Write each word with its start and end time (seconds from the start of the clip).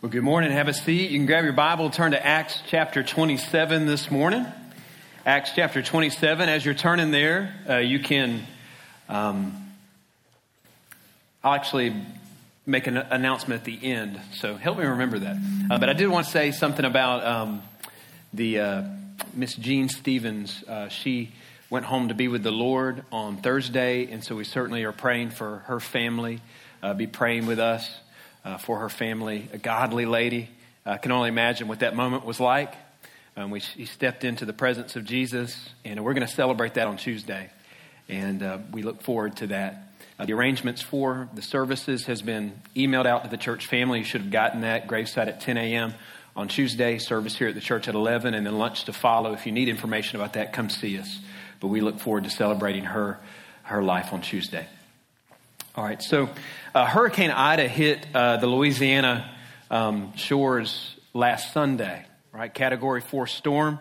Well, 0.00 0.12
good 0.12 0.22
morning. 0.22 0.52
Have 0.52 0.68
a 0.68 0.74
seat. 0.74 1.10
You 1.10 1.18
can 1.18 1.26
grab 1.26 1.42
your 1.42 1.54
Bible, 1.54 1.90
turn 1.90 2.12
to 2.12 2.24
Acts 2.24 2.62
chapter 2.68 3.02
27 3.02 3.86
this 3.86 4.12
morning. 4.12 4.46
Acts 5.26 5.50
chapter 5.56 5.82
27. 5.82 6.48
As 6.48 6.64
you're 6.64 6.74
turning 6.74 7.10
there, 7.10 7.52
uh, 7.68 7.78
you 7.78 7.98
can. 7.98 8.46
Um, 9.08 9.72
I'll 11.42 11.54
actually 11.54 11.96
make 12.64 12.86
an 12.86 12.96
announcement 12.96 13.58
at 13.58 13.64
the 13.64 13.92
end, 13.92 14.20
so 14.34 14.54
help 14.54 14.78
me 14.78 14.84
remember 14.84 15.18
that. 15.18 15.36
Uh, 15.68 15.78
but 15.78 15.88
I 15.88 15.94
did 15.94 16.06
want 16.06 16.26
to 16.26 16.30
say 16.30 16.52
something 16.52 16.84
about 16.84 17.26
um, 17.26 17.62
the 18.32 18.60
uh, 18.60 18.82
Miss 19.34 19.56
Jean 19.56 19.88
Stevens. 19.88 20.62
Uh, 20.62 20.88
she 20.90 21.32
went 21.70 21.86
home 21.86 22.06
to 22.06 22.14
be 22.14 22.28
with 22.28 22.44
the 22.44 22.52
Lord 22.52 23.02
on 23.10 23.38
Thursday, 23.38 24.08
and 24.12 24.22
so 24.22 24.36
we 24.36 24.44
certainly 24.44 24.84
are 24.84 24.92
praying 24.92 25.30
for 25.30 25.64
her 25.66 25.80
family. 25.80 26.40
Uh, 26.84 26.94
be 26.94 27.08
praying 27.08 27.46
with 27.46 27.58
us 27.58 27.90
uh, 28.44 28.58
for 28.58 28.80
her 28.80 28.88
family, 28.88 29.48
a 29.52 29.58
godly 29.58 30.06
lady. 30.06 30.48
I 30.84 30.96
can 30.96 31.12
only 31.12 31.28
imagine 31.28 31.68
what 31.68 31.80
that 31.80 31.94
moment 31.94 32.24
was 32.24 32.40
like. 32.40 32.74
Um, 33.36 33.50
we, 33.50 33.60
she 33.60 33.84
stepped 33.84 34.24
into 34.24 34.44
the 34.44 34.52
presence 34.52 34.96
of 34.96 35.04
Jesus, 35.04 35.68
and 35.84 36.02
we're 36.04 36.14
going 36.14 36.26
to 36.26 36.32
celebrate 36.32 36.74
that 36.74 36.88
on 36.88 36.96
Tuesday. 36.96 37.50
And 38.08 38.42
uh, 38.42 38.58
we 38.72 38.82
look 38.82 39.02
forward 39.02 39.36
to 39.36 39.48
that. 39.48 39.92
Uh, 40.18 40.24
the 40.24 40.32
arrangements 40.32 40.82
for 40.82 41.28
the 41.34 41.42
services 41.42 42.06
has 42.06 42.20
been 42.20 42.60
emailed 42.74 43.06
out 43.06 43.24
to 43.24 43.30
the 43.30 43.36
church 43.36 43.66
family. 43.66 44.00
You 44.00 44.04
should 44.04 44.22
have 44.22 44.30
gotten 44.30 44.62
that. 44.62 44.88
Graveside 44.88 45.28
at 45.28 45.40
10 45.40 45.56
a.m. 45.56 45.94
on 46.34 46.48
Tuesday, 46.48 46.98
service 46.98 47.36
here 47.36 47.48
at 47.48 47.54
the 47.54 47.60
church 47.60 47.86
at 47.86 47.94
11, 47.94 48.34
and 48.34 48.44
then 48.44 48.58
lunch 48.58 48.84
to 48.84 48.92
follow. 48.92 49.32
If 49.32 49.46
you 49.46 49.52
need 49.52 49.68
information 49.68 50.16
about 50.16 50.32
that, 50.32 50.52
come 50.52 50.68
see 50.68 50.98
us. 50.98 51.20
But 51.60 51.68
we 51.68 51.80
look 51.80 52.00
forward 52.00 52.24
to 52.24 52.30
celebrating 52.30 52.84
her, 52.84 53.20
her 53.62 53.82
life 53.82 54.12
on 54.12 54.22
Tuesday. 54.22 54.66
All 55.78 55.84
right, 55.84 56.02
so 56.02 56.28
uh, 56.74 56.86
Hurricane 56.86 57.30
Ida 57.30 57.68
hit 57.68 58.04
uh, 58.12 58.38
the 58.38 58.48
Louisiana 58.48 59.32
um, 59.70 60.12
shores 60.16 60.96
last 61.14 61.52
Sunday, 61.52 62.04
right? 62.32 62.52
Category 62.52 63.00
four 63.00 63.28
storm. 63.28 63.78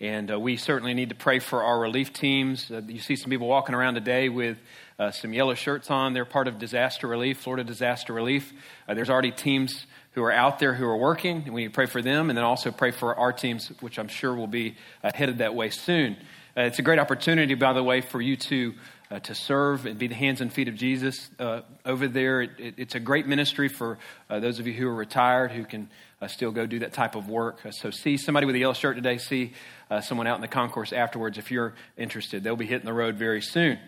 And 0.00 0.30
uh, 0.30 0.38
we 0.38 0.58
certainly 0.58 0.92
need 0.92 1.08
to 1.08 1.14
pray 1.14 1.38
for 1.38 1.62
our 1.62 1.80
relief 1.80 2.12
teams. 2.12 2.70
Uh, 2.70 2.82
you 2.86 3.00
see 3.00 3.16
some 3.16 3.30
people 3.30 3.48
walking 3.48 3.74
around 3.74 3.94
today 3.94 4.28
with 4.28 4.58
uh, 4.98 5.12
some 5.12 5.32
yellow 5.32 5.54
shirts 5.54 5.90
on. 5.90 6.12
They're 6.12 6.26
part 6.26 6.46
of 6.46 6.58
disaster 6.58 7.06
relief, 7.06 7.38
Florida 7.38 7.64
Disaster 7.64 8.12
Relief. 8.12 8.52
Uh, 8.86 8.92
there's 8.92 9.08
already 9.08 9.30
teams 9.30 9.86
who 10.12 10.22
are 10.22 10.32
out 10.32 10.58
there 10.58 10.74
who 10.74 10.84
are 10.84 10.98
working, 10.98 11.44
and 11.46 11.54
we 11.54 11.62
need 11.62 11.68
to 11.68 11.74
pray 11.74 11.86
for 11.86 12.02
them, 12.02 12.28
and 12.28 12.36
then 12.36 12.44
also 12.44 12.70
pray 12.70 12.90
for 12.90 13.14
our 13.14 13.32
teams, 13.32 13.68
which 13.80 13.98
I'm 13.98 14.08
sure 14.08 14.34
will 14.34 14.46
be 14.46 14.76
headed 15.02 15.38
that 15.38 15.54
way 15.54 15.70
soon. 15.70 16.18
it's 16.54 16.78
a 16.78 16.82
great 16.82 16.98
opportunity, 16.98 17.54
by 17.54 17.72
the 17.72 17.82
way, 17.82 18.02
for 18.02 18.20
you 18.20 18.36
to 18.36 18.74
uh, 19.10 19.18
to 19.18 19.34
serve 19.34 19.86
and 19.86 19.98
be 19.98 20.06
the 20.06 20.14
hands 20.14 20.40
and 20.40 20.52
feet 20.52 20.68
of 20.68 20.76
Jesus 20.76 21.30
uh, 21.38 21.62
over 21.84 22.06
there. 22.06 22.42
It, 22.42 22.50
it, 22.58 22.74
it's 22.76 22.94
a 22.94 23.00
great 23.00 23.26
ministry 23.26 23.68
for 23.68 23.98
uh, 24.28 24.38
those 24.38 24.60
of 24.60 24.66
you 24.66 24.72
who 24.72 24.88
are 24.88 24.94
retired 24.94 25.50
who 25.50 25.64
can 25.64 25.88
uh, 26.22 26.28
still 26.28 26.52
go 26.52 26.66
do 26.66 26.78
that 26.80 26.92
type 26.92 27.16
of 27.16 27.28
work. 27.28 27.64
Uh, 27.64 27.72
so, 27.72 27.90
see 27.90 28.16
somebody 28.16 28.46
with 28.46 28.54
a 28.54 28.58
yellow 28.58 28.74
shirt 28.74 28.96
today, 28.96 29.18
see 29.18 29.52
uh, 29.90 30.00
someone 30.00 30.26
out 30.26 30.36
in 30.36 30.42
the 30.42 30.48
concourse 30.48 30.92
afterwards 30.92 31.38
if 31.38 31.50
you're 31.50 31.74
interested. 31.96 32.44
They'll 32.44 32.56
be 32.56 32.66
hitting 32.66 32.86
the 32.86 32.92
road 32.92 33.16
very 33.16 33.42
soon. 33.42 33.78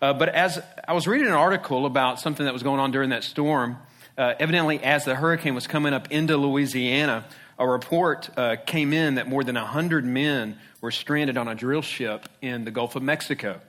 but 0.00 0.28
as 0.28 0.60
I 0.86 0.92
was 0.92 1.08
reading 1.08 1.26
an 1.26 1.32
article 1.32 1.84
about 1.84 2.20
something 2.20 2.44
that 2.46 2.52
was 2.52 2.62
going 2.62 2.78
on 2.78 2.92
during 2.92 3.10
that 3.10 3.24
storm, 3.24 3.78
evidently, 4.16 4.80
as 4.80 5.04
the 5.04 5.16
hurricane 5.16 5.56
was 5.56 5.66
coming 5.66 5.92
up 5.92 6.12
into 6.12 6.36
Louisiana, 6.36 7.24
a 7.58 7.66
report 7.66 8.30
came 8.66 8.92
in 8.92 9.16
that 9.16 9.28
more 9.28 9.42
than 9.42 9.56
100 9.56 10.04
men 10.04 10.56
were 10.80 10.92
stranded 10.92 11.36
on 11.36 11.48
a 11.48 11.56
drill 11.56 11.82
ship 11.82 12.28
in 12.40 12.64
the 12.64 12.70
Gulf 12.70 12.94
of 12.94 13.02
Mexico. 13.02 13.60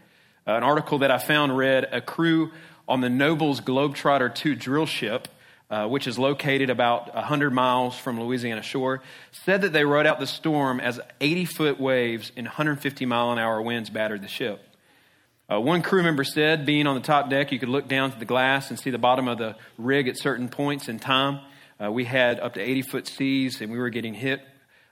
Uh, 0.50 0.58
an 0.58 0.64
article 0.64 0.98
that 0.98 1.12
I 1.12 1.20
found 1.20 1.56
read 1.56 1.88
a 1.92 2.02
crew 2.02 2.50
on 2.88 3.02
the 3.02 3.10
Nobles 3.10 3.62
Globetrotter 3.62 4.34
2 4.34 4.56
drill 4.56 4.88
ship, 4.88 5.28
uh, 5.70 5.86
which 5.86 6.08
is 6.08 6.18
located 6.18 6.72
about 6.72 7.14
100 7.14 7.54
miles 7.54 7.96
from 7.96 8.20
Louisiana 8.20 8.64
shore, 8.64 9.04
said 9.32 9.62
that 9.62 9.74
they 9.74 9.86
rode 9.86 10.08
out 10.08 10.20
the 10.20 10.26
storm 10.26 10.80
as 10.80 11.00
80 11.22 11.46
foot 11.46 11.80
waves 11.80 12.32
and 12.36 12.48
150 12.48 13.06
mile 13.06 13.32
an 13.32 13.38
hour 13.38 13.62
winds 13.62 13.92
battered 13.92 14.24
the 14.24 14.28
ship. 14.28 14.60
Uh, 15.52 15.62
one 15.62 15.84
crew 15.84 16.02
member 16.02 16.24
said, 16.24 16.66
being 16.66 16.88
on 16.88 16.96
the 16.96 17.02
top 17.02 17.30
deck, 17.30 17.52
you 17.52 17.60
could 17.60 17.70
look 17.70 17.88
down 17.88 18.12
to 18.12 18.18
the 18.18 18.26
glass 18.26 18.72
and 18.72 18.80
see 18.80 18.90
the 18.90 18.98
bottom 18.98 19.28
of 19.28 19.38
the 19.38 19.56
rig 19.78 20.08
at 20.08 20.18
certain 20.18 20.50
points 20.50 20.90
in 20.90 20.98
time. 20.98 21.42
Uh, 21.80 21.92
we 21.92 22.06
had 22.06 22.40
up 22.40 22.56
to 22.56 22.60
80 22.60 22.82
foot 22.82 23.08
seas 23.08 23.62
and 23.62 23.72
we 23.72 23.78
were 23.78 23.92
getting 23.92 24.16
hit 24.16 24.42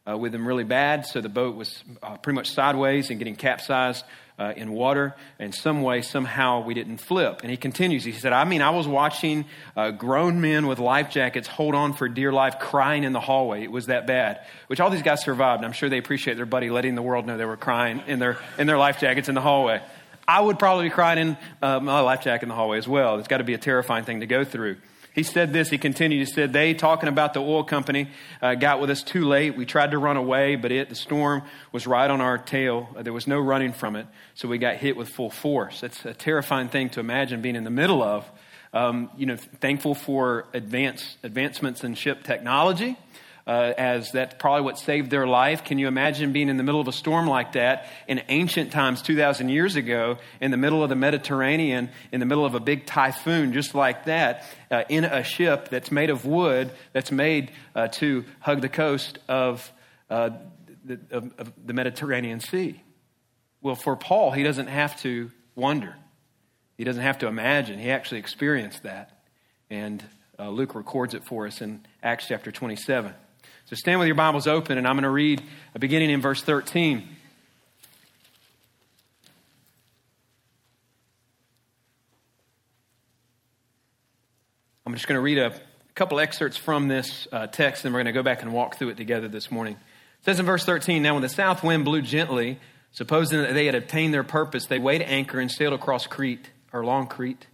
uh, 0.07 0.17
with 0.17 0.31
them 0.31 0.47
really 0.47 0.63
bad, 0.63 1.05
so 1.05 1.21
the 1.21 1.29
boat 1.29 1.55
was 1.55 1.83
uh, 2.01 2.17
pretty 2.17 2.35
much 2.35 2.51
sideways 2.51 3.09
and 3.09 3.19
getting 3.19 3.35
capsized 3.35 4.05
uh, 4.39 4.53
in 4.55 4.71
water. 4.71 5.15
In 5.39 5.51
some 5.51 5.81
way, 5.81 6.01
somehow 6.01 6.63
we 6.63 6.73
didn't 6.73 6.97
flip. 6.97 7.41
And 7.41 7.51
he 7.51 7.57
continues. 7.57 8.03
He 8.03 8.11
said, 8.11 8.33
I 8.33 8.43
mean, 8.43 8.61
I 8.61 8.69
was 8.69 8.87
watching 8.87 9.45
uh, 9.75 9.91
grown 9.91 10.41
men 10.41 10.67
with 10.67 10.79
life 10.79 11.09
jackets 11.09 11.47
hold 11.47 11.75
on 11.75 11.93
for 11.93 12.07
dear 12.07 12.31
life 12.31 12.59
crying 12.59 13.03
in 13.03 13.13
the 13.13 13.19
hallway. 13.19 13.63
It 13.63 13.71
was 13.71 13.87
that 13.87 14.05
bad. 14.05 14.45
Which 14.67 14.79
all 14.79 14.89
these 14.89 15.01
guys 15.01 15.21
survived. 15.21 15.63
I'm 15.63 15.71
sure 15.73 15.89
they 15.89 15.97
appreciate 15.97 16.35
their 16.35 16.45
buddy 16.45 16.69
letting 16.69 16.95
the 16.95 17.01
world 17.01 17.25
know 17.25 17.37
they 17.37 17.45
were 17.45 17.57
crying 17.57 18.03
in 18.07 18.19
their, 18.19 18.37
in 18.57 18.67
their 18.67 18.77
life 18.77 18.99
jackets 18.99 19.27
in 19.27 19.35
the 19.35 19.41
hallway. 19.41 19.81
I 20.27 20.41
would 20.41 20.59
probably 20.59 20.85
be 20.85 20.89
crying 20.91 21.19
in 21.19 21.37
uh, 21.61 21.79
my 21.79 22.01
life 22.01 22.21
jacket 22.21 22.43
in 22.43 22.49
the 22.49 22.55
hallway 22.55 22.77
as 22.77 22.87
well. 22.87 23.17
It's 23.17 23.29
got 23.29 23.37
to 23.37 23.43
be 23.43 23.53
a 23.53 23.57
terrifying 23.57 24.03
thing 24.03 24.19
to 24.19 24.27
go 24.27 24.43
through. 24.43 24.77
He 25.17 25.23
said 25.23 25.51
this, 25.51 25.71
he 25.71 25.79
continued, 25.79 26.19
he 26.19 26.31
said, 26.31 26.53
They, 26.53 26.75
talking 26.75 27.09
about 27.09 27.33
the 27.33 27.39
oil 27.39 27.63
company, 27.63 28.07
uh, 28.39 28.53
got 28.53 28.79
with 28.79 28.91
us 28.91 29.01
too 29.01 29.25
late. 29.25 29.57
We 29.57 29.65
tried 29.65 29.89
to 29.89 29.97
run 29.97 30.15
away, 30.15 30.57
but 30.57 30.71
it, 30.71 30.89
the 30.89 30.95
storm 30.95 31.41
was 31.71 31.87
right 31.87 32.07
on 32.07 32.21
our 32.21 32.37
tail. 32.37 32.87
Uh, 32.95 33.01
there 33.01 33.13
was 33.13 33.25
no 33.25 33.39
running 33.39 33.73
from 33.73 33.95
it, 33.95 34.05
so 34.35 34.47
we 34.47 34.59
got 34.59 34.75
hit 34.75 34.95
with 34.95 35.09
full 35.09 35.31
force. 35.31 35.81
That's 35.81 36.05
a 36.05 36.13
terrifying 36.13 36.69
thing 36.69 36.91
to 36.91 36.99
imagine 36.99 37.41
being 37.41 37.55
in 37.55 37.63
the 37.63 37.71
middle 37.71 38.03
of. 38.03 38.29
Um, 38.73 39.09
you 39.17 39.25
know, 39.25 39.37
thankful 39.37 39.95
for 39.95 40.45
advance, 40.53 41.17
advancements 41.23 41.83
in 41.83 41.95
ship 41.95 42.21
technology 42.23 42.95
uh, 43.47 43.73
as 43.77 44.11
that's 44.11 44.35
probably 44.37 44.61
what 44.61 44.77
saved 44.77 45.09
their 45.09 45.25
life. 45.25 45.63
Can 45.63 45.79
you 45.79 45.87
imagine 45.87 46.33
being 46.33 46.49
in 46.49 46.57
the 46.57 46.63
middle 46.63 46.81
of 46.81 46.87
a 46.89 46.91
storm 46.91 47.27
like 47.27 47.53
that 47.53 47.87
in 48.07 48.21
ancient 48.27 48.73
times, 48.73 49.01
2,000 49.01 49.47
years 49.47 49.77
ago, 49.77 50.17
in 50.41 50.51
the 50.51 50.57
middle 50.57 50.83
of 50.83 50.89
the 50.89 50.95
Mediterranean, 50.95 51.89
in 52.11 52.19
the 52.19 52.25
middle 52.25 52.45
of 52.45 52.55
a 52.55 52.59
big 52.59 52.85
typhoon, 52.85 53.53
just 53.53 53.73
like 53.73 54.05
that, 54.05 54.43
uh, 54.69 54.83
in 54.89 55.05
a 55.05 55.23
ship 55.23 55.69
that's 55.69 55.91
made 55.91 56.09
of 56.09 56.25
wood, 56.25 56.71
that's 56.91 57.11
made 57.11 57.51
uh, 57.73 57.87
to 57.87 58.25
hug 58.41 58.59
the 58.61 58.69
coast 58.69 59.17
of, 59.29 59.71
uh, 60.09 60.31
the, 60.83 60.99
of, 61.11 61.33
of 61.39 61.53
the 61.65 61.73
Mediterranean 61.73 62.41
Sea? 62.41 62.81
Well, 63.61 63.75
for 63.75 63.95
Paul, 63.95 64.31
he 64.31 64.43
doesn't 64.43 64.67
have 64.67 64.99
to 65.01 65.31
wonder. 65.55 65.95
He 66.77 66.83
doesn't 66.83 67.01
have 67.01 67.19
to 67.19 67.27
imagine. 67.27 67.79
He 67.79 67.89
actually 67.91 68.19
experienced 68.19 68.83
that. 68.83 69.23
And 69.69 70.03
uh, 70.37 70.49
Luke 70.49 70.75
records 70.75 71.13
it 71.13 71.23
for 71.25 71.47
us 71.47 71.61
in 71.61 71.85
Acts 72.03 72.27
chapter 72.27 72.51
27. 72.51 73.13
So 73.67 73.75
stand 73.75 73.99
with 73.99 74.07
your 74.07 74.15
Bibles 74.15 74.47
open, 74.47 74.77
and 74.77 74.87
I'm 74.87 74.95
going 74.95 75.03
to 75.03 75.09
read 75.09 75.43
a 75.75 75.79
beginning 75.79 76.09
in 76.09 76.21
verse 76.21 76.41
13. 76.41 77.05
I'm 84.85 84.93
just 84.93 85.05
going 85.05 85.17
to 85.17 85.21
read 85.21 85.37
a 85.37 85.51
couple 85.95 86.17
excerpts 86.21 86.55
from 86.55 86.87
this 86.87 87.27
uh, 87.33 87.47
text, 87.47 87.83
and 87.83 87.93
we're 87.93 88.03
going 88.03 88.13
to 88.13 88.17
go 88.17 88.23
back 88.23 88.41
and 88.41 88.53
walk 88.53 88.77
through 88.77 88.87
it 88.87 88.95
together 88.95 89.27
this 89.27 89.51
morning. 89.51 89.73
It 89.73 90.23
says 90.23 90.39
in 90.39 90.45
verse 90.45 90.63
13 90.63 91.03
Now, 91.03 91.15
when 91.15 91.21
the 91.21 91.27
south 91.27 91.61
wind 91.61 91.83
blew 91.83 92.01
gently, 92.01 92.61
supposing 92.93 93.41
that 93.41 93.53
they 93.53 93.65
had 93.65 93.75
obtained 93.75 94.13
their 94.13 94.23
purpose, 94.23 94.67
they 94.67 94.79
weighed 94.79 95.01
anchor 95.01 95.41
and 95.41 95.51
sailed 95.51 95.73
across 95.73 96.07
Crete, 96.07 96.51
or 96.71 96.85
long 96.85 97.07
Crete 97.07 97.45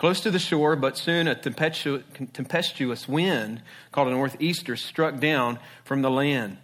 close 0.00 0.20
to 0.20 0.30
the 0.30 0.38
shore, 0.38 0.76
but 0.76 0.96
soon 0.96 1.28
a 1.28 1.34
tempestuous 1.34 3.06
wind 3.06 3.60
called 3.92 4.08
a 4.08 4.10
northeaster 4.10 4.74
struck 4.74 5.20
down 5.20 5.58
from 5.84 6.00
the 6.00 6.08
land. 6.08 6.56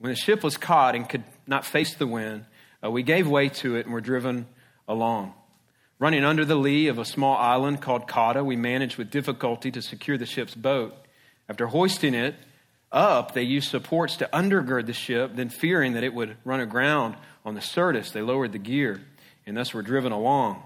When 0.00 0.10
the 0.10 0.16
ship 0.16 0.42
was 0.42 0.56
caught 0.56 0.96
and 0.96 1.08
could 1.08 1.22
not 1.46 1.64
face 1.64 1.94
the 1.94 2.08
wind, 2.08 2.46
uh, 2.84 2.90
we 2.90 3.04
gave 3.04 3.28
way 3.28 3.48
to 3.48 3.76
it 3.76 3.86
and 3.86 3.94
were 3.94 4.00
driven 4.00 4.48
along. 4.88 5.34
Running 6.00 6.24
under 6.24 6.44
the 6.44 6.56
lee 6.56 6.88
of 6.88 6.98
a 6.98 7.04
small 7.04 7.36
island 7.36 7.80
called 7.80 8.08
Cauda, 8.08 8.44
we 8.44 8.56
managed 8.56 8.96
with 8.96 9.08
difficulty 9.08 9.70
to 9.70 9.82
secure 9.82 10.18
the 10.18 10.26
ship's 10.26 10.56
boat. 10.56 10.92
After 11.48 11.68
hoisting 11.68 12.14
it 12.14 12.34
up, 12.90 13.34
they 13.34 13.44
used 13.44 13.70
supports 13.70 14.16
to 14.16 14.28
undergird 14.32 14.86
the 14.86 14.94
ship, 14.94 15.36
then 15.36 15.48
fearing 15.48 15.92
that 15.92 16.02
it 16.02 16.12
would 16.12 16.38
run 16.44 16.58
aground 16.58 17.14
on 17.44 17.54
the 17.54 17.60
Syrtis, 17.60 18.10
they 18.10 18.20
lowered 18.20 18.50
the 18.50 18.58
gear 18.58 19.00
and 19.46 19.56
thus 19.56 19.72
were 19.72 19.82
driven 19.82 20.10
along. 20.10 20.64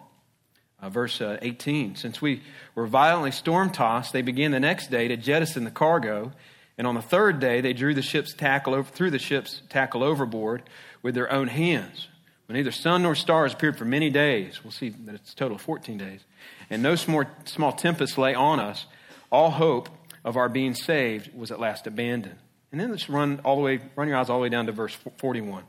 Uh, 0.85 0.91
verse 0.91 1.23
uh, 1.23 1.39
18 1.41 1.97
Since 1.97 2.21
we 2.21 2.43
were 2.75 2.87
violently 2.87 3.31
storm 3.31 3.71
tossed, 3.71 4.13
they 4.13 4.21
began 4.21 4.51
the 4.51 4.61
next 4.61 4.91
day 4.91 5.09
to 5.09 5.17
jettison 5.17 5.65
the 5.65 5.71
cargo. 5.71 6.33
And 6.77 6.87
on 6.87 6.95
the 6.95 7.01
third 7.01 7.41
day, 7.41 7.63
they 7.63 7.73
drew 7.73 7.95
the 7.95 8.03
ship's 8.03 8.35
tackle 8.35 8.75
over, 8.75 8.91
threw 8.91 9.11
the 9.11 9.19
ship's 9.19 9.63
tackle 9.71 10.03
overboard 10.03 10.63
with 11.03 11.15
their 11.15 11.33
own 11.33 11.49
hands. 11.49 12.09
When 12.47 12.57
neither 12.57 12.71
sun 12.71 13.03
nor 13.03 13.15
stars 13.15 13.55
appeared 13.55 13.79
for 13.79 13.87
many 13.87 14.11
days, 14.11 14.63
we'll 14.63 14.73
see 14.73 14.91
that 14.91 15.15
it's 15.15 15.33
a 15.33 15.37
total 15.37 15.55
of 15.55 15.63
14 15.63 15.97
days, 15.97 16.21
and 16.69 16.83
no 16.83 16.97
small, 16.97 17.25
small 17.47 17.73
tempest 17.73 18.19
lay 18.19 18.35
on 18.35 18.61
us, 18.61 18.85
all 19.33 19.53
hope 19.53 19.89
of 20.23 20.37
our 20.37 20.51
being 20.51 20.75
saved 20.75 21.35
was 21.35 21.51
at 21.51 21.61
last 21.61 21.87
abandoned. 21.87 22.37
And 22.73 22.81
then 22.81 22.91
let's 22.91 23.09
run 23.09 23.41
all 23.45 23.57
the 23.57 23.63
way, 23.63 23.81
run 23.97 24.09
your 24.09 24.19
eyes 24.19 24.29
all 24.29 24.39
the 24.39 24.43
way 24.43 24.49
down 24.51 24.67
to 24.67 24.73
verse 24.73 24.95
41. 25.17 25.63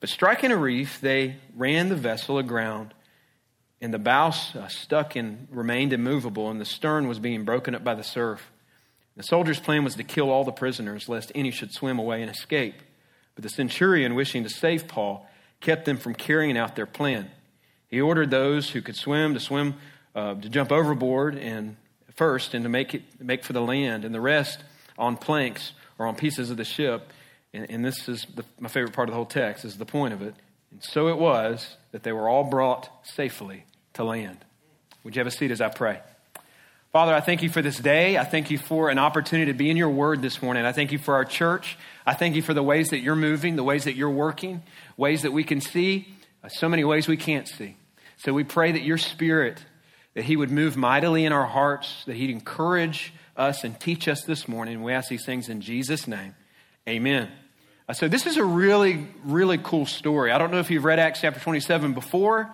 But 0.00 0.08
striking 0.08 0.52
a 0.52 0.56
reef, 0.56 1.00
they 1.02 1.36
ran 1.54 1.90
the 1.90 1.96
vessel 1.96 2.38
aground 2.38 2.94
and 3.82 3.92
the 3.92 3.98
bow 3.98 4.28
uh, 4.28 4.68
stuck 4.68 5.16
and 5.16 5.48
remained 5.50 5.92
immovable, 5.92 6.48
and 6.48 6.60
the 6.60 6.64
stern 6.64 7.08
was 7.08 7.18
being 7.18 7.44
broken 7.44 7.74
up 7.74 7.82
by 7.82 7.96
the 7.96 8.04
surf. 8.04 8.52
The 9.16 9.24
soldiers' 9.24 9.58
plan 9.58 9.82
was 9.82 9.96
to 9.96 10.04
kill 10.04 10.30
all 10.30 10.44
the 10.44 10.52
prisoners, 10.52 11.08
lest 11.08 11.32
any 11.34 11.50
should 11.50 11.72
swim 11.72 11.98
away 11.98 12.22
and 12.22 12.30
escape. 12.30 12.76
But 13.34 13.42
the 13.42 13.50
centurion, 13.50 14.14
wishing 14.14 14.44
to 14.44 14.48
save 14.48 14.86
Paul, 14.86 15.28
kept 15.60 15.84
them 15.84 15.96
from 15.96 16.14
carrying 16.14 16.56
out 16.56 16.76
their 16.76 16.86
plan. 16.86 17.28
He 17.88 18.00
ordered 18.00 18.30
those 18.30 18.70
who 18.70 18.82
could 18.82 18.94
swim 18.94 19.34
to 19.34 19.40
swim, 19.40 19.74
uh, 20.14 20.34
to 20.34 20.48
jump 20.48 20.70
overboard 20.70 21.36
and 21.36 21.76
first, 22.14 22.54
and 22.54 22.62
to 22.62 22.68
make 22.68 22.94
it 22.94 23.02
make 23.20 23.42
for 23.42 23.52
the 23.52 23.60
land, 23.60 24.04
and 24.04 24.14
the 24.14 24.20
rest 24.20 24.62
on 24.96 25.16
planks 25.16 25.72
or 25.98 26.06
on 26.06 26.14
pieces 26.14 26.50
of 26.50 26.56
the 26.56 26.64
ship. 26.64 27.12
And, 27.52 27.68
and 27.68 27.84
this 27.84 28.08
is 28.08 28.28
the, 28.32 28.44
my 28.60 28.68
favorite 28.68 28.94
part 28.94 29.08
of 29.08 29.12
the 29.12 29.16
whole 29.16 29.26
text. 29.26 29.64
Is 29.64 29.76
the 29.76 29.84
point 29.84 30.14
of 30.14 30.22
it. 30.22 30.36
And 30.70 30.82
so 30.84 31.08
it 31.08 31.18
was 31.18 31.76
that 31.90 32.04
they 32.04 32.12
were 32.12 32.28
all 32.28 32.44
brought 32.44 32.88
safely 33.02 33.64
to 33.94 34.04
land. 34.04 34.38
Would 35.04 35.16
you 35.16 35.20
have 35.20 35.26
a 35.26 35.30
seat 35.30 35.50
as 35.50 35.60
I 35.60 35.68
pray? 35.68 36.00
Father, 36.92 37.14
I 37.14 37.20
thank 37.20 37.42
you 37.42 37.48
for 37.48 37.62
this 37.62 37.78
day. 37.78 38.18
I 38.18 38.24
thank 38.24 38.50
you 38.50 38.58
for 38.58 38.90
an 38.90 38.98
opportunity 38.98 39.50
to 39.50 39.56
be 39.56 39.70
in 39.70 39.78
your 39.78 39.88
word 39.88 40.20
this 40.20 40.42
morning. 40.42 40.66
I 40.66 40.72
thank 40.72 40.92
you 40.92 40.98
for 40.98 41.14
our 41.14 41.24
church. 41.24 41.78
I 42.04 42.12
thank 42.12 42.36
you 42.36 42.42
for 42.42 42.52
the 42.52 42.62
ways 42.62 42.90
that 42.90 42.98
you're 42.98 43.16
moving, 43.16 43.56
the 43.56 43.64
ways 43.64 43.84
that 43.84 43.94
you're 43.94 44.10
working, 44.10 44.62
ways 44.98 45.22
that 45.22 45.32
we 45.32 45.42
can 45.42 45.62
see, 45.62 46.08
uh, 46.44 46.48
so 46.48 46.68
many 46.68 46.84
ways 46.84 47.08
we 47.08 47.16
can't 47.16 47.48
see. 47.48 47.76
So 48.18 48.34
we 48.34 48.44
pray 48.44 48.72
that 48.72 48.82
your 48.82 48.98
spirit, 48.98 49.64
that 50.14 50.24
he 50.24 50.36
would 50.36 50.50
move 50.50 50.76
mightily 50.76 51.24
in 51.24 51.32
our 51.32 51.46
hearts, 51.46 52.04
that 52.04 52.16
he'd 52.16 52.30
encourage 52.30 53.14
us 53.36 53.64
and 53.64 53.78
teach 53.80 54.06
us 54.06 54.22
this 54.24 54.46
morning. 54.46 54.82
We 54.82 54.92
ask 54.92 55.08
these 55.08 55.24
things 55.24 55.48
in 55.48 55.62
Jesus' 55.62 56.06
name. 56.06 56.34
Amen. 56.86 57.30
Uh, 57.88 57.94
so 57.94 58.06
this 58.06 58.26
is 58.26 58.36
a 58.36 58.44
really, 58.44 59.08
really 59.24 59.58
cool 59.58 59.86
story. 59.86 60.30
I 60.30 60.38
don't 60.38 60.50
know 60.50 60.60
if 60.60 60.70
you've 60.70 60.84
read 60.84 60.98
Acts 60.98 61.20
chapter 61.20 61.40
27 61.40 61.94
before, 61.94 62.50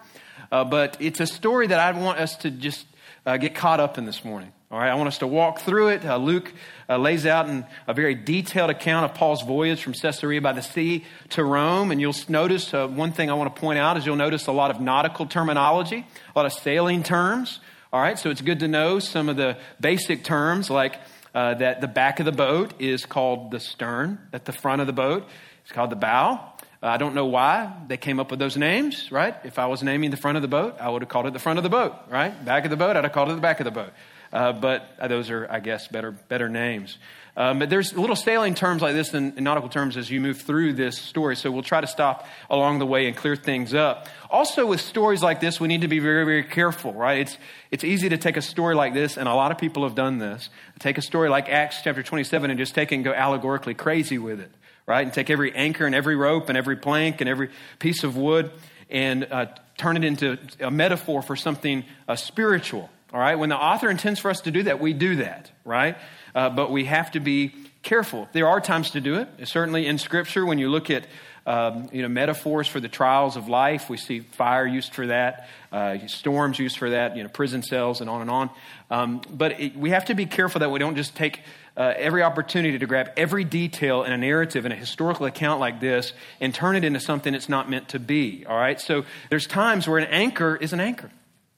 uh, 0.50 0.64
but 0.64 0.96
it's 1.00 1.20
a 1.20 1.26
story 1.26 1.66
that 1.66 1.80
I 1.80 1.98
want 1.98 2.18
us 2.18 2.36
to 2.38 2.50
just 2.50 2.86
uh, 3.26 3.36
get 3.36 3.54
caught 3.54 3.80
up 3.80 3.98
in 3.98 4.06
this 4.06 4.24
morning. 4.24 4.52
All 4.70 4.78
right, 4.78 4.90
I 4.90 4.94
want 4.96 5.08
us 5.08 5.18
to 5.18 5.26
walk 5.26 5.60
through 5.60 5.88
it. 5.88 6.04
Uh, 6.04 6.18
Luke 6.18 6.52
uh, 6.90 6.98
lays 6.98 7.24
out 7.24 7.48
in 7.48 7.64
a 7.86 7.94
very 7.94 8.14
detailed 8.14 8.68
account 8.68 9.10
of 9.10 9.14
Paul's 9.16 9.42
voyage 9.42 9.82
from 9.82 9.94
Caesarea 9.94 10.42
by 10.42 10.52
the 10.52 10.60
sea 10.60 11.06
to 11.30 11.42
Rome. 11.42 11.90
And 11.90 12.02
you'll 12.02 12.14
notice 12.28 12.74
uh, 12.74 12.86
one 12.86 13.12
thing 13.12 13.30
I 13.30 13.34
want 13.34 13.54
to 13.54 13.58
point 13.58 13.78
out 13.78 13.96
is 13.96 14.04
you'll 14.04 14.16
notice 14.16 14.46
a 14.46 14.52
lot 14.52 14.70
of 14.70 14.78
nautical 14.78 15.24
terminology, 15.24 16.06
a 16.34 16.38
lot 16.38 16.44
of 16.44 16.52
sailing 16.52 17.02
terms. 17.02 17.60
All 17.94 18.00
right, 18.02 18.18
so 18.18 18.28
it's 18.28 18.42
good 18.42 18.60
to 18.60 18.68
know 18.68 18.98
some 18.98 19.30
of 19.30 19.36
the 19.38 19.56
basic 19.80 20.22
terms 20.22 20.68
like 20.68 20.96
uh, 21.34 21.54
that 21.54 21.80
the 21.80 21.88
back 21.88 22.20
of 22.20 22.26
the 22.26 22.32
boat 22.32 22.74
is 22.78 23.06
called 23.06 23.50
the 23.50 23.60
stern, 23.60 24.18
that 24.32 24.44
the 24.44 24.52
front 24.52 24.82
of 24.82 24.86
the 24.86 24.92
boat 24.92 25.26
is 25.64 25.72
called 25.72 25.88
the 25.88 25.96
bow. 25.96 26.52
Uh, 26.80 26.86
I 26.86 26.96
don't 26.96 27.14
know 27.14 27.26
why 27.26 27.72
they 27.88 27.96
came 27.96 28.20
up 28.20 28.30
with 28.30 28.38
those 28.38 28.56
names, 28.56 29.10
right? 29.10 29.34
If 29.42 29.58
I 29.58 29.66
was 29.66 29.82
naming 29.82 30.10
the 30.10 30.16
front 30.16 30.36
of 30.36 30.42
the 30.42 30.48
boat, 30.48 30.76
I 30.80 30.88
would 30.88 31.02
have 31.02 31.08
called 31.08 31.26
it 31.26 31.32
the 31.32 31.40
front 31.40 31.58
of 31.58 31.64
the 31.64 31.68
boat, 31.68 31.94
right? 32.08 32.44
Back 32.44 32.64
of 32.64 32.70
the 32.70 32.76
boat, 32.76 32.96
I'd 32.96 33.02
have 33.02 33.12
called 33.12 33.30
it 33.30 33.34
the 33.34 33.40
back 33.40 33.58
of 33.58 33.64
the 33.64 33.72
boat. 33.72 33.92
Uh, 34.32 34.52
but 34.52 34.88
uh, 35.00 35.08
those 35.08 35.30
are, 35.30 35.48
I 35.50 35.58
guess, 35.58 35.88
better, 35.88 36.12
better 36.12 36.48
names. 36.48 36.98
Um, 37.36 37.60
but 37.60 37.70
there's 37.70 37.96
little 37.96 38.16
sailing 38.16 38.54
terms 38.54 38.82
like 38.82 38.94
this 38.94 39.14
in, 39.14 39.38
in, 39.38 39.44
nautical 39.44 39.70
terms 39.70 39.96
as 39.96 40.10
you 40.10 40.20
move 40.20 40.42
through 40.42 40.74
this 40.74 40.98
story. 40.98 41.34
So 41.34 41.50
we'll 41.50 41.62
try 41.62 41.80
to 41.80 41.86
stop 41.86 42.26
along 42.50 42.78
the 42.78 42.86
way 42.86 43.06
and 43.06 43.16
clear 43.16 43.36
things 43.36 43.74
up. 43.74 44.06
Also, 44.28 44.66
with 44.66 44.80
stories 44.80 45.22
like 45.22 45.40
this, 45.40 45.58
we 45.58 45.66
need 45.66 45.80
to 45.80 45.88
be 45.88 45.98
very, 45.98 46.24
very 46.24 46.44
careful, 46.44 46.92
right? 46.92 47.20
It's, 47.20 47.38
it's 47.70 47.84
easy 47.84 48.08
to 48.10 48.18
take 48.18 48.36
a 48.36 48.42
story 48.42 48.74
like 48.74 48.92
this, 48.92 49.16
and 49.16 49.28
a 49.28 49.34
lot 49.34 49.50
of 49.50 49.58
people 49.58 49.84
have 49.84 49.94
done 49.94 50.18
this. 50.18 50.50
Take 50.78 50.98
a 50.98 51.02
story 51.02 51.28
like 51.28 51.48
Acts 51.48 51.80
chapter 51.82 52.02
27 52.02 52.50
and 52.50 52.58
just 52.58 52.74
take 52.74 52.92
it 52.92 52.96
and 52.96 53.04
go 53.04 53.12
allegorically 53.12 53.74
crazy 53.74 54.18
with 54.18 54.40
it 54.40 54.50
right? 54.88 55.04
And 55.04 55.12
take 55.12 55.28
every 55.28 55.54
anchor 55.54 55.84
and 55.86 55.94
every 55.94 56.16
rope 56.16 56.48
and 56.48 56.56
every 56.56 56.76
plank 56.76 57.20
and 57.20 57.28
every 57.28 57.50
piece 57.78 58.02
of 58.02 58.16
wood 58.16 58.50
and 58.90 59.28
uh, 59.30 59.46
turn 59.76 59.98
it 59.98 60.02
into 60.02 60.38
a 60.60 60.70
metaphor 60.70 61.20
for 61.20 61.36
something 61.36 61.84
uh, 62.08 62.16
spiritual, 62.16 62.88
all 63.12 63.20
right? 63.20 63.36
When 63.36 63.50
the 63.50 63.56
author 63.56 63.90
intends 63.90 64.18
for 64.18 64.30
us 64.30 64.40
to 64.40 64.50
do 64.50 64.62
that, 64.62 64.80
we 64.80 64.94
do 64.94 65.16
that, 65.16 65.50
right? 65.64 65.98
Uh, 66.34 66.48
but 66.48 66.72
we 66.72 66.86
have 66.86 67.10
to 67.12 67.20
be 67.20 67.52
careful. 67.82 68.28
There 68.32 68.48
are 68.48 68.62
times 68.62 68.92
to 68.92 69.00
do 69.00 69.16
it. 69.16 69.28
Certainly 69.46 69.86
in 69.86 69.98
Scripture, 69.98 70.46
when 70.46 70.58
you 70.58 70.70
look 70.70 70.88
at 70.88 71.04
um, 71.48 71.88
you 71.92 72.02
know, 72.02 72.08
metaphors 72.08 72.68
for 72.68 72.78
the 72.78 72.88
trials 72.88 73.36
of 73.36 73.48
life. 73.48 73.88
We 73.88 73.96
see 73.96 74.20
fire 74.20 74.66
used 74.66 74.92
for 74.92 75.06
that, 75.06 75.48
uh, 75.72 76.06
storms 76.06 76.58
used 76.58 76.76
for 76.76 76.90
that, 76.90 77.16
you 77.16 77.22
know, 77.22 77.30
prison 77.30 77.62
cells, 77.62 78.02
and 78.02 78.10
on 78.10 78.20
and 78.20 78.30
on. 78.30 78.50
Um, 78.90 79.22
but 79.30 79.58
it, 79.58 79.74
we 79.74 79.90
have 79.90 80.04
to 80.06 80.14
be 80.14 80.26
careful 80.26 80.58
that 80.58 80.70
we 80.70 80.78
don't 80.78 80.94
just 80.94 81.16
take 81.16 81.40
uh, 81.78 81.94
every 81.96 82.24
opportunity 82.24 82.76
to 82.76 82.86
grab 82.86 83.12
every 83.16 83.44
detail 83.44 84.02
in 84.02 84.12
a 84.12 84.18
narrative 84.18 84.66
in 84.66 84.72
a 84.72 84.74
historical 84.74 85.26
account 85.26 85.60
like 85.60 85.78
this 85.78 86.12
and 86.40 86.52
turn 86.52 86.74
it 86.74 86.82
into 86.82 86.98
something 86.98 87.34
it's 87.34 87.48
not 87.48 87.70
meant 87.70 87.90
to 87.90 88.00
be. 88.00 88.44
All 88.46 88.58
right. 88.58 88.80
So 88.80 89.04
there's 89.30 89.46
times 89.46 89.86
where 89.86 89.98
an 89.98 90.08
anchor 90.10 90.56
is 90.56 90.72
an 90.72 90.80
anchor. 90.80 91.08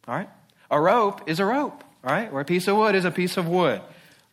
All 0.06 0.14
right. 0.14 0.28
A 0.70 0.78
rope 0.78 1.22
is 1.26 1.40
a 1.40 1.46
rope. 1.46 1.82
All 2.04 2.12
right. 2.12 2.30
Or 2.30 2.40
a 2.40 2.44
piece 2.44 2.68
of 2.68 2.76
wood 2.76 2.94
is 2.94 3.06
a 3.06 3.10
piece 3.10 3.38
of 3.38 3.48
wood. 3.48 3.80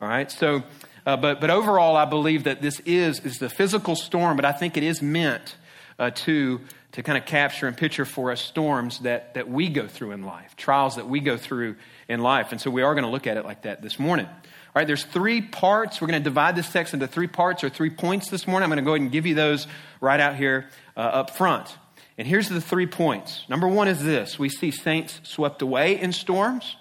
All 0.02 0.10
right. 0.10 0.30
So, 0.30 0.64
uh, 1.06 1.16
but 1.16 1.40
but 1.40 1.50
overall, 1.50 1.96
I 1.96 2.04
believe 2.04 2.44
that 2.44 2.62
this 2.62 2.82
is 2.82 3.22
is 3.22 3.38
the 3.38 3.50
physical 3.50 3.96
storm, 3.96 4.36
but 4.36 4.44
I 4.44 4.52
think 4.52 4.76
it 4.76 4.84
is 4.84 5.02
meant 5.02 5.56
uh, 5.98 6.12
to 6.12 6.60
to 6.92 7.04
kind 7.04 7.18
of 7.18 7.26
capture 7.26 7.66
and 7.66 7.78
picture 7.78 8.04
for 8.04 8.32
us 8.32 8.42
storms 8.42 9.00
that 9.00 9.36
that 9.36 9.50
we 9.50 9.70
go 9.70 9.88
through 9.88 10.12
in 10.12 10.24
life, 10.24 10.58
trials 10.58 10.98
that 10.98 11.08
we 11.08 11.22
go 11.22 11.38
through 11.38 11.78
in 12.10 12.20
life, 12.20 12.52
and 12.52 12.60
so 12.60 12.70
we 12.70 12.82
are 12.82 12.94
going 12.94 13.06
to 13.06 13.10
look 13.10 13.26
at 13.26 13.38
it 13.38 13.46
like 13.46 13.62
that 13.62 13.82
this 13.82 13.98
morning. 13.98 14.28
All 14.78 14.82
right, 14.82 14.86
there's 14.86 15.06
three 15.06 15.42
parts. 15.42 16.00
We're 16.00 16.08
going 16.08 16.22
to 16.22 16.24
divide 16.24 16.56
this 16.56 16.72
text 16.72 16.94
into 16.94 17.08
three 17.08 17.26
parts 17.26 17.64
or 17.64 17.70
three 17.70 17.90
points 17.90 18.30
this 18.30 18.46
morning. 18.46 18.66
I'm 18.66 18.70
going 18.70 18.78
to 18.78 18.86
go 18.86 18.92
ahead 18.92 19.02
and 19.02 19.12
give 19.12 19.26
you 19.26 19.34
those 19.34 19.66
right 20.02 20.20
out 20.20 20.36
here 20.36 20.70
uh, 20.96 21.00
up 21.00 21.32
front. 21.32 21.76
And 22.16 22.28
here's 22.28 22.48
the 22.48 22.62
three 22.62 22.86
points. 22.86 23.44
Number 23.50 23.68
one 23.68 23.88
is 23.88 24.04
this 24.04 24.38
we 24.38 24.50
see 24.50 24.70
saints 24.70 25.20
swept 25.24 25.64
away 25.64 26.00
in 26.00 26.14
storms, 26.14 26.76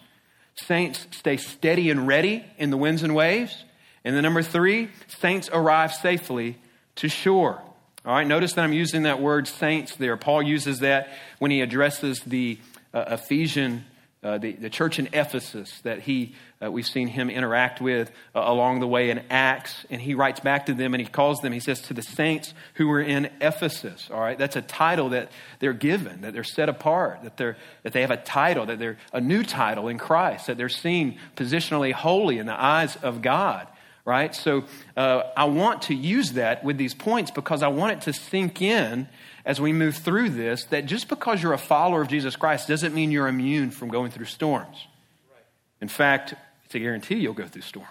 saints 0.56 1.06
stay 1.12 1.38
steady 1.38 1.88
and 1.88 2.06
ready 2.06 2.44
in 2.58 2.68
the 2.68 2.76
winds 2.76 3.02
and 3.02 3.14
waves. 3.14 3.64
And 4.04 4.14
then 4.14 4.24
number 4.24 4.42
three, 4.42 4.90
saints 5.08 5.48
arrive 5.50 5.94
safely 5.94 6.58
to 6.96 7.08
shore. 7.08 7.62
All 8.04 8.12
right, 8.12 8.26
notice 8.26 8.52
that 8.52 8.62
I'm 8.62 8.74
using 8.74 9.04
that 9.04 9.22
word 9.22 9.48
saints 9.48 9.96
there. 9.96 10.18
Paul 10.18 10.42
uses 10.42 10.80
that 10.80 11.08
when 11.38 11.50
he 11.50 11.62
addresses 11.62 12.20
the 12.20 12.58
uh, 12.92 13.04
Ephesian 13.12 13.86
uh, 14.26 14.38
the, 14.38 14.52
the 14.52 14.68
church 14.68 14.98
in 14.98 15.08
Ephesus 15.12 15.80
that 15.82 16.00
he, 16.00 16.34
uh, 16.60 16.68
we've 16.68 16.86
seen 16.86 17.06
him 17.06 17.30
interact 17.30 17.80
with 17.80 18.10
uh, 18.34 18.42
along 18.44 18.80
the 18.80 18.86
way 18.86 19.10
in 19.10 19.20
Acts. 19.30 19.86
And 19.88 20.00
he 20.00 20.14
writes 20.14 20.40
back 20.40 20.66
to 20.66 20.74
them 20.74 20.94
and 20.94 21.00
he 21.00 21.06
calls 21.06 21.38
them, 21.38 21.52
he 21.52 21.60
says, 21.60 21.80
to 21.82 21.94
the 21.94 22.02
saints 22.02 22.52
who 22.74 22.88
were 22.88 23.00
in 23.00 23.30
Ephesus. 23.40 24.10
All 24.12 24.18
right, 24.18 24.36
that's 24.36 24.56
a 24.56 24.62
title 24.62 25.10
that 25.10 25.30
they're 25.60 25.72
given, 25.72 26.22
that 26.22 26.32
they're 26.32 26.42
set 26.42 26.68
apart, 26.68 27.22
that, 27.22 27.36
they're, 27.36 27.56
that 27.84 27.92
they 27.92 28.00
have 28.00 28.10
a 28.10 28.16
title, 28.16 28.66
that 28.66 28.80
they're 28.80 28.98
a 29.12 29.20
new 29.20 29.44
title 29.44 29.86
in 29.86 29.96
Christ, 29.96 30.48
that 30.48 30.56
they're 30.56 30.68
seen 30.68 31.18
positionally 31.36 31.92
holy 31.92 32.38
in 32.38 32.46
the 32.46 32.60
eyes 32.60 32.96
of 32.96 33.22
God. 33.22 33.68
Right? 34.04 34.34
So 34.34 34.64
uh, 34.96 35.22
I 35.36 35.44
want 35.44 35.82
to 35.82 35.94
use 35.94 36.32
that 36.32 36.64
with 36.64 36.78
these 36.78 36.94
points 36.94 37.30
because 37.30 37.62
I 37.62 37.68
want 37.68 37.92
it 37.92 38.00
to 38.02 38.12
sink 38.12 38.60
in 38.60 39.08
as 39.46 39.60
we 39.60 39.72
move 39.72 39.96
through 39.96 40.28
this 40.28 40.64
that 40.66 40.86
just 40.86 41.08
because 41.08 41.42
you're 41.42 41.52
a 41.52 41.58
follower 41.58 42.02
of 42.02 42.08
Jesus 42.08 42.34
Christ 42.34 42.66
doesn't 42.66 42.94
mean 42.94 43.12
you're 43.12 43.28
immune 43.28 43.70
from 43.70 43.88
going 43.88 44.10
through 44.10 44.26
storms. 44.26 44.76
In 45.80 45.88
fact, 45.88 46.34
it's 46.64 46.74
a 46.74 46.80
guarantee 46.80 47.14
you'll 47.14 47.32
go 47.32 47.46
through 47.46 47.62
storms. 47.62 47.90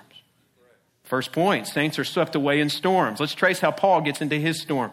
First 1.04 1.32
point 1.32 1.66
saints 1.66 1.98
are 1.98 2.04
swept 2.04 2.36
away 2.36 2.60
in 2.60 2.70
storms. 2.70 3.20
Let's 3.20 3.34
trace 3.34 3.60
how 3.60 3.72
Paul 3.72 4.02
gets 4.02 4.22
into 4.22 4.36
his 4.36 4.62
storm 4.62 4.92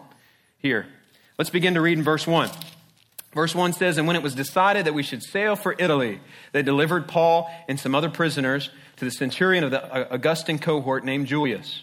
here. 0.59 0.87
Let's 1.37 1.51
begin 1.51 1.75
to 1.75 1.81
read 1.81 1.99
in 1.99 2.05
verse 2.05 2.27
1. 2.27 2.49
Verse 3.35 3.55
1 3.55 3.73
says, 3.73 3.99
And 3.99 4.07
when 4.07 4.15
it 4.15 4.23
was 4.23 4.35
decided 4.35 4.85
that 4.85 4.93
we 4.93 5.03
should 5.03 5.23
sail 5.23 5.57
for 5.57 5.75
Italy, 5.79 6.21
they 6.53 6.63
delivered 6.63 7.09
Paul 7.09 7.51
and 7.67 7.81
some 7.81 7.95
other 7.95 8.11
prisoners 8.11 8.71
to 8.99 9.07
the 9.07 9.11
centurion 9.11 9.65
of 9.65 9.71
the 9.71 10.13
Augustan 10.13 10.59
cohort 10.59 11.05
named 11.05 11.27
Julius. 11.27 11.83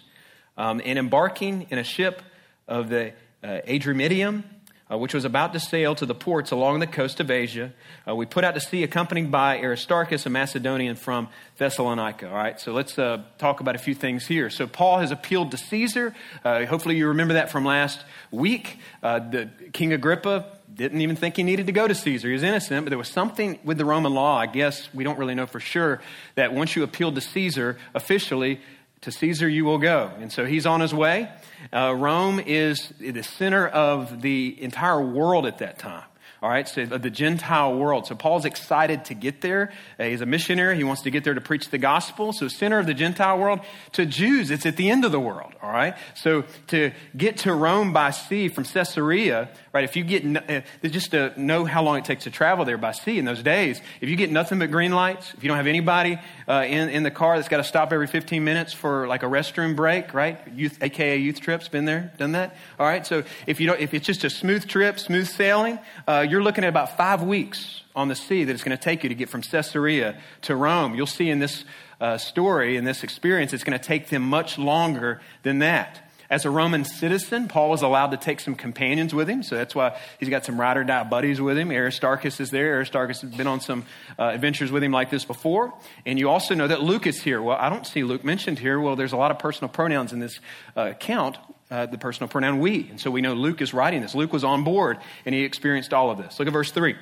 Um, 0.56 0.80
and 0.84 0.98
embarking 0.98 1.66
in 1.70 1.78
a 1.78 1.84
ship 1.84 2.22
of 2.68 2.88
the 2.88 3.12
uh, 3.42 3.60
Adramyttium, 3.66 4.44
uh, 4.90 4.98
which 4.98 5.14
was 5.14 5.24
about 5.24 5.52
to 5.52 5.60
sail 5.60 5.94
to 5.94 6.06
the 6.06 6.14
ports 6.14 6.50
along 6.50 6.80
the 6.80 6.86
coast 6.86 7.20
of 7.20 7.30
Asia. 7.30 7.72
Uh, 8.08 8.14
we 8.14 8.26
put 8.26 8.44
out 8.44 8.54
to 8.54 8.60
sea 8.60 8.82
accompanied 8.82 9.30
by 9.30 9.58
Aristarchus, 9.58 10.26
a 10.26 10.30
Macedonian 10.30 10.96
from 10.96 11.28
Thessalonica. 11.58 12.28
All 12.28 12.34
right, 12.34 12.58
so 12.58 12.72
let's 12.72 12.98
uh, 12.98 13.22
talk 13.38 13.60
about 13.60 13.74
a 13.74 13.78
few 13.78 13.94
things 13.94 14.26
here. 14.26 14.50
So, 14.50 14.66
Paul 14.66 14.98
has 14.98 15.10
appealed 15.10 15.50
to 15.52 15.56
Caesar. 15.56 16.14
Uh, 16.44 16.64
hopefully, 16.66 16.96
you 16.96 17.08
remember 17.08 17.34
that 17.34 17.50
from 17.50 17.64
last 17.64 18.04
week. 18.30 18.78
Uh, 19.02 19.18
the 19.18 19.50
King 19.72 19.92
Agrippa 19.92 20.46
didn't 20.72 21.00
even 21.00 21.16
think 21.16 21.36
he 21.36 21.42
needed 21.42 21.66
to 21.66 21.72
go 21.72 21.86
to 21.86 21.94
Caesar. 21.94 22.28
He 22.28 22.34
was 22.34 22.42
innocent, 22.42 22.84
but 22.84 22.90
there 22.90 22.98
was 22.98 23.08
something 23.08 23.58
with 23.64 23.78
the 23.78 23.84
Roman 23.84 24.14
law, 24.14 24.36
I 24.38 24.46
guess 24.46 24.88
we 24.94 25.04
don't 25.04 25.18
really 25.18 25.34
know 25.34 25.46
for 25.46 25.60
sure, 25.60 26.00
that 26.36 26.54
once 26.54 26.76
you 26.76 26.82
appealed 26.82 27.16
to 27.16 27.20
Caesar 27.20 27.78
officially, 27.94 28.60
to 29.02 29.12
Caesar 29.12 29.48
you 29.48 29.64
will 29.64 29.78
go. 29.78 30.10
And 30.20 30.32
so 30.32 30.44
he's 30.44 30.66
on 30.66 30.80
his 30.80 30.94
way. 30.94 31.30
Uh, 31.72 31.94
Rome 31.96 32.40
is 32.40 32.92
the 32.98 33.22
center 33.22 33.66
of 33.66 34.22
the 34.22 34.60
entire 34.62 35.00
world 35.00 35.46
at 35.46 35.58
that 35.58 35.78
time. 35.78 36.04
All 36.42 36.48
right, 36.48 36.66
so 36.66 36.86
the 36.86 37.10
Gentile 37.10 37.74
world. 37.76 38.06
So 38.06 38.14
Paul's 38.14 38.46
excited 38.46 39.04
to 39.06 39.14
get 39.14 39.42
there. 39.42 39.72
Uh, 39.98 40.04
he's 40.04 40.22
a 40.22 40.26
missionary. 40.26 40.74
He 40.74 40.84
wants 40.84 41.02
to 41.02 41.10
get 41.10 41.22
there 41.22 41.34
to 41.34 41.40
preach 41.40 41.68
the 41.68 41.76
gospel. 41.76 42.32
So 42.32 42.48
center 42.48 42.78
of 42.78 42.86
the 42.86 42.94
Gentile 42.94 43.38
world. 43.38 43.60
To 43.92 44.06
Jews, 44.06 44.50
it's 44.50 44.64
at 44.64 44.76
the 44.76 44.88
end 44.88 45.04
of 45.04 45.12
the 45.12 45.20
world. 45.20 45.52
All 45.62 45.70
right. 45.70 45.96
So 46.14 46.44
to 46.68 46.92
get 47.14 47.38
to 47.38 47.52
Rome 47.52 47.92
by 47.92 48.10
sea 48.10 48.48
from 48.48 48.64
Caesarea, 48.64 49.50
right? 49.72 49.84
If 49.84 49.94
you 49.94 50.02
get, 50.04 50.24
uh, 50.24 50.62
just 50.88 51.12
to 51.12 51.32
know 51.40 51.64
how 51.64 51.82
long 51.82 51.98
it 51.98 52.04
takes 52.04 52.24
to 52.24 52.30
travel 52.30 52.64
there 52.64 52.78
by 52.78 52.92
sea 52.92 53.18
in 53.18 53.24
those 53.24 53.42
days, 53.42 53.80
if 54.00 54.08
you 54.08 54.16
get 54.16 54.30
nothing 54.30 54.58
but 54.58 54.70
green 54.70 54.92
lights, 54.92 55.32
if 55.34 55.44
you 55.44 55.48
don't 55.48 55.56
have 55.56 55.66
anybody 55.66 56.18
uh, 56.48 56.64
in, 56.66 56.88
in 56.88 57.02
the 57.02 57.10
car 57.10 57.36
that's 57.36 57.48
got 57.48 57.58
to 57.58 57.64
stop 57.64 57.92
every 57.92 58.06
15 58.06 58.42
minutes 58.42 58.72
for 58.72 59.06
like 59.06 59.22
a 59.22 59.26
restroom 59.26 59.76
break, 59.76 60.12
right? 60.12 60.40
Youth, 60.54 60.78
AKA 60.80 61.18
youth 61.18 61.40
trips, 61.40 61.68
been 61.68 61.84
there, 61.84 62.12
done 62.18 62.32
that? 62.32 62.56
All 62.78 62.86
right, 62.86 63.06
so 63.06 63.22
if, 63.46 63.60
you 63.60 63.68
don't, 63.68 63.80
if 63.80 63.94
it's 63.94 64.06
just 64.06 64.24
a 64.24 64.30
smooth 64.30 64.66
trip, 64.66 64.98
smooth 64.98 65.28
sailing, 65.28 65.78
uh, 66.08 66.26
you're 66.28 66.42
looking 66.42 66.64
at 66.64 66.68
about 66.68 66.96
five 66.96 67.22
weeks 67.22 67.82
on 67.94 68.08
the 68.08 68.16
sea 68.16 68.44
that 68.44 68.52
it's 68.52 68.64
going 68.64 68.76
to 68.76 68.82
take 68.82 69.02
you 69.02 69.08
to 69.08 69.14
get 69.14 69.28
from 69.28 69.42
Caesarea 69.42 70.20
to 70.42 70.56
Rome. 70.56 70.94
You'll 70.94 71.06
see 71.06 71.30
in 71.30 71.38
this 71.38 71.64
uh, 72.00 72.18
story, 72.18 72.76
in 72.76 72.84
this 72.84 73.04
experience, 73.04 73.52
it's 73.52 73.64
going 73.64 73.78
to 73.78 73.84
take 73.84 74.08
them 74.08 74.22
much 74.22 74.58
longer 74.58 75.20
than 75.42 75.60
that. 75.60 76.09
As 76.30 76.44
a 76.44 76.50
Roman 76.50 76.84
citizen, 76.84 77.48
Paul 77.48 77.70
was 77.70 77.82
allowed 77.82 78.12
to 78.12 78.16
take 78.16 78.38
some 78.38 78.54
companions 78.54 79.12
with 79.12 79.28
him, 79.28 79.42
so 79.42 79.56
that's 79.56 79.74
why 79.74 79.98
he's 80.20 80.28
got 80.28 80.44
some 80.44 80.60
ride 80.60 80.76
or 80.76 80.84
die 80.84 81.02
buddies 81.02 81.40
with 81.40 81.58
him. 81.58 81.72
Aristarchus 81.72 82.38
is 82.38 82.50
there. 82.50 82.76
Aristarchus 82.76 83.22
has 83.22 83.34
been 83.34 83.48
on 83.48 83.60
some 83.60 83.84
uh, 84.16 84.26
adventures 84.26 84.70
with 84.70 84.84
him 84.84 84.92
like 84.92 85.10
this 85.10 85.24
before. 85.24 85.74
And 86.06 86.20
you 86.20 86.30
also 86.30 86.54
know 86.54 86.68
that 86.68 86.82
Luke 86.82 87.08
is 87.08 87.20
here. 87.20 87.42
Well, 87.42 87.56
I 87.58 87.68
don't 87.68 87.84
see 87.84 88.04
Luke 88.04 88.22
mentioned 88.22 88.60
here. 88.60 88.78
Well, 88.78 88.94
there's 88.94 89.12
a 89.12 89.16
lot 89.16 89.32
of 89.32 89.40
personal 89.40 89.70
pronouns 89.70 90.12
in 90.12 90.20
this 90.20 90.38
uh, 90.76 90.90
account, 90.90 91.36
uh, 91.68 91.86
the 91.86 91.98
personal 91.98 92.28
pronoun 92.28 92.60
we. 92.60 92.88
And 92.88 93.00
so 93.00 93.10
we 93.10 93.22
know 93.22 93.34
Luke 93.34 93.60
is 93.60 93.74
writing 93.74 94.00
this. 94.00 94.14
Luke 94.14 94.32
was 94.32 94.44
on 94.44 94.62
board 94.62 94.98
and 95.26 95.34
he 95.34 95.42
experienced 95.42 95.92
all 95.92 96.12
of 96.12 96.18
this. 96.18 96.38
Look 96.38 96.46
at 96.46 96.52
verse 96.52 96.70
3. 96.70 96.94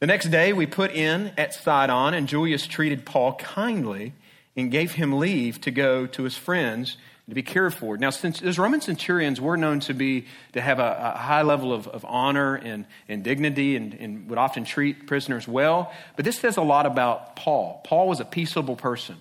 The 0.00 0.06
next 0.06 0.30
day 0.30 0.54
we 0.54 0.64
put 0.64 0.92
in 0.92 1.32
at 1.36 1.52
Sidon, 1.52 2.14
and 2.14 2.26
Julius 2.26 2.66
treated 2.66 3.04
Paul 3.04 3.34
kindly 3.34 4.14
and 4.56 4.70
gave 4.70 4.92
him 4.92 5.18
leave 5.18 5.60
to 5.60 5.70
go 5.70 6.06
to 6.06 6.22
his 6.22 6.36
friends 6.36 6.96
to 7.32 7.34
be 7.34 7.42
cared 7.42 7.72
for. 7.72 7.96
Now, 7.96 8.10
since 8.10 8.40
those 8.40 8.58
Roman 8.58 8.82
centurions 8.82 9.40
were 9.40 9.56
known 9.56 9.80
to 9.80 9.94
be 9.94 10.26
to 10.52 10.60
have 10.60 10.78
a, 10.78 11.14
a 11.14 11.18
high 11.18 11.40
level 11.40 11.72
of, 11.72 11.88
of 11.88 12.04
honor 12.04 12.56
and, 12.56 12.84
and 13.08 13.24
dignity 13.24 13.74
and, 13.74 13.94
and 13.94 14.28
would 14.28 14.38
often 14.38 14.64
treat 14.64 15.06
prisoners 15.06 15.48
well, 15.48 15.90
but 16.16 16.26
this 16.26 16.38
says 16.38 16.58
a 16.58 16.62
lot 16.62 16.84
about 16.84 17.34
Paul. 17.34 17.80
Paul 17.84 18.06
was 18.06 18.20
a 18.20 18.26
peaceable 18.26 18.76
person. 18.76 19.16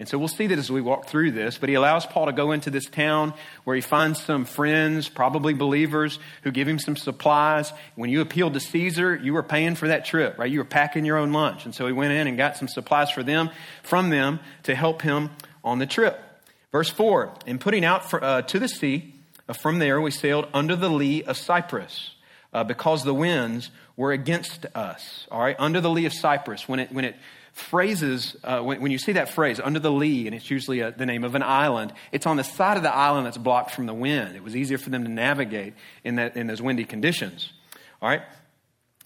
And 0.00 0.08
so 0.08 0.18
we'll 0.18 0.26
see 0.26 0.48
that 0.48 0.58
as 0.58 0.72
we 0.72 0.80
walk 0.80 1.06
through 1.06 1.30
this, 1.30 1.56
but 1.56 1.68
he 1.68 1.76
allows 1.76 2.04
Paul 2.04 2.26
to 2.26 2.32
go 2.32 2.50
into 2.50 2.68
this 2.68 2.86
town 2.86 3.32
where 3.62 3.76
he 3.76 3.82
finds 3.82 4.20
some 4.20 4.44
friends, 4.44 5.08
probably 5.08 5.54
believers, 5.54 6.18
who 6.42 6.50
give 6.50 6.66
him 6.66 6.80
some 6.80 6.96
supplies. 6.96 7.72
When 7.94 8.10
you 8.10 8.22
appealed 8.22 8.54
to 8.54 8.60
Caesar, 8.60 9.14
you 9.14 9.34
were 9.34 9.44
paying 9.44 9.76
for 9.76 9.86
that 9.86 10.04
trip, 10.04 10.36
right? 10.36 10.50
You 10.50 10.58
were 10.58 10.64
packing 10.64 11.04
your 11.04 11.18
own 11.18 11.30
lunch. 11.30 11.64
And 11.64 11.72
so 11.72 11.86
he 11.86 11.92
went 11.92 12.12
in 12.12 12.26
and 12.26 12.36
got 12.36 12.56
some 12.56 12.66
supplies 12.66 13.12
for 13.12 13.22
them, 13.22 13.50
from 13.84 14.10
them, 14.10 14.40
to 14.64 14.74
help 14.74 15.02
him 15.02 15.30
on 15.62 15.78
the 15.78 15.86
trip. 15.86 16.20
Verse 16.72 16.90
4 16.90 17.32
In 17.46 17.58
putting 17.58 17.84
out 17.84 18.08
for, 18.10 18.22
uh, 18.22 18.42
to 18.42 18.58
the 18.58 18.68
sea, 18.68 19.14
uh, 19.48 19.52
from 19.52 19.78
there 19.78 20.00
we 20.00 20.10
sailed 20.10 20.48
under 20.52 20.74
the 20.74 20.90
lee 20.90 21.22
of 21.22 21.36
Cyprus 21.36 22.14
uh, 22.52 22.64
because 22.64 23.04
the 23.04 23.14
winds 23.14 23.70
were 23.96 24.12
against 24.12 24.66
us. 24.74 25.26
All 25.30 25.40
right, 25.40 25.56
under 25.58 25.80
the 25.80 25.90
lee 25.90 26.06
of 26.06 26.12
Cyprus. 26.12 26.68
When 26.68 26.80
it, 26.80 26.90
when 26.90 27.04
it 27.04 27.16
phrases, 27.52 28.34
uh, 28.42 28.60
when, 28.60 28.80
when, 28.80 28.90
you 28.90 28.98
see 28.98 29.12
that 29.12 29.28
phrase, 29.28 29.60
under 29.62 29.78
the 29.78 29.92
lee, 29.92 30.26
and 30.26 30.34
it's 30.34 30.50
usually 30.50 30.80
a, 30.80 30.90
the 30.90 31.06
name 31.06 31.24
of 31.24 31.34
an 31.34 31.42
island, 31.42 31.92
it's 32.10 32.26
on 32.26 32.38
the 32.38 32.44
side 32.44 32.78
of 32.78 32.82
the 32.82 32.94
island 32.94 33.26
that's 33.26 33.38
blocked 33.38 33.72
from 33.72 33.86
the 33.86 33.94
wind. 33.94 34.34
It 34.34 34.42
was 34.42 34.56
easier 34.56 34.78
for 34.78 34.90
them 34.90 35.04
to 35.04 35.10
navigate 35.10 35.74
in, 36.02 36.16
that, 36.16 36.36
in 36.36 36.46
those 36.46 36.62
windy 36.62 36.84
conditions. 36.84 37.52
All 38.00 38.08
right? 38.08 38.22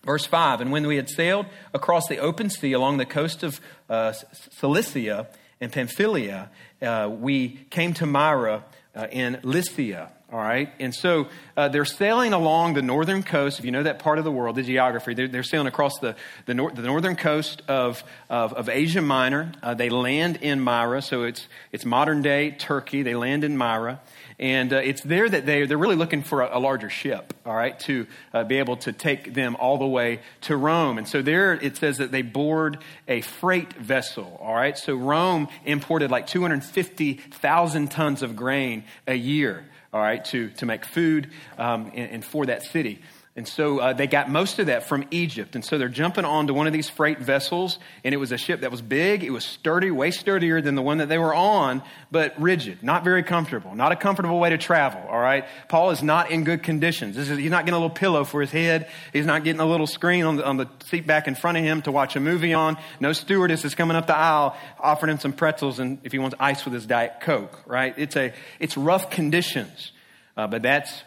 Verse 0.05 0.25
5 0.25 0.61
And 0.61 0.71
when 0.71 0.87
we 0.87 0.97
had 0.97 1.09
sailed 1.09 1.47
across 1.75 2.07
the 2.07 2.19
open 2.19 2.49
sea 2.49 2.73
along 2.73 2.99
the 2.99 3.07
coast 3.07 3.43
of 3.43 3.61
uh, 3.91 4.13
Cilicia 4.53 5.27
and 5.61 5.73
Pamphylia, 5.73 6.51
uh, 6.83 7.09
we 7.11 7.49
came 7.71 7.95
to 7.95 8.07
Myra 8.07 8.65
uh, 8.95 9.07
in 9.11 9.41
Lycia. 9.43 10.11
All 10.33 10.41
right. 10.41 10.73
And 10.81 10.93
so 10.93 11.29
uh, 11.57 11.69
they're 11.69 11.85
sailing 11.85 12.33
along 12.33 12.75
the 12.75 12.83
northern 12.83 13.23
coast. 13.23 13.61
If 13.61 13.65
you 13.65 13.71
know 13.71 13.85
that 13.85 14.01
part 14.01 14.19
of 14.19 14.25
the 14.25 14.33
world, 14.33 14.57
the 14.57 14.65
geography, 14.65 15.15
they're, 15.15 15.29
they're 15.29 15.45
sailing 15.45 15.69
across 15.69 16.01
the, 16.01 16.17
the, 16.47 16.55
nor- 16.55 16.73
the, 16.73 16.83
northern 16.83 17.15
coast 17.15 17.63
of, 17.69 18.03
of, 18.29 18.53
of 18.53 18.69
Asia 18.69 19.01
Minor. 19.01 19.53
Uh, 19.63 19.75
they 19.75 19.89
land 19.89 20.39
in 20.43 20.61
Myra. 20.61 21.01
So 21.01 21.23
it's, 21.23 21.47
it's 21.71 21.85
modern 21.85 22.23
day 22.23 22.51
Turkey. 22.51 23.03
They 23.03 23.15
land 23.15 23.45
in 23.45 23.57
Myra. 23.57 24.01
And 24.39 24.73
uh, 24.73 24.77
it's 24.77 25.01
there 25.01 25.29
that 25.29 25.47
they, 25.47 25.65
they're 25.65 25.79
really 25.79 25.97
looking 25.97 26.23
for 26.23 26.43
a, 26.43 26.59
a 26.59 26.61
larger 26.61 26.91
ship, 26.91 27.33
all 27.47 27.55
right, 27.55 27.79
to 27.81 28.07
uh, 28.35 28.45
be 28.45 28.59
able 28.59 28.77
to 28.79 28.93
take 28.93 29.33
them 29.33 29.57
all 29.57 29.79
the 29.79 29.87
way 29.87 30.21
to 30.43 30.57
Rome. 30.57 30.99
And 30.99 31.09
so 31.09 31.23
there 31.23 31.55
it 31.55 31.79
says 31.79 31.99
that 31.99 32.13
they 32.13 32.23
board 32.23 32.79
a 33.09 33.23
freight 33.23 33.73
vessel, 33.73 34.39
all 34.43 34.55
right. 34.55 34.77
So 34.77 34.95
Rome 34.95 35.49
imported 35.65 36.11
like 36.11 36.27
250,000 36.27 37.91
tons 37.91 38.23
of 38.23 38.37
grain 38.37 38.85
a 39.07 39.15
year, 39.15 39.65
all 39.93 40.01
right, 40.01 40.23
to, 40.27 40.51
to 40.51 40.67
make 40.67 40.85
food 40.85 41.31
um, 41.57 41.91
and, 41.95 42.11
and 42.11 42.25
for 42.25 42.45
that 42.47 42.63
city. 42.63 43.01
And 43.37 43.47
so 43.47 43.81
uh, 43.81 43.93
they 43.93 44.07
got 44.07 44.31
most 44.31 44.59
of 44.59 44.67
that 44.67 44.89
from 44.89 45.05
Egypt. 45.11 45.55
And 45.57 45.65
so 45.65 45.77
they're 45.77 45.91
jumping 45.91 46.25
onto 46.25 46.55
one 46.55 46.67
of 46.67 46.73
these 46.73 46.89
freight 46.89 47.19
vessels, 47.19 47.79
and 48.03 48.15
it 48.15 48.17
was 48.17 48.33
a 48.33 48.39
ship 48.39 48.63
that 48.63 48.71
was 48.71 48.81
big, 48.81 49.23
it 49.23 49.31
was 49.31 49.45
sturdy, 49.45 49.91
way 49.91 50.11
sturdier 50.11 50.63
than 50.63 50.75
the 50.75 50.81
one 50.81 50.99
that 50.99 51.11
they 51.11 51.19
were 51.19 51.35
on, 51.35 51.83
but 52.11 52.41
rigid, 52.41 52.83
not 52.83 53.05
very 53.05 53.23
comfortable, 53.23 53.75
not 53.75 53.93
a 53.93 53.97
comfortable 53.97 54.41
way 54.41 54.49
to 54.49 54.57
travel, 54.57 55.03
all 55.11 55.21
right? 55.21 55.45
Paul 55.69 55.91
is 55.91 56.03
not 56.03 56.31
in 56.31 56.45
good 56.45 56.63
conditions. 56.63 57.19
Is, 57.19 57.29
he's 57.29 57.51
not 57.51 57.67
getting 57.67 57.77
a 57.77 57.79
little 57.79 57.91
pillow 57.91 58.25
for 58.25 58.41
his 58.41 58.51
head, 58.51 58.89
he's 59.13 59.27
not 59.27 59.45
getting 59.45 59.61
a 59.61 59.67
little 59.67 59.87
screen 59.87 60.25
on 60.25 60.37
the, 60.37 60.47
on 60.47 60.57
the 60.57 60.67
seat 60.87 61.07
back 61.07 61.29
in 61.29 61.35
front 61.35 61.59
of 61.59 61.65
him 61.65 61.83
to 61.83 61.93
watch 61.93 62.17
a 62.17 62.21
movie 62.21 62.55
on. 62.55 62.79
No 63.01 63.13
stewardess 63.13 63.67
is 63.67 63.75
coming 63.75 63.99
up 63.99 64.07
the 64.07 64.17
aisle 64.17 64.57
offering 64.81 65.13
him 65.13 65.19
some 65.19 65.35
pretzels 65.35 65.79
and 65.79 65.99
if 66.05 66.13
he 66.13 66.19
wants 66.19 66.37
ice 66.41 66.65
with 66.65 66.73
his 66.73 66.87
Diet 66.87 67.21
Coke, 67.21 67.61
right? 67.67 67.93
It's, 67.99 68.17
a, 68.17 68.33
it's 68.59 68.79
rough 68.79 69.11
conditions, 69.11 69.93
uh, 70.39 70.47
but 70.47 70.63
that's 70.63 71.03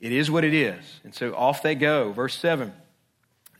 it 0.00 0.12
is 0.12 0.30
what 0.30 0.44
it 0.44 0.54
is. 0.54 1.00
And 1.04 1.14
so 1.14 1.34
off 1.34 1.62
they 1.62 1.74
go. 1.74 2.12
Verse 2.12 2.38
7. 2.38 2.72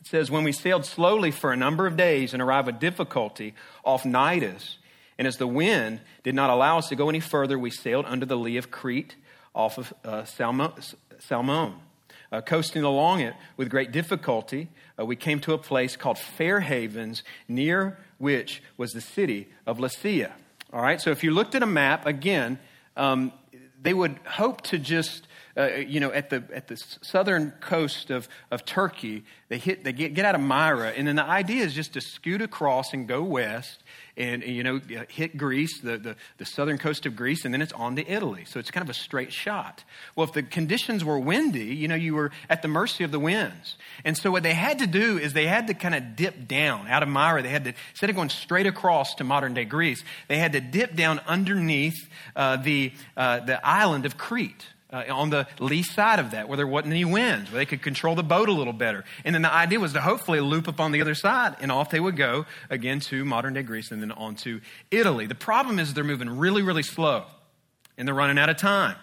It 0.00 0.06
says, 0.06 0.30
When 0.30 0.44
we 0.44 0.52
sailed 0.52 0.84
slowly 0.84 1.30
for 1.30 1.52
a 1.52 1.56
number 1.56 1.86
of 1.86 1.96
days 1.96 2.32
and 2.32 2.42
arrived 2.42 2.66
with 2.66 2.80
difficulty 2.80 3.54
off 3.84 4.04
Cnidus, 4.04 4.76
and 5.18 5.28
as 5.28 5.36
the 5.36 5.46
wind 5.46 6.00
did 6.22 6.34
not 6.34 6.48
allow 6.48 6.78
us 6.78 6.88
to 6.88 6.96
go 6.96 7.10
any 7.10 7.20
further, 7.20 7.58
we 7.58 7.70
sailed 7.70 8.06
under 8.06 8.24
the 8.24 8.38
lee 8.38 8.56
of 8.56 8.70
Crete 8.70 9.16
off 9.54 9.76
of 9.76 9.92
uh, 10.04 10.24
Salmon. 10.24 11.74
Uh, 12.32 12.40
coasting 12.40 12.84
along 12.84 13.20
it 13.20 13.34
with 13.56 13.68
great 13.68 13.90
difficulty, 13.90 14.68
uh, 14.98 15.04
we 15.04 15.16
came 15.16 15.40
to 15.40 15.52
a 15.52 15.58
place 15.58 15.96
called 15.96 16.16
Fair 16.16 16.60
Havens, 16.60 17.24
near 17.48 17.98
which 18.18 18.62
was 18.76 18.92
the 18.92 19.00
city 19.00 19.48
of 19.66 19.78
Lasea. 19.78 20.30
All 20.72 20.80
right, 20.80 21.00
so 21.00 21.10
if 21.10 21.24
you 21.24 21.32
looked 21.32 21.56
at 21.56 21.62
a 21.62 21.66
map, 21.66 22.06
again, 22.06 22.58
um, 22.96 23.32
they 23.82 23.92
would 23.92 24.18
hope 24.24 24.62
to 24.62 24.78
just 24.78 25.26
uh, 25.56 25.66
you 25.66 26.00
know, 26.00 26.12
at 26.12 26.30
the, 26.30 26.44
at 26.52 26.68
the 26.68 26.76
southern 27.02 27.50
coast 27.60 28.10
of, 28.10 28.28
of 28.50 28.64
Turkey. 28.64 29.24
They, 29.48 29.58
hit, 29.58 29.82
they 29.82 29.92
get, 29.92 30.14
get 30.14 30.24
out 30.24 30.34
of 30.34 30.40
Myra, 30.40 30.90
and 30.90 31.08
then 31.08 31.16
the 31.16 31.24
idea 31.24 31.64
is 31.64 31.74
just 31.74 31.94
to 31.94 32.00
scoot 32.00 32.40
across 32.40 32.92
and 32.92 33.08
go 33.08 33.22
west 33.22 33.82
and, 34.16 34.42
you 34.42 34.62
know, 34.62 34.80
hit 35.08 35.36
Greece, 35.36 35.80
the, 35.80 35.96
the, 35.98 36.16
the 36.38 36.44
southern 36.44 36.78
coast 36.78 37.06
of 37.06 37.16
Greece, 37.16 37.44
and 37.44 37.54
then 37.54 37.62
it's 37.62 37.72
on 37.72 37.96
to 37.96 38.08
Italy. 38.08 38.44
So 38.46 38.60
it's 38.60 38.70
kind 38.70 38.84
of 38.84 38.90
a 38.90 38.94
straight 38.94 39.32
shot. 39.32 39.82
Well, 40.14 40.26
if 40.26 40.34
the 40.34 40.42
conditions 40.42 41.04
were 41.04 41.18
windy, 41.18 41.74
you 41.74 41.88
know, 41.88 41.94
you 41.94 42.14
were 42.14 42.30
at 42.48 42.62
the 42.62 42.68
mercy 42.68 43.02
of 43.02 43.12
the 43.12 43.18
winds. 43.18 43.76
And 44.04 44.16
so 44.16 44.30
what 44.30 44.42
they 44.42 44.54
had 44.54 44.80
to 44.80 44.86
do 44.86 45.18
is 45.18 45.32
they 45.32 45.46
had 45.46 45.68
to 45.68 45.74
kind 45.74 45.94
of 45.94 46.16
dip 46.16 46.46
down 46.46 46.86
out 46.86 47.02
of 47.02 47.08
Myra. 47.08 47.42
They 47.42 47.48
had 47.48 47.64
to, 47.64 47.72
instead 47.90 48.10
of 48.10 48.16
going 48.16 48.28
straight 48.28 48.66
across 48.66 49.14
to 49.16 49.24
modern 49.24 49.54
day 49.54 49.64
Greece, 49.64 50.04
they 50.28 50.38
had 50.38 50.52
to 50.52 50.60
dip 50.60 50.94
down 50.94 51.20
underneath 51.26 52.08
uh, 52.36 52.56
the, 52.56 52.92
uh, 53.16 53.40
the 53.40 53.66
island 53.66 54.06
of 54.06 54.18
Crete 54.18 54.66
uh, 54.92 55.04
on 55.10 55.30
the 55.30 55.46
lee 55.58 55.82
side 55.82 56.18
of 56.18 56.32
that 56.32 56.48
where 56.48 56.56
there 56.56 56.66
wasn't 56.66 56.92
any 56.92 57.04
winds, 57.04 57.50
where 57.50 57.58
they 57.58 57.66
could 57.66 57.82
control 57.82 58.14
the 58.14 58.22
boat 58.22 58.48
a 58.48 58.52
little 58.52 58.72
better. 58.72 59.04
And 59.24 59.34
then 59.34 59.42
the 59.42 59.52
idea 59.52 59.80
was 59.80 59.92
to 59.92 60.00
hopefully 60.00 60.40
loop 60.40 60.68
up 60.68 60.80
on 60.80 60.92
the 60.92 61.00
other 61.00 61.14
side, 61.14 61.56
and 61.60 61.70
off 61.70 61.90
they 61.90 62.00
would 62.00 62.16
go 62.16 62.46
again 62.68 63.00
to 63.00 63.24
modern 63.24 63.54
day 63.54 63.62
Greece 63.62 63.90
and 63.90 64.02
then 64.02 64.12
on 64.12 64.34
to 64.36 64.60
Italy. 64.90 65.26
The 65.26 65.34
problem 65.34 65.78
is 65.78 65.94
they're 65.94 66.04
moving 66.04 66.38
really, 66.38 66.62
really 66.62 66.82
slow, 66.82 67.24
and 67.96 68.06
they're 68.06 68.14
running 68.14 68.38
out 68.38 68.48
of 68.48 68.56
time. 68.56 68.96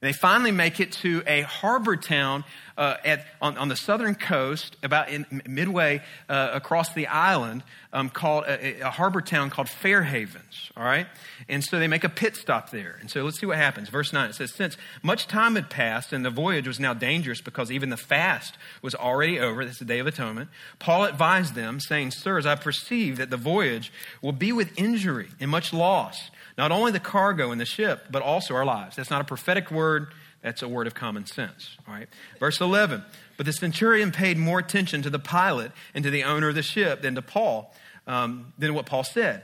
And 0.00 0.08
they 0.08 0.12
finally 0.12 0.50
make 0.50 0.80
it 0.80 0.92
to 0.92 1.22
a 1.26 1.42
harbor 1.42 1.96
town 1.96 2.44
uh, 2.76 2.96
at, 3.04 3.26
on, 3.40 3.56
on, 3.58 3.68
the 3.68 3.76
southern 3.76 4.14
coast, 4.14 4.76
about 4.82 5.08
in, 5.08 5.42
midway 5.46 6.02
uh, 6.28 6.50
across 6.52 6.92
the 6.94 7.06
island, 7.06 7.62
um, 7.92 8.08
called 8.08 8.44
a, 8.46 8.80
a, 8.80 8.90
harbor 8.90 9.20
town 9.20 9.50
called 9.50 9.68
Fair 9.68 10.02
Havens. 10.02 10.70
All 10.76 10.84
right, 10.84 11.06
and 11.48 11.62
so 11.62 11.78
they 11.78 11.88
make 11.88 12.04
a 12.04 12.08
pit 12.08 12.36
stop 12.36 12.70
there. 12.70 12.96
And 13.00 13.10
so 13.10 13.22
let's 13.24 13.38
see 13.38 13.46
what 13.46 13.56
happens. 13.58 13.88
Verse 13.88 14.12
nine 14.12 14.30
it 14.30 14.34
says, 14.34 14.54
"Since 14.54 14.76
much 15.02 15.26
time 15.26 15.56
had 15.56 15.70
passed 15.70 16.12
and 16.12 16.24
the 16.24 16.30
voyage 16.30 16.66
was 16.66 16.80
now 16.80 16.94
dangerous 16.94 17.40
because 17.40 17.70
even 17.70 17.90
the 17.90 17.96
fast 17.96 18.56
was 18.80 18.94
already 18.94 19.38
over. 19.38 19.64
This 19.64 19.74
is 19.74 19.78
the 19.80 19.84
Day 19.84 19.98
of 19.98 20.06
Atonement. 20.06 20.48
Paul 20.78 21.04
advised 21.04 21.54
them, 21.54 21.80
saying, 21.80 22.12
"Sirs, 22.12 22.46
I 22.46 22.54
perceive 22.54 23.18
that 23.18 23.30
the 23.30 23.36
voyage 23.36 23.92
will 24.22 24.32
be 24.32 24.52
with 24.52 24.78
injury 24.78 25.28
and 25.40 25.50
much 25.50 25.72
loss." 25.72 26.30
Not 26.58 26.70
only 26.70 26.92
the 26.92 27.00
cargo 27.00 27.50
and 27.50 27.60
the 27.60 27.66
ship, 27.66 28.06
but 28.10 28.22
also 28.22 28.54
our 28.54 28.64
lives. 28.64 28.96
That's 28.96 29.10
not 29.10 29.20
a 29.20 29.24
prophetic 29.24 29.70
word, 29.70 30.12
that's 30.42 30.62
a 30.62 30.68
word 30.68 30.86
of 30.86 30.94
common 30.94 31.26
sense. 31.26 31.76
All 31.86 31.94
right. 31.94 32.08
Verse 32.38 32.60
11. 32.60 33.04
But 33.36 33.46
the 33.46 33.52
centurion 33.52 34.12
paid 34.12 34.36
more 34.36 34.58
attention 34.58 35.02
to 35.02 35.10
the 35.10 35.18
pilot 35.18 35.72
and 35.94 36.04
to 36.04 36.10
the 36.10 36.24
owner 36.24 36.48
of 36.48 36.54
the 36.54 36.62
ship 36.62 37.02
than 37.02 37.14
to 37.14 37.22
Paul, 37.22 37.74
um, 38.06 38.52
than 38.58 38.74
what 38.74 38.86
Paul 38.86 39.04
said. 39.04 39.42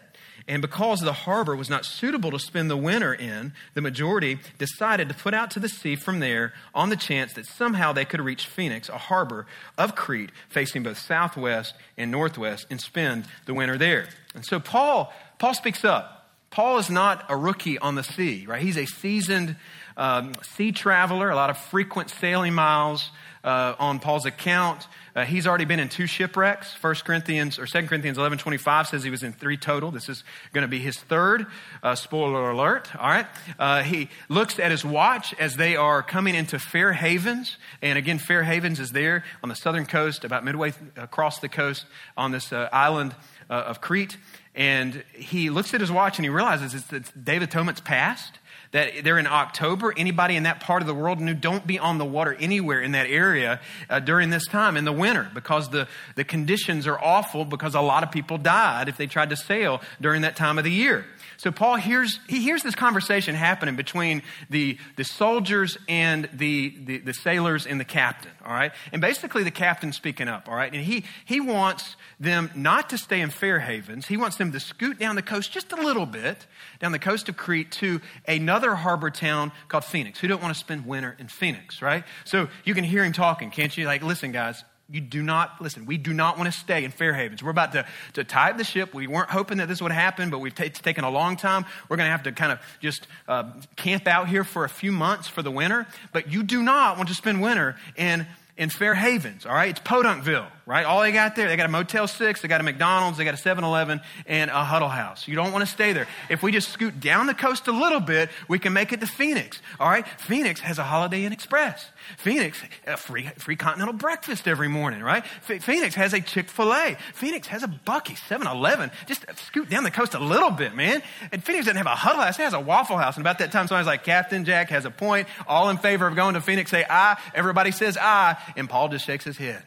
And 0.48 0.62
because 0.62 1.00
the 1.00 1.12
harbor 1.12 1.54
was 1.54 1.68
not 1.68 1.84
suitable 1.84 2.30
to 2.30 2.38
spend 2.38 2.70
the 2.70 2.76
winter 2.76 3.12
in, 3.12 3.52
the 3.74 3.82
majority 3.82 4.38
decided 4.56 5.08
to 5.10 5.14
put 5.14 5.34
out 5.34 5.50
to 5.52 5.60
the 5.60 5.68
sea 5.68 5.94
from 5.94 6.20
there 6.20 6.54
on 6.74 6.88
the 6.88 6.96
chance 6.96 7.34
that 7.34 7.44
somehow 7.44 7.92
they 7.92 8.06
could 8.06 8.22
reach 8.22 8.46
Phoenix, 8.46 8.88
a 8.88 8.96
harbor 8.96 9.46
of 9.76 9.94
Crete 9.94 10.30
facing 10.48 10.82
both 10.82 10.96
southwest 10.96 11.74
and 11.98 12.10
northwest, 12.10 12.66
and 12.70 12.80
spend 12.80 13.26
the 13.44 13.52
winter 13.52 13.76
there. 13.76 14.08
And 14.34 14.44
so 14.44 14.58
Paul, 14.58 15.12
Paul 15.38 15.52
speaks 15.52 15.84
up. 15.84 16.30
Paul 16.50 16.78
is 16.78 16.88
not 16.88 17.26
a 17.28 17.36
rookie 17.36 17.78
on 17.78 17.94
the 17.94 18.02
sea, 18.02 18.46
right? 18.46 18.62
He's 18.62 18.78
a 18.78 18.86
seasoned 18.86 19.54
um, 19.98 20.32
sea 20.56 20.72
traveler, 20.72 21.28
a 21.28 21.36
lot 21.36 21.50
of 21.50 21.58
frequent 21.58 22.08
sailing 22.08 22.54
miles 22.54 23.10
uh, 23.44 23.74
on 23.78 23.98
Paul's 24.00 24.24
account. 24.24 24.88
Uh, 25.14 25.24
he's 25.24 25.46
already 25.46 25.64
been 25.64 25.80
in 25.80 25.88
two 25.88 26.06
shipwrecks. 26.06 26.72
First 26.74 27.04
Corinthians 27.04 27.58
or 27.58 27.66
Second 27.66 27.88
Corinthians 27.88 28.18
eleven 28.18 28.38
twenty 28.38 28.56
five 28.56 28.86
says 28.86 29.02
he 29.02 29.10
was 29.10 29.22
in 29.22 29.32
three 29.32 29.56
total. 29.56 29.90
This 29.90 30.08
is 30.08 30.22
going 30.52 30.62
to 30.62 30.68
be 30.68 30.78
his 30.78 30.96
third. 30.96 31.46
Uh, 31.82 31.94
spoiler 31.94 32.50
alert! 32.50 32.94
All 32.96 33.08
right. 33.08 33.26
Uh, 33.58 33.82
he 33.82 34.08
looks 34.28 34.58
at 34.58 34.70
his 34.70 34.84
watch 34.84 35.34
as 35.40 35.56
they 35.56 35.76
are 35.76 36.02
coming 36.02 36.34
into 36.34 36.58
Fair 36.58 36.92
Havens, 36.92 37.56
and 37.82 37.98
again, 37.98 38.18
Fair 38.18 38.44
Havens 38.44 38.80
is 38.80 38.92
there 38.92 39.24
on 39.42 39.48
the 39.48 39.56
southern 39.56 39.86
coast, 39.86 40.24
about 40.24 40.44
midway 40.44 40.72
across 40.96 41.40
the 41.40 41.48
coast 41.48 41.86
on 42.16 42.30
this 42.30 42.52
uh, 42.52 42.68
island 42.72 43.14
uh, 43.50 43.54
of 43.54 43.80
Crete. 43.80 44.16
And 44.54 45.04
he 45.14 45.50
looks 45.50 45.72
at 45.74 45.80
his 45.80 45.90
watch 45.90 46.18
and 46.18 46.24
he 46.24 46.30
realizes 46.30 46.74
it's, 46.74 46.92
it's 46.92 47.12
of 47.12 47.42
Atonement's 47.42 47.80
past 47.80 48.38
that 48.72 49.04
they're 49.04 49.18
in 49.18 49.26
October. 49.26 49.94
Anybody 49.96 50.36
in 50.36 50.42
that 50.44 50.60
part 50.60 50.82
of 50.82 50.88
the 50.88 50.94
world 50.94 51.20
knew 51.20 51.34
don't 51.34 51.66
be 51.66 51.78
on 51.78 51.98
the 51.98 52.04
water 52.04 52.34
anywhere 52.38 52.80
in 52.80 52.92
that 52.92 53.08
area 53.08 53.60
uh, 53.88 54.00
during 54.00 54.30
this 54.30 54.46
time 54.46 54.76
in 54.76 54.84
the 54.84 54.92
winter 54.92 55.30
because 55.34 55.70
the, 55.70 55.88
the 56.14 56.24
conditions 56.24 56.86
are 56.86 56.98
awful 56.98 57.44
because 57.44 57.74
a 57.74 57.80
lot 57.80 58.02
of 58.02 58.10
people 58.10 58.38
died 58.38 58.88
if 58.88 58.96
they 58.96 59.06
tried 59.06 59.30
to 59.30 59.36
sail 59.36 59.80
during 60.00 60.22
that 60.22 60.36
time 60.36 60.58
of 60.58 60.64
the 60.64 60.72
year. 60.72 61.04
So 61.38 61.52
Paul 61.52 61.76
hears, 61.76 62.18
he 62.28 62.40
hears 62.40 62.64
this 62.64 62.74
conversation 62.74 63.36
happening 63.36 63.76
between 63.76 64.22
the, 64.50 64.76
the 64.96 65.04
soldiers 65.04 65.78
and 65.88 66.28
the, 66.32 66.74
the, 66.84 66.98
the 66.98 67.14
sailors 67.14 67.64
and 67.64 67.78
the 67.78 67.84
captain, 67.84 68.32
all 68.44 68.52
right? 68.52 68.72
And 68.92 69.00
basically 69.00 69.44
the 69.44 69.52
captain's 69.52 69.94
speaking 69.94 70.26
up, 70.26 70.48
all 70.48 70.56
right? 70.56 70.72
And 70.72 70.82
he, 70.82 71.04
he 71.24 71.40
wants 71.40 71.94
them 72.18 72.50
not 72.56 72.90
to 72.90 72.98
stay 72.98 73.20
in 73.20 73.30
Fair 73.30 73.60
Havens. 73.60 74.08
He 74.08 74.16
wants 74.16 74.36
them 74.36 74.50
to 74.50 74.58
scoot 74.58 74.98
down 74.98 75.14
the 75.14 75.22
coast 75.22 75.52
just 75.52 75.70
a 75.70 75.76
little 75.76 76.06
bit, 76.06 76.44
down 76.80 76.90
the 76.90 76.98
coast 76.98 77.28
of 77.28 77.36
Crete 77.36 77.70
to 77.72 78.00
another 78.26 78.74
harbor 78.74 79.10
town 79.10 79.52
called 79.68 79.84
Phoenix. 79.84 80.18
Who 80.18 80.26
don't 80.26 80.42
want 80.42 80.52
to 80.52 80.58
spend 80.58 80.86
winter 80.86 81.14
in 81.20 81.28
Phoenix, 81.28 81.80
right? 81.80 82.02
So 82.24 82.48
you 82.64 82.74
can 82.74 82.82
hear 82.82 83.04
him 83.04 83.12
talking, 83.12 83.52
can't 83.52 83.76
you? 83.78 83.86
Like, 83.86 84.02
listen, 84.02 84.32
guys, 84.32 84.64
you 84.90 85.00
do 85.00 85.22
not, 85.22 85.60
listen, 85.60 85.84
we 85.84 85.98
do 85.98 86.14
not 86.14 86.38
want 86.38 86.52
to 86.52 86.58
stay 86.58 86.84
in 86.84 86.90
Fair 86.90 87.12
Havens. 87.12 87.42
We're 87.42 87.50
about 87.50 87.72
to, 87.72 87.84
to 88.14 88.24
tie 88.24 88.52
the 88.52 88.64
ship. 88.64 88.94
We 88.94 89.06
weren't 89.06 89.30
hoping 89.30 89.58
that 89.58 89.68
this 89.68 89.82
would 89.82 89.92
happen, 89.92 90.30
but 90.30 90.38
we've 90.38 90.54
t- 90.54 90.64
it's 90.64 90.80
taken 90.80 91.04
a 91.04 91.10
long 91.10 91.36
time. 91.36 91.66
We're 91.88 91.98
going 91.98 92.06
to 92.06 92.12
have 92.12 92.22
to 92.22 92.32
kind 92.32 92.52
of 92.52 92.60
just 92.80 93.06
uh, 93.26 93.52
camp 93.76 94.06
out 94.06 94.28
here 94.28 94.44
for 94.44 94.64
a 94.64 94.68
few 94.68 94.92
months 94.92 95.28
for 95.28 95.42
the 95.42 95.50
winter. 95.50 95.86
But 96.12 96.32
you 96.32 96.42
do 96.42 96.62
not 96.62 96.96
want 96.96 97.10
to 97.10 97.14
spend 97.14 97.42
winter 97.42 97.76
in 97.96 98.26
in 98.58 98.70
Fair 98.70 98.94
Havens, 98.94 99.46
all 99.46 99.54
right? 99.54 99.70
It's 99.70 99.80
Podunkville, 99.80 100.48
right? 100.68 100.84
All 100.84 101.00
they 101.00 101.12
got 101.12 101.34
there, 101.34 101.48
they 101.48 101.56
got 101.56 101.64
a 101.64 101.70
Motel 101.70 102.06
6, 102.06 102.42
they 102.42 102.46
got 102.46 102.60
a 102.60 102.64
McDonald's, 102.64 103.16
they 103.16 103.24
got 103.24 103.32
a 103.32 103.38
7 103.38 103.64
Eleven, 103.64 104.02
and 104.26 104.50
a 104.50 104.62
Huddle 104.62 104.90
House. 104.90 105.26
You 105.26 105.34
don't 105.34 105.50
want 105.50 105.64
to 105.64 105.70
stay 105.70 105.94
there. 105.94 106.06
If 106.28 106.42
we 106.42 106.52
just 106.52 106.68
scoot 106.68 107.00
down 107.00 107.26
the 107.26 107.32
coast 107.32 107.68
a 107.68 107.72
little 107.72 108.00
bit, 108.00 108.28
we 108.48 108.58
can 108.58 108.74
make 108.74 108.92
it 108.92 109.00
to 109.00 109.06
Phoenix, 109.06 109.62
all 109.80 109.88
right? 109.88 110.06
Phoenix 110.20 110.60
has 110.60 110.78
a 110.78 110.84
Holiday 110.84 111.24
Inn 111.24 111.32
Express. 111.32 111.86
Phoenix, 112.18 112.62
a 112.86 112.98
free, 112.98 113.30
free 113.38 113.56
continental 113.56 113.94
breakfast 113.94 114.46
every 114.46 114.68
morning, 114.68 115.02
right? 115.02 115.24
Phoenix 115.26 115.94
has 115.94 116.12
a 116.12 116.20
Chick 116.20 116.50
fil 116.50 116.74
A. 116.74 116.98
Phoenix 117.14 117.48
has 117.48 117.62
a 117.62 117.68
Buc-ee, 117.68 118.16
7 118.28 118.46
Eleven. 118.46 118.90
Just 119.06 119.24
scoot 119.46 119.70
down 119.70 119.84
the 119.84 119.90
coast 119.90 120.12
a 120.12 120.18
little 120.18 120.50
bit, 120.50 120.74
man. 120.74 121.02
And 121.32 121.42
Phoenix 121.42 121.64
doesn't 121.64 121.78
have 121.78 121.86
a 121.86 121.96
huddle 121.96 122.20
house, 122.20 122.38
it 122.38 122.42
has 122.42 122.52
a 122.52 122.60
Waffle 122.60 122.98
House. 122.98 123.16
And 123.16 123.22
about 123.22 123.38
that 123.38 123.52
time, 123.52 123.68
somebody's 123.68 123.86
like, 123.86 124.04
Captain 124.04 124.44
Jack 124.44 124.68
has 124.68 124.84
a 124.84 124.90
point. 124.90 125.28
All 125.46 125.70
in 125.70 125.78
favor 125.78 126.06
of 126.06 126.14
going 126.14 126.34
to 126.34 126.42
Phoenix 126.42 126.70
say 126.70 126.84
aye. 126.88 127.18
Everybody 127.34 127.70
says 127.70 127.96
aye. 127.96 128.36
And 128.54 128.68
Paul 128.68 128.90
just 128.90 129.06
shakes 129.06 129.24
his 129.24 129.38
head. 129.38 129.62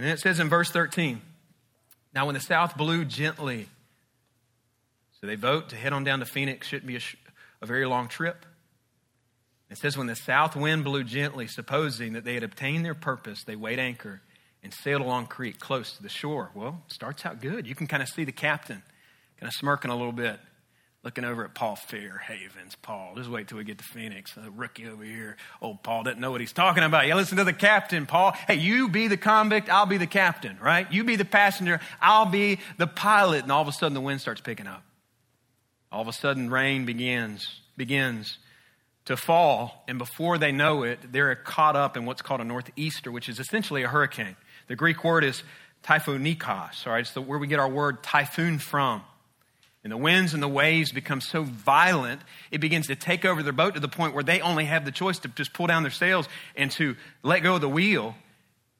And 0.00 0.06
then 0.06 0.14
it 0.14 0.20
says 0.20 0.40
in 0.40 0.48
verse 0.48 0.70
13, 0.70 1.20
Now 2.14 2.24
when 2.24 2.32
the 2.32 2.40
south 2.40 2.74
blew 2.74 3.04
gently, 3.04 3.68
so 5.20 5.26
they 5.26 5.34
vote 5.34 5.68
to 5.68 5.76
head 5.76 5.92
on 5.92 6.04
down 6.04 6.20
to 6.20 6.24
Phoenix, 6.24 6.66
shouldn't 6.68 6.86
be 6.86 6.96
a, 6.96 7.00
a 7.60 7.66
very 7.66 7.84
long 7.84 8.08
trip. 8.08 8.46
It 9.68 9.76
says, 9.76 9.98
When 9.98 10.06
the 10.06 10.16
south 10.16 10.56
wind 10.56 10.84
blew 10.84 11.04
gently, 11.04 11.46
supposing 11.46 12.14
that 12.14 12.24
they 12.24 12.32
had 12.32 12.42
obtained 12.42 12.82
their 12.82 12.94
purpose, 12.94 13.44
they 13.44 13.56
weighed 13.56 13.78
anchor 13.78 14.22
and 14.62 14.72
sailed 14.72 15.02
along 15.02 15.26
Crete 15.26 15.60
close 15.60 15.94
to 15.98 16.02
the 16.02 16.08
shore. 16.08 16.50
Well, 16.54 16.82
starts 16.86 17.26
out 17.26 17.42
good. 17.42 17.66
You 17.66 17.74
can 17.74 17.86
kind 17.86 18.02
of 18.02 18.08
see 18.08 18.24
the 18.24 18.32
captain 18.32 18.82
kind 19.38 19.48
of 19.48 19.52
smirking 19.52 19.90
a 19.90 19.96
little 19.96 20.12
bit, 20.12 20.40
looking 21.02 21.24
over 21.24 21.44
at 21.44 21.54
Paul 21.54 21.76
Fair 21.76 22.18
Havens. 22.18 22.76
Paul, 22.82 23.14
just 23.16 23.30
wait 23.30 23.48
till 23.48 23.58
we 23.58 23.64
get 23.64 23.78
to 23.78 23.84
Phoenix. 23.84 24.34
The 24.34 24.50
rookie 24.50 24.86
over 24.86 25.02
here. 25.02 25.36
Old 25.62 25.82
Paul 25.82 26.02
doesn't 26.02 26.20
know 26.20 26.30
what 26.30 26.40
he's 26.40 26.52
talking 26.52 26.82
about. 26.82 27.06
Yeah, 27.06 27.14
listen 27.14 27.38
to 27.38 27.44
the 27.44 27.52
captain, 27.52 28.06
Paul. 28.06 28.32
Hey, 28.32 28.56
you 28.56 28.88
be 28.88 29.08
the 29.08 29.16
convict, 29.16 29.70
I'll 29.70 29.86
be 29.86 29.96
the 29.96 30.06
captain, 30.06 30.58
right? 30.60 30.90
You 30.92 31.04
be 31.04 31.16
the 31.16 31.24
passenger, 31.24 31.80
I'll 32.00 32.26
be 32.26 32.58
the 32.78 32.86
pilot. 32.86 33.44
And 33.44 33.52
all 33.52 33.62
of 33.62 33.68
a 33.68 33.72
sudden 33.72 33.94
the 33.94 34.00
wind 34.00 34.20
starts 34.20 34.40
picking 34.40 34.66
up. 34.66 34.82
All 35.90 36.02
of 36.02 36.08
a 36.08 36.12
sudden 36.12 36.50
rain 36.50 36.84
begins, 36.84 37.60
begins 37.76 38.38
to 39.06 39.16
fall, 39.16 39.82
and 39.88 39.98
before 39.98 40.38
they 40.38 40.52
know 40.52 40.82
it, 40.84 41.00
they're 41.10 41.34
caught 41.34 41.74
up 41.74 41.96
in 41.96 42.04
what's 42.04 42.22
called 42.22 42.40
a 42.40 42.44
northeaster, 42.44 43.10
which 43.10 43.28
is 43.28 43.40
essentially 43.40 43.82
a 43.82 43.88
hurricane. 43.88 44.36
The 44.68 44.76
Greek 44.76 45.02
word 45.02 45.24
is 45.24 45.42
typhonikos, 45.82 46.86
all 46.86 46.92
right? 46.92 47.00
It's 47.00 47.12
the, 47.12 47.22
where 47.22 47.38
we 47.38 47.46
get 47.46 47.58
our 47.58 47.68
word 47.68 48.02
typhoon 48.02 48.58
from. 48.58 49.02
And 49.82 49.90
the 49.90 49.96
winds 49.96 50.34
and 50.34 50.42
the 50.42 50.48
waves 50.48 50.92
become 50.92 51.22
so 51.22 51.42
violent, 51.42 52.20
it 52.50 52.60
begins 52.60 52.88
to 52.88 52.96
take 52.96 53.24
over 53.24 53.42
their 53.42 53.52
boat 53.52 53.74
to 53.74 53.80
the 53.80 53.88
point 53.88 54.14
where 54.14 54.22
they 54.22 54.40
only 54.40 54.66
have 54.66 54.84
the 54.84 54.92
choice 54.92 55.18
to 55.20 55.28
just 55.28 55.54
pull 55.54 55.66
down 55.66 55.82
their 55.82 55.90
sails 55.90 56.28
and 56.54 56.70
to 56.72 56.96
let 57.22 57.42
go 57.42 57.54
of 57.54 57.62
the 57.62 57.68
wheel 57.68 58.14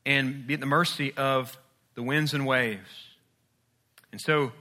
and 0.05 0.47
be 0.47 0.55
at 0.55 0.61
the 0.61 0.67
mercy 0.67 1.15
of 1.17 1.59
the 1.95 2.03
winds 2.03 2.35
and 2.35 2.47
waves. 2.47 2.91
And 4.13 4.21
so 4.21 4.53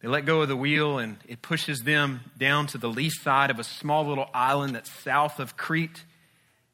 they 0.00 0.08
let 0.08 0.24
go 0.24 0.40
of 0.40 0.48
the 0.48 0.56
wheel 0.56 0.98
and 0.98 1.18
it 1.28 1.42
pushes 1.42 1.80
them 1.80 2.20
down 2.38 2.66
to 2.68 2.78
the 2.78 2.88
lee 2.88 3.10
side 3.10 3.50
of 3.50 3.58
a 3.58 3.64
small 3.64 4.06
little 4.06 4.28
island 4.32 4.74
that's 4.74 4.90
south 5.02 5.40
of 5.40 5.58
Crete. 5.58 6.04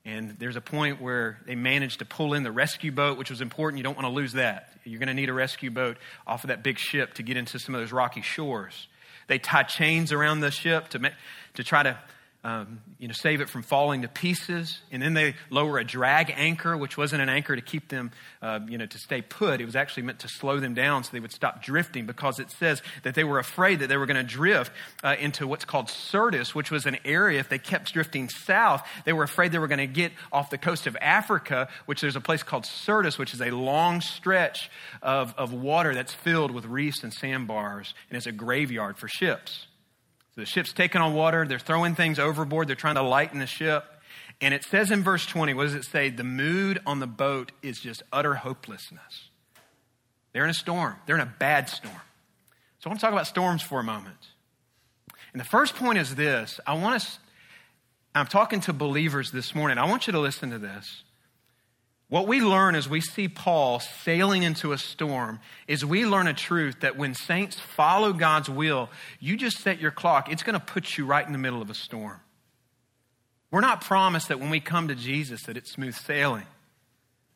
And 0.06 0.36
there's 0.38 0.54
a 0.54 0.60
point 0.60 1.02
where 1.02 1.40
they 1.46 1.56
manage 1.56 1.98
to 1.98 2.04
pull 2.04 2.32
in 2.34 2.44
the 2.44 2.52
rescue 2.52 2.92
boat, 2.92 3.18
which 3.18 3.28
was 3.28 3.40
important. 3.40 3.78
You 3.78 3.82
don't 3.82 3.96
want 3.96 4.06
to 4.06 4.12
lose 4.12 4.34
that. 4.34 4.72
You're 4.84 5.00
going 5.00 5.08
to 5.08 5.14
need 5.14 5.28
a 5.28 5.34
rescue 5.34 5.72
boat 5.72 5.96
off 6.28 6.44
of 6.44 6.48
that 6.48 6.62
big 6.62 6.78
ship 6.78 7.14
to 7.14 7.24
get 7.24 7.36
into 7.36 7.58
some 7.58 7.74
of 7.74 7.80
those 7.80 7.90
rocky 7.90 8.22
shores. 8.22 8.86
They 9.26 9.40
tie 9.40 9.64
chains 9.64 10.12
around 10.12 10.40
the 10.40 10.52
ship 10.52 10.88
to, 10.90 11.10
to 11.54 11.64
try 11.64 11.82
to 11.82 11.98
um, 12.46 12.80
you 13.00 13.09
know, 13.09 13.12
save 13.12 13.40
it 13.40 13.48
from 13.48 13.64
falling 13.64 14.02
to 14.02 14.09
pieces. 14.09 14.78
And 14.92 15.02
then 15.02 15.14
they 15.14 15.35
lower 15.50 15.78
a 15.78 15.85
drag 15.85 16.32
anchor, 16.37 16.76
which 16.76 16.96
wasn't 16.96 17.20
an 17.20 17.28
anchor 17.28 17.56
to 17.56 17.61
keep 17.61 17.88
them, 17.88 18.12
uh, 18.40 18.61
you 18.68 18.78
know, 18.78 18.87
to 18.87 18.98
stay 18.98 19.20
put. 19.20 19.61
It 19.61 19.64
was 19.64 19.74
actually 19.74 20.04
meant 20.04 20.20
to 20.20 20.28
slow 20.28 20.61
them 20.61 20.72
down 20.72 21.02
so 21.02 21.11
they 21.11 21.18
would 21.18 21.32
stop 21.32 21.61
drifting 21.61 22.06
because 22.06 22.38
it 22.38 22.52
says 22.52 22.82
that 23.02 23.16
they 23.16 23.24
were 23.24 23.40
afraid 23.40 23.80
that 23.80 23.88
they 23.88 23.96
were 23.96 24.06
going 24.06 24.16
to 24.16 24.22
drift 24.22 24.70
uh, 25.02 25.16
into 25.18 25.48
what's 25.48 25.64
called 25.64 25.90
Syrtis, 25.90 26.54
which 26.54 26.70
was 26.70 26.87
an 26.87 26.98
area, 27.04 27.40
if 27.40 27.48
they 27.48 27.59
kept 27.59 27.92
drifting 27.92 28.28
south, 28.28 28.87
they 29.04 29.12
were 29.12 29.24
afraid 29.24 29.50
they 29.50 29.59
were 29.59 29.66
going 29.66 29.78
to 29.78 29.88
get 29.88 30.12
off 30.30 30.48
the 30.48 30.56
coast 30.56 30.87
of 30.87 30.96
Africa, 31.00 31.66
which 31.87 32.00
there's 32.00 32.14
a 32.14 32.20
place 32.20 32.44
called 32.44 32.64
Syrtis, 32.64 33.18
which 33.18 33.35
is 33.35 33.40
a 33.40 33.50
long 33.50 34.00
stretch 34.00 34.70
of, 35.02 35.35
of 35.37 35.52
water 35.52 35.94
that's 35.94 36.14
filled 36.14 36.52
with 36.52 36.64
reefs 36.64 37.02
and 37.02 37.12
sandbars, 37.12 37.92
and 38.09 38.16
it's 38.16 38.26
a 38.26 38.32
graveyard 38.32 38.98
for 38.98 39.09
ships. 39.09 39.66
So 40.37 40.42
the 40.42 40.46
ship's 40.46 40.75
taking 40.75 41.01
on 41.01 41.14
water. 41.14 41.46
They're 41.46 41.59
throwing 41.59 41.94
things 41.94 42.18
overboard. 42.18 42.68
They're 42.68 42.77
trying 42.77 42.96
to 42.96 43.03
lighten 43.03 43.38
the 43.38 43.46
ship. 43.46 43.85
And 44.42 44.53
it 44.53 44.64
says 44.64 44.90
in 44.90 45.03
verse 45.03 45.25
20, 45.25 45.55
what 45.55 45.64
does 45.64 45.75
it 45.75 45.87
say? 45.87 46.11
The 46.11 46.25
mood 46.25 46.79
on 46.85 47.01
the 47.01 47.07
boat 47.07 47.53
is 47.62 47.81
just 47.81 48.03
utter 48.12 48.35
hopelessness. 48.35 49.31
They're 50.35 50.44
in 50.44 50.51
a 50.51 50.55
storm, 50.55 50.96
they're 51.07 51.16
in 51.16 51.22
a 51.22 51.35
bad 51.38 51.70
storm. 51.70 51.94
So 52.81 52.88
I 52.88 52.88
want 52.90 53.01
to 53.01 53.07
talk 53.07 53.12
about 53.12 53.27
storms 53.27 53.62
for 53.62 53.81
a 53.81 53.83
moment. 53.83 54.18
And 55.33 55.40
the 55.40 55.46
first 55.46 55.75
point 55.75 55.96
is 55.96 56.14
this 56.14 56.61
I 56.66 56.75
want 56.75 57.01
to, 57.01 57.09
I'm 58.14 58.27
talking 58.27 58.61
to 58.61 58.75
believers 58.75 59.31
this 59.31 59.55
morning. 59.55 59.79
I 59.79 59.87
want 59.87 60.07
you 60.07 60.12
to 60.12 60.20
listen 60.20 60.51
to 60.51 60.59
this. 60.59 61.03
What 62.08 62.28
we 62.28 62.40
learn 62.40 62.76
as 62.76 62.88
we 62.88 63.00
see 63.00 63.26
Paul 63.26 63.80
sailing 63.80 64.44
into 64.44 64.72
a 64.72 64.78
storm 64.78 65.40
is 65.66 65.84
we 65.84 66.06
learn 66.06 66.28
a 66.28 66.34
truth 66.34 66.80
that 66.80 66.96
when 66.96 67.14
saints 67.14 67.58
follow 67.58 68.12
God's 68.12 68.48
will, 68.48 68.90
you 69.18 69.36
just 69.36 69.58
set 69.58 69.80
your 69.80 69.90
clock, 69.90 70.30
it's 70.30 70.44
going 70.44 70.58
to 70.58 70.64
put 70.64 70.96
you 70.96 71.04
right 71.04 71.26
in 71.26 71.32
the 71.32 71.38
middle 71.38 71.60
of 71.60 71.68
a 71.68 71.74
storm. 71.74 72.20
We're 73.50 73.60
not 73.60 73.80
promised 73.80 74.28
that 74.28 74.38
when 74.38 74.50
we 74.50 74.60
come 74.60 74.88
to 74.88 74.94
Jesus 74.94 75.42
that 75.44 75.56
it's 75.56 75.72
smooth 75.72 75.94
sailing. 75.96 76.46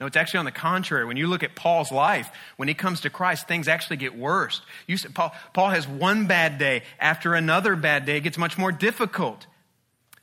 No, 0.00 0.06
it's 0.06 0.16
actually 0.16 0.38
on 0.38 0.44
the 0.46 0.52
contrary. 0.52 1.04
When 1.04 1.16
you 1.16 1.26
look 1.26 1.42
at 1.42 1.54
Paul's 1.54 1.92
life, 1.92 2.30
when 2.56 2.68
he 2.68 2.74
comes 2.74 3.02
to 3.02 3.10
Christ, 3.10 3.46
things 3.48 3.68
actually 3.68 3.98
get 3.98 4.16
worse. 4.16 4.62
You, 4.86 4.96
Paul, 5.12 5.34
Paul 5.52 5.70
has 5.70 5.86
one 5.86 6.26
bad 6.26 6.58
day 6.58 6.84
after 6.98 7.34
another 7.34 7.76
bad 7.76 8.06
day. 8.06 8.16
It 8.16 8.22
gets 8.22 8.38
much 8.38 8.56
more 8.56 8.72
difficult. 8.72 9.46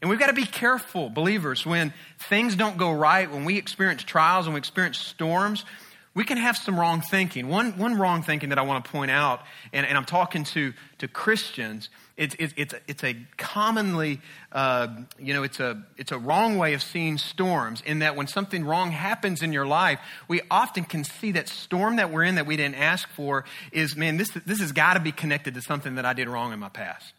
And 0.01 0.09
we've 0.09 0.19
got 0.19 0.27
to 0.27 0.33
be 0.33 0.45
careful, 0.45 1.09
believers, 1.09 1.65
when 1.65 1.91
things 2.19 2.55
don't 2.55 2.77
go 2.77 2.91
right, 2.91 3.29
when 3.31 3.45
we 3.45 3.57
experience 3.57 4.03
trials 4.03 4.45
and 4.45 4.53
we 4.53 4.59
experience 4.59 4.99
storms, 4.99 5.65
we 6.13 6.23
can 6.23 6.37
have 6.37 6.57
some 6.57 6.79
wrong 6.79 7.01
thinking. 7.01 7.47
One, 7.47 7.77
one 7.77 7.95
wrong 7.95 8.23
thinking 8.23 8.49
that 8.49 8.57
I 8.57 8.63
want 8.63 8.83
to 8.83 8.91
point 8.91 9.11
out, 9.11 9.41
and, 9.71 9.85
and 9.85 9.97
I'm 9.97 10.05
talking 10.05 10.43
to, 10.45 10.73
to 10.97 11.07
Christians, 11.07 11.89
it's, 12.15 12.35
it's, 12.39 12.53
it's, 12.57 12.73
a, 12.73 12.79
it's 12.87 13.03
a 13.03 13.15
commonly, 13.37 14.21
uh, 14.51 14.87
you 15.19 15.35
know, 15.35 15.43
it's 15.43 15.59
a, 15.59 15.83
it's 15.95 16.11
a 16.11 16.17
wrong 16.17 16.57
way 16.57 16.73
of 16.73 16.81
seeing 16.81 17.19
storms 17.19 17.83
in 17.85 17.99
that 17.99 18.15
when 18.15 18.25
something 18.25 18.65
wrong 18.65 18.89
happens 18.89 19.43
in 19.43 19.53
your 19.53 19.67
life, 19.67 19.99
we 20.27 20.41
often 20.49 20.85
can 20.85 21.03
see 21.03 21.31
that 21.33 21.47
storm 21.47 21.97
that 21.97 22.11
we're 22.11 22.23
in 22.23 22.33
that 22.35 22.47
we 22.47 22.57
didn't 22.57 22.75
ask 22.75 23.07
for 23.09 23.45
is, 23.71 23.95
man, 23.95 24.17
this, 24.17 24.29
this 24.45 24.59
has 24.59 24.71
got 24.71 24.95
to 24.95 24.99
be 24.99 25.11
connected 25.11 25.53
to 25.53 25.61
something 25.61 25.95
that 25.95 26.05
I 26.05 26.13
did 26.13 26.27
wrong 26.27 26.51
in 26.51 26.59
my 26.59 26.69
past. 26.69 27.13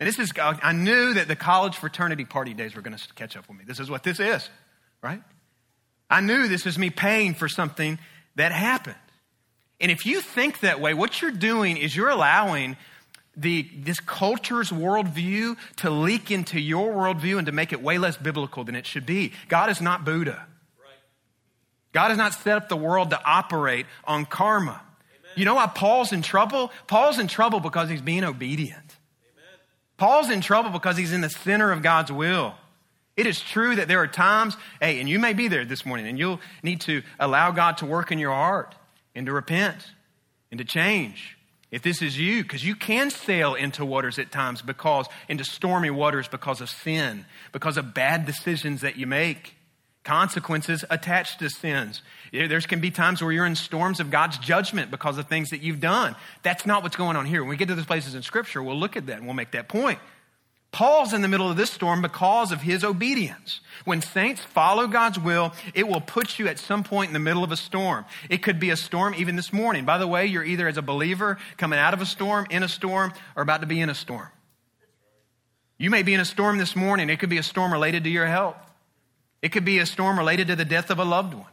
And 0.00 0.08
this 0.08 0.18
is, 0.18 0.32
I 0.38 0.72
knew 0.72 1.14
that 1.14 1.26
the 1.26 1.36
college 1.36 1.76
fraternity 1.76 2.24
party 2.24 2.54
days 2.54 2.76
were 2.76 2.82
going 2.82 2.96
to 2.96 3.14
catch 3.14 3.36
up 3.36 3.48
with 3.48 3.58
me. 3.58 3.64
This 3.66 3.80
is 3.80 3.90
what 3.90 4.04
this 4.04 4.20
is, 4.20 4.48
right? 5.02 5.22
I 6.08 6.20
knew 6.20 6.46
this 6.46 6.64
was 6.64 6.78
me 6.78 6.90
paying 6.90 7.34
for 7.34 7.48
something 7.48 7.98
that 8.36 8.52
happened. 8.52 8.96
And 9.80 9.90
if 9.90 10.06
you 10.06 10.20
think 10.20 10.60
that 10.60 10.80
way, 10.80 10.94
what 10.94 11.20
you're 11.20 11.30
doing 11.30 11.76
is 11.76 11.94
you're 11.94 12.08
allowing 12.08 12.76
the, 13.36 13.68
this 13.76 14.00
culture's 14.00 14.70
worldview 14.70 15.56
to 15.76 15.90
leak 15.90 16.30
into 16.30 16.60
your 16.60 16.92
worldview 16.92 17.38
and 17.38 17.46
to 17.46 17.52
make 17.52 17.72
it 17.72 17.82
way 17.82 17.98
less 17.98 18.16
biblical 18.16 18.64
than 18.64 18.74
it 18.74 18.86
should 18.86 19.06
be. 19.06 19.32
God 19.48 19.70
is 19.70 19.80
not 19.80 20.04
Buddha. 20.04 20.46
God 21.92 22.08
has 22.08 22.18
not 22.18 22.34
set 22.34 22.56
up 22.56 22.68
the 22.68 22.76
world 22.76 23.10
to 23.10 23.20
operate 23.24 23.86
on 24.04 24.26
karma. 24.26 24.80
Amen. 24.80 25.32
You 25.36 25.44
know 25.44 25.54
why 25.54 25.66
Paul's 25.66 26.12
in 26.12 26.22
trouble? 26.22 26.70
Paul's 26.86 27.18
in 27.18 27.28
trouble 27.28 27.60
because 27.60 27.88
he's 27.88 28.02
being 28.02 28.24
obedient. 28.24 28.87
Paul's 29.98 30.30
in 30.30 30.40
trouble 30.40 30.70
because 30.70 30.96
he's 30.96 31.12
in 31.12 31.20
the 31.20 31.28
center 31.28 31.70
of 31.70 31.82
God's 31.82 32.10
will. 32.10 32.54
It 33.16 33.26
is 33.26 33.40
true 33.40 33.74
that 33.76 33.88
there 33.88 34.00
are 34.00 34.06
times, 34.06 34.56
hey, 34.80 35.00
and 35.00 35.08
you 35.08 35.18
may 35.18 35.32
be 35.32 35.48
there 35.48 35.64
this 35.64 35.84
morning, 35.84 36.06
and 36.06 36.18
you'll 36.18 36.40
need 36.62 36.80
to 36.82 37.02
allow 37.18 37.50
God 37.50 37.78
to 37.78 37.86
work 37.86 38.12
in 38.12 38.20
your 38.20 38.32
heart 38.32 38.76
and 39.14 39.26
to 39.26 39.32
repent 39.32 39.92
and 40.50 40.58
to 40.58 40.64
change. 40.64 41.36
If 41.70 41.82
this 41.82 42.00
is 42.00 42.16
you, 42.18 42.44
because 42.44 42.64
you 42.64 42.76
can 42.76 43.10
sail 43.10 43.54
into 43.54 43.84
waters 43.84 44.18
at 44.18 44.30
times 44.30 44.62
because, 44.62 45.06
into 45.28 45.44
stormy 45.44 45.90
waters 45.90 46.28
because 46.28 46.60
of 46.60 46.70
sin, 46.70 47.26
because 47.52 47.76
of 47.76 47.92
bad 47.92 48.24
decisions 48.24 48.80
that 48.80 48.96
you 48.96 49.06
make, 49.06 49.56
consequences 50.04 50.84
attached 50.88 51.40
to 51.40 51.50
sins. 51.50 52.02
There 52.32 52.60
can 52.60 52.80
be 52.80 52.90
times 52.90 53.22
where 53.22 53.32
you're 53.32 53.46
in 53.46 53.56
storms 53.56 54.00
of 54.00 54.10
God's 54.10 54.38
judgment 54.38 54.90
because 54.90 55.18
of 55.18 55.28
things 55.28 55.50
that 55.50 55.62
you've 55.62 55.80
done. 55.80 56.16
That's 56.42 56.66
not 56.66 56.82
what's 56.82 56.96
going 56.96 57.16
on 57.16 57.26
here. 57.26 57.42
When 57.42 57.50
we 57.50 57.56
get 57.56 57.68
to 57.68 57.74
those 57.74 57.86
places 57.86 58.14
in 58.14 58.22
Scripture, 58.22 58.62
we'll 58.62 58.78
look 58.78 58.96
at 58.96 59.06
that 59.06 59.16
and 59.16 59.24
we'll 59.24 59.34
make 59.34 59.52
that 59.52 59.68
point. 59.68 59.98
Paul's 60.70 61.14
in 61.14 61.22
the 61.22 61.28
middle 61.28 61.50
of 61.50 61.56
this 61.56 61.70
storm 61.70 62.02
because 62.02 62.52
of 62.52 62.60
his 62.60 62.84
obedience. 62.84 63.60
When 63.86 64.02
saints 64.02 64.42
follow 64.42 64.86
God's 64.86 65.18
will, 65.18 65.54
it 65.72 65.88
will 65.88 66.02
put 66.02 66.38
you 66.38 66.46
at 66.46 66.58
some 66.58 66.84
point 66.84 67.08
in 67.08 67.14
the 67.14 67.18
middle 67.18 67.42
of 67.42 67.50
a 67.52 67.56
storm. 67.56 68.04
It 68.28 68.42
could 68.42 68.60
be 68.60 68.68
a 68.68 68.76
storm 68.76 69.14
even 69.14 69.34
this 69.34 69.50
morning. 69.50 69.86
By 69.86 69.96
the 69.96 70.06
way, 70.06 70.26
you're 70.26 70.44
either 70.44 70.68
as 70.68 70.76
a 70.76 70.82
believer 70.82 71.38
coming 71.56 71.78
out 71.78 71.94
of 71.94 72.02
a 72.02 72.06
storm, 72.06 72.46
in 72.50 72.62
a 72.62 72.68
storm, 72.68 73.14
or 73.34 73.42
about 73.42 73.62
to 73.62 73.66
be 73.66 73.80
in 73.80 73.88
a 73.88 73.94
storm. 73.94 74.28
You 75.78 75.88
may 75.88 76.02
be 76.02 76.12
in 76.12 76.20
a 76.20 76.24
storm 76.26 76.58
this 76.58 76.76
morning. 76.76 77.08
It 77.08 77.18
could 77.18 77.30
be 77.30 77.38
a 77.38 77.42
storm 77.42 77.72
related 77.72 78.04
to 78.04 78.10
your 78.10 78.26
health. 78.26 78.56
It 79.40 79.52
could 79.52 79.64
be 79.64 79.78
a 79.78 79.86
storm 79.86 80.18
related 80.18 80.48
to 80.48 80.56
the 80.56 80.66
death 80.66 80.90
of 80.90 80.98
a 80.98 81.04
loved 81.04 81.32
one. 81.32 81.46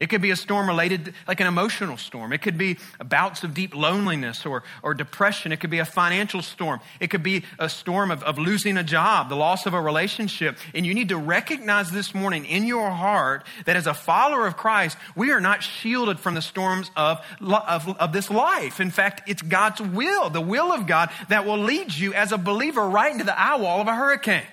It 0.00 0.08
could 0.08 0.22
be 0.22 0.30
a 0.30 0.36
storm 0.36 0.66
related, 0.66 1.12
like 1.28 1.40
an 1.40 1.46
emotional 1.46 1.98
storm. 1.98 2.32
It 2.32 2.40
could 2.40 2.56
be 2.56 2.78
bouts 3.04 3.44
of 3.44 3.52
deep 3.52 3.74
loneliness 3.74 4.46
or, 4.46 4.62
or 4.82 4.94
depression. 4.94 5.52
It 5.52 5.60
could 5.60 5.68
be 5.68 5.78
a 5.78 5.84
financial 5.84 6.40
storm. 6.40 6.80
It 7.00 7.08
could 7.08 7.22
be 7.22 7.44
a 7.58 7.68
storm 7.68 8.10
of, 8.10 8.22
of 8.22 8.38
losing 8.38 8.78
a 8.78 8.82
job, 8.82 9.28
the 9.28 9.36
loss 9.36 9.66
of 9.66 9.74
a 9.74 9.80
relationship. 9.80 10.56
And 10.74 10.86
you 10.86 10.94
need 10.94 11.10
to 11.10 11.18
recognize 11.18 11.90
this 11.90 12.14
morning 12.14 12.46
in 12.46 12.64
your 12.64 12.90
heart 12.90 13.44
that 13.66 13.76
as 13.76 13.86
a 13.86 13.92
follower 13.92 14.46
of 14.46 14.56
Christ, 14.56 14.96
we 15.14 15.32
are 15.32 15.40
not 15.40 15.62
shielded 15.62 16.18
from 16.18 16.32
the 16.32 16.40
storms 16.40 16.90
of, 16.96 17.22
of, 17.42 17.86
of 17.86 18.14
this 18.14 18.30
life. 18.30 18.80
In 18.80 18.90
fact, 18.90 19.28
it's 19.28 19.42
God's 19.42 19.82
will, 19.82 20.30
the 20.30 20.40
will 20.40 20.72
of 20.72 20.86
God, 20.86 21.10
that 21.28 21.44
will 21.44 21.58
lead 21.58 21.92
you 21.92 22.14
as 22.14 22.32
a 22.32 22.38
believer 22.38 22.88
right 22.88 23.12
into 23.12 23.24
the 23.24 23.38
eye 23.38 23.56
wall 23.56 23.82
of 23.82 23.86
a 23.86 23.94
hurricane. 23.94 24.46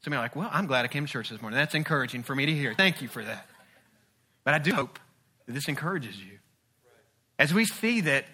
Some 0.00 0.14
of 0.14 0.16
you 0.16 0.20
are 0.20 0.24
like, 0.24 0.36
well, 0.36 0.48
I'm 0.50 0.66
glad 0.66 0.86
I 0.86 0.88
came 0.88 1.04
to 1.04 1.12
church 1.12 1.28
this 1.28 1.42
morning. 1.42 1.58
That's 1.58 1.74
encouraging 1.74 2.22
for 2.22 2.34
me 2.34 2.46
to 2.46 2.54
hear. 2.54 2.72
Thank 2.72 3.02
you 3.02 3.08
for 3.08 3.22
that. 3.22 3.46
But 4.46 4.54
I 4.54 4.58
do 4.58 4.72
hope 4.72 5.00
that 5.46 5.52
this 5.52 5.66
encourages 5.66 6.16
you. 6.16 6.38
As 7.36 7.52
we 7.52 7.64
see 7.64 8.02
that 8.02 8.26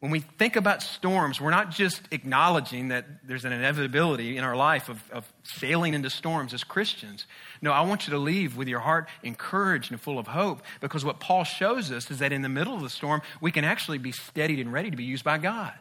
when 0.00 0.10
we 0.10 0.18
think 0.18 0.56
about 0.56 0.82
storms, 0.82 1.40
we're 1.40 1.52
not 1.52 1.70
just 1.70 2.02
acknowledging 2.10 2.88
that 2.88 3.06
there's 3.24 3.44
an 3.44 3.52
inevitability 3.52 4.36
in 4.36 4.42
our 4.42 4.56
life 4.56 4.88
of, 4.88 5.00
of, 5.12 5.32
sailing 5.44 5.94
into 5.94 6.10
storms 6.10 6.52
as 6.52 6.64
Christians. 6.64 7.28
No, 7.62 7.70
I 7.70 7.82
want 7.82 8.08
you 8.08 8.10
to 8.14 8.18
leave 8.18 8.56
with 8.56 8.66
your 8.66 8.80
heart 8.80 9.08
encouraged 9.22 9.92
and 9.92 10.00
full 10.00 10.18
of 10.18 10.26
hope 10.26 10.60
because 10.80 11.04
what 11.04 11.20
Paul 11.20 11.44
shows 11.44 11.92
us 11.92 12.10
is 12.10 12.18
that 12.18 12.32
in 12.32 12.42
the 12.42 12.48
middle 12.48 12.74
of 12.74 12.82
the 12.82 12.90
storm, 12.90 13.22
we 13.40 13.52
can 13.52 13.62
actually 13.62 13.98
be 13.98 14.10
steadied 14.10 14.58
and 14.58 14.72
ready 14.72 14.90
to 14.90 14.96
be 14.96 15.04
used 15.04 15.22
by 15.22 15.38
God. 15.38 15.72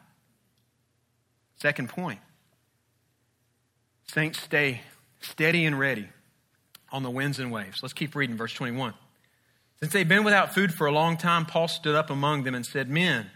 Second 1.57 1.89
point 1.89 2.19
Saints, 4.05 4.39
stay 4.39 4.81
steady 5.19 5.65
and 5.65 5.79
ready 5.79 6.09
on 6.91 7.01
the 7.01 7.09
winds 7.09 7.39
and 7.39 7.51
waves. 7.51 7.79
Let's 7.81 7.93
keep 7.93 8.13
reading 8.13 8.37
verse 8.37 8.53
21. 8.53 8.93
Since 9.81 9.93
they'd 9.93 10.07
been 10.07 10.23
without 10.23 10.53
food 10.53 10.71
for 10.73 10.85
a 10.85 10.91
long 10.91 11.17
time, 11.17 11.45
Paul 11.45 11.67
stood 11.67 11.95
up 11.95 12.11
among 12.11 12.43
them 12.43 12.53
and 12.53 12.63
said, 12.63 12.87
Men, 12.87 13.31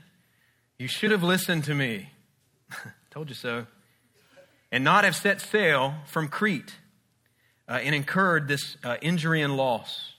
you 0.77 0.87
should 0.87 1.09
have 1.09 1.23
listened 1.23 1.63
to 1.63 1.73
me. 1.73 2.11
Told 3.09 3.29
you 3.29 3.35
so. 3.35 3.65
And 4.71 4.83
not 4.83 5.05
have 5.05 5.15
set 5.15 5.41
sail 5.41 5.95
from 6.05 6.27
Crete 6.27 6.75
uh, 7.67 7.79
and 7.81 7.95
incurred 7.95 8.47
this 8.47 8.77
uh, 8.83 8.97
injury 9.01 9.41
and 9.41 9.57
loss. 9.57 10.13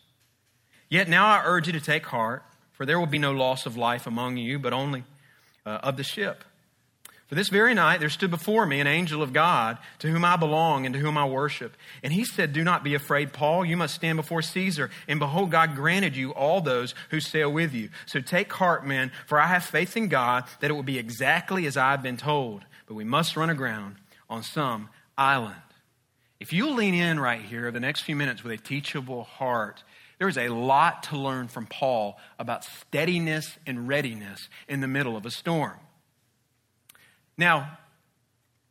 Yet 0.89 1.09
now 1.09 1.27
I 1.27 1.43
urge 1.45 1.69
you 1.69 1.73
to 1.75 1.81
take 1.81 2.07
heart, 2.07 2.43
for 2.73 2.85
there 2.87 2.99
will 2.99 3.07
be 3.07 3.19
no 3.19 3.33
loss 3.33 3.65
of 3.65 3.77
life 3.77 4.07
among 4.07 4.37
you, 4.37 4.59
but 4.59 4.73
only 4.73 5.05
uh, 5.65 5.79
of 5.83 5.97
the 5.97 6.05
ship. 6.05 6.43
For 7.27 7.35
this 7.35 7.49
very 7.49 7.75
night 7.75 7.99
there 7.99 8.09
stood 8.09 8.31
before 8.31 8.67
me 8.67 8.79
an 8.81 8.87
angel 8.87 9.21
of 9.21 9.33
God, 9.33 9.79
to 9.99 10.09
whom 10.09 10.25
I 10.25 10.37
belong 10.37 10.87
and 10.87 10.95
to 10.95 11.01
whom 11.01 11.19
I 11.19 11.27
worship. 11.27 11.77
And 12.03 12.13
he 12.13 12.25
said, 12.25 12.53
Do 12.53 12.63
not 12.63 12.85
be 12.85 12.95
afraid, 12.95 13.33
Paul. 13.33 13.65
You 13.65 13.77
must 13.77 13.97
stand 13.97 14.17
before 14.17 14.43
Caesar. 14.43 14.91
And 15.09 15.19
behold, 15.19 15.51
God 15.51 15.75
granted 15.75 16.15
you 16.15 16.33
all 16.33 16.61
those 16.61 16.95
who 17.11 17.21
sail 17.21 17.53
with 17.53 17.75
you. 17.75 17.91
So 18.07 18.21
take 18.21 18.53
heart, 18.53 18.87
men, 18.87 19.11
for 19.27 19.41
I 19.41 19.47
have 19.47 19.65
faith 19.65 19.97
in 19.97 20.07
God 20.09 20.45
that 20.61 20.71
it 20.71 20.75
will 20.75 20.85
be 20.85 20.99
exactly 20.99 21.67
as 21.67 21.77
I 21.77 21.91
have 21.91 22.03
been 22.03 22.17
told. 22.17 22.65
But 22.87 22.95
we 22.95 23.05
must 23.05 23.37
run 23.37 23.51
aground 23.51 23.97
on 24.31 24.45
some 24.45 24.89
island. 25.19 25.57
If 26.39 26.53
you 26.53 26.71
lean 26.71 26.95
in 26.95 27.19
right 27.19 27.41
here 27.41 27.73
the 27.73 27.81
next 27.81 28.03
few 28.03 28.15
minutes 28.15 28.45
with 28.45 28.53
a 28.53 28.63
teachable 28.63 29.25
heart, 29.25 29.83
there 30.19 30.29
is 30.29 30.39
a 30.39 30.49
lot 30.49 31.03
to 31.05 31.19
learn 31.19 31.49
from 31.49 31.67
Paul 31.67 32.19
about 32.39 32.65
steadiness 32.65 33.59
and 33.67 33.89
readiness 33.89 34.49
in 34.69 34.81
the 34.81 34.87
middle 34.87 35.17
of 35.17 35.27
a 35.27 35.31
storm. 35.31 35.79
Now, 37.39 37.79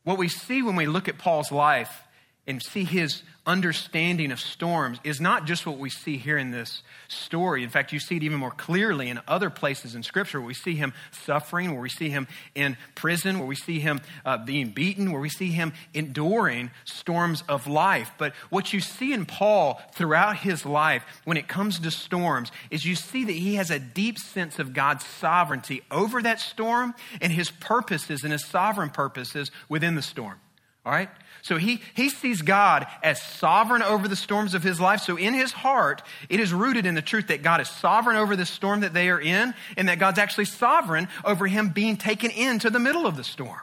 what 0.04 0.18
we 0.18 0.28
see 0.28 0.62
when 0.62 0.76
we 0.76 0.86
look 0.86 1.08
at 1.08 1.18
Paul's 1.18 1.52
life 1.52 2.05
and 2.48 2.62
see 2.62 2.84
his 2.84 3.24
understanding 3.48 4.32
of 4.32 4.40
storms 4.40 5.00
is 5.04 5.22
not 5.22 5.46
just 5.46 5.66
what 5.68 5.78
we 5.78 5.90
see 5.90 6.18
here 6.18 6.38
in 6.38 6.50
this 6.50 6.82
story. 7.08 7.64
In 7.64 7.70
fact, 7.70 7.94
you 7.94 8.00
see 8.00 8.18
it 8.18 8.24
even 8.24 8.40
more 8.40 8.52
clearly 8.52 9.08
in 9.08 9.20
other 9.28 9.50
places 9.50 9.94
in 9.94 10.02
Scripture 10.02 10.40
where 10.40 10.48
we 10.48 10.54
see 10.56 10.76
him 10.76 10.94
suffering, 11.12 11.72
where 11.72 11.82
we 11.82 11.90
see 11.90 12.10
him 12.10 12.28
in 12.56 12.76
prison, 12.96 13.38
where 13.38 13.48
we 13.48 13.56
see 13.56 13.80
him 13.80 14.02
uh, 14.26 14.38
being 14.38 14.70
beaten, 14.70 15.12
where 15.12 15.22
we 15.22 15.30
see 15.30 15.52
him 15.52 15.74
enduring 15.94 16.72
storms 16.86 17.44
of 17.48 17.68
life. 17.68 18.12
But 18.18 18.34
what 18.50 18.74
you 18.74 18.80
see 18.80 19.14
in 19.14 19.26
Paul 19.26 19.80
throughout 19.94 20.38
his 20.38 20.66
life 20.66 21.04
when 21.24 21.38
it 21.38 21.48
comes 21.48 21.80
to 21.80 21.92
storms 21.92 22.52
is 22.72 22.86
you 22.86 22.96
see 22.96 23.26
that 23.26 23.32
he 23.32 23.56
has 23.56 23.70
a 23.70 23.80
deep 23.80 24.18
sense 24.18 24.58
of 24.58 24.74
God's 24.74 25.06
sovereignty 25.06 25.84
over 25.92 26.22
that 26.22 26.40
storm 26.40 26.96
and 27.22 27.32
his 27.32 27.52
purposes 27.52 28.24
and 28.24 28.32
his 28.32 28.46
sovereign 28.46 28.90
purposes 28.90 29.52
within 29.70 29.96
the 29.96 30.02
storm. 30.02 30.40
All 30.86 30.92
right? 30.92 31.10
So 31.46 31.58
he, 31.58 31.80
he 31.94 32.10
sees 32.10 32.42
God 32.42 32.88
as 33.04 33.22
sovereign 33.22 33.84
over 33.84 34.08
the 34.08 34.16
storms 34.16 34.56
of 34.56 34.64
his 34.64 34.82
life. 34.82 35.02
So 35.02 35.16
in 35.16 35.36
his 35.36 35.52
heart, 35.52 36.02
it 36.28 36.40
is 36.40 36.52
rooted 36.52 36.88
in 36.88 36.96
the 36.96 37.04
truth 37.04 37.28
that 37.28 37.44
God 37.44 37.62
is 37.62 37.70
sovereign 37.70 38.18
over 38.18 38.36
the 38.36 38.48
storm 38.48 38.80
that 38.80 38.96
they 38.96 39.12
are 39.12 39.22
in, 39.22 39.54
and 39.78 39.88
that 39.88 40.00
God's 40.00 40.18
actually 40.18 40.46
sovereign 40.46 41.08
over 41.24 41.46
him 41.46 41.70
being 41.70 41.98
taken 41.98 42.32
into 42.32 42.72
the 42.72 42.80
middle 42.80 43.06
of 43.06 43.16
the 43.16 43.24
storm. 43.24 43.62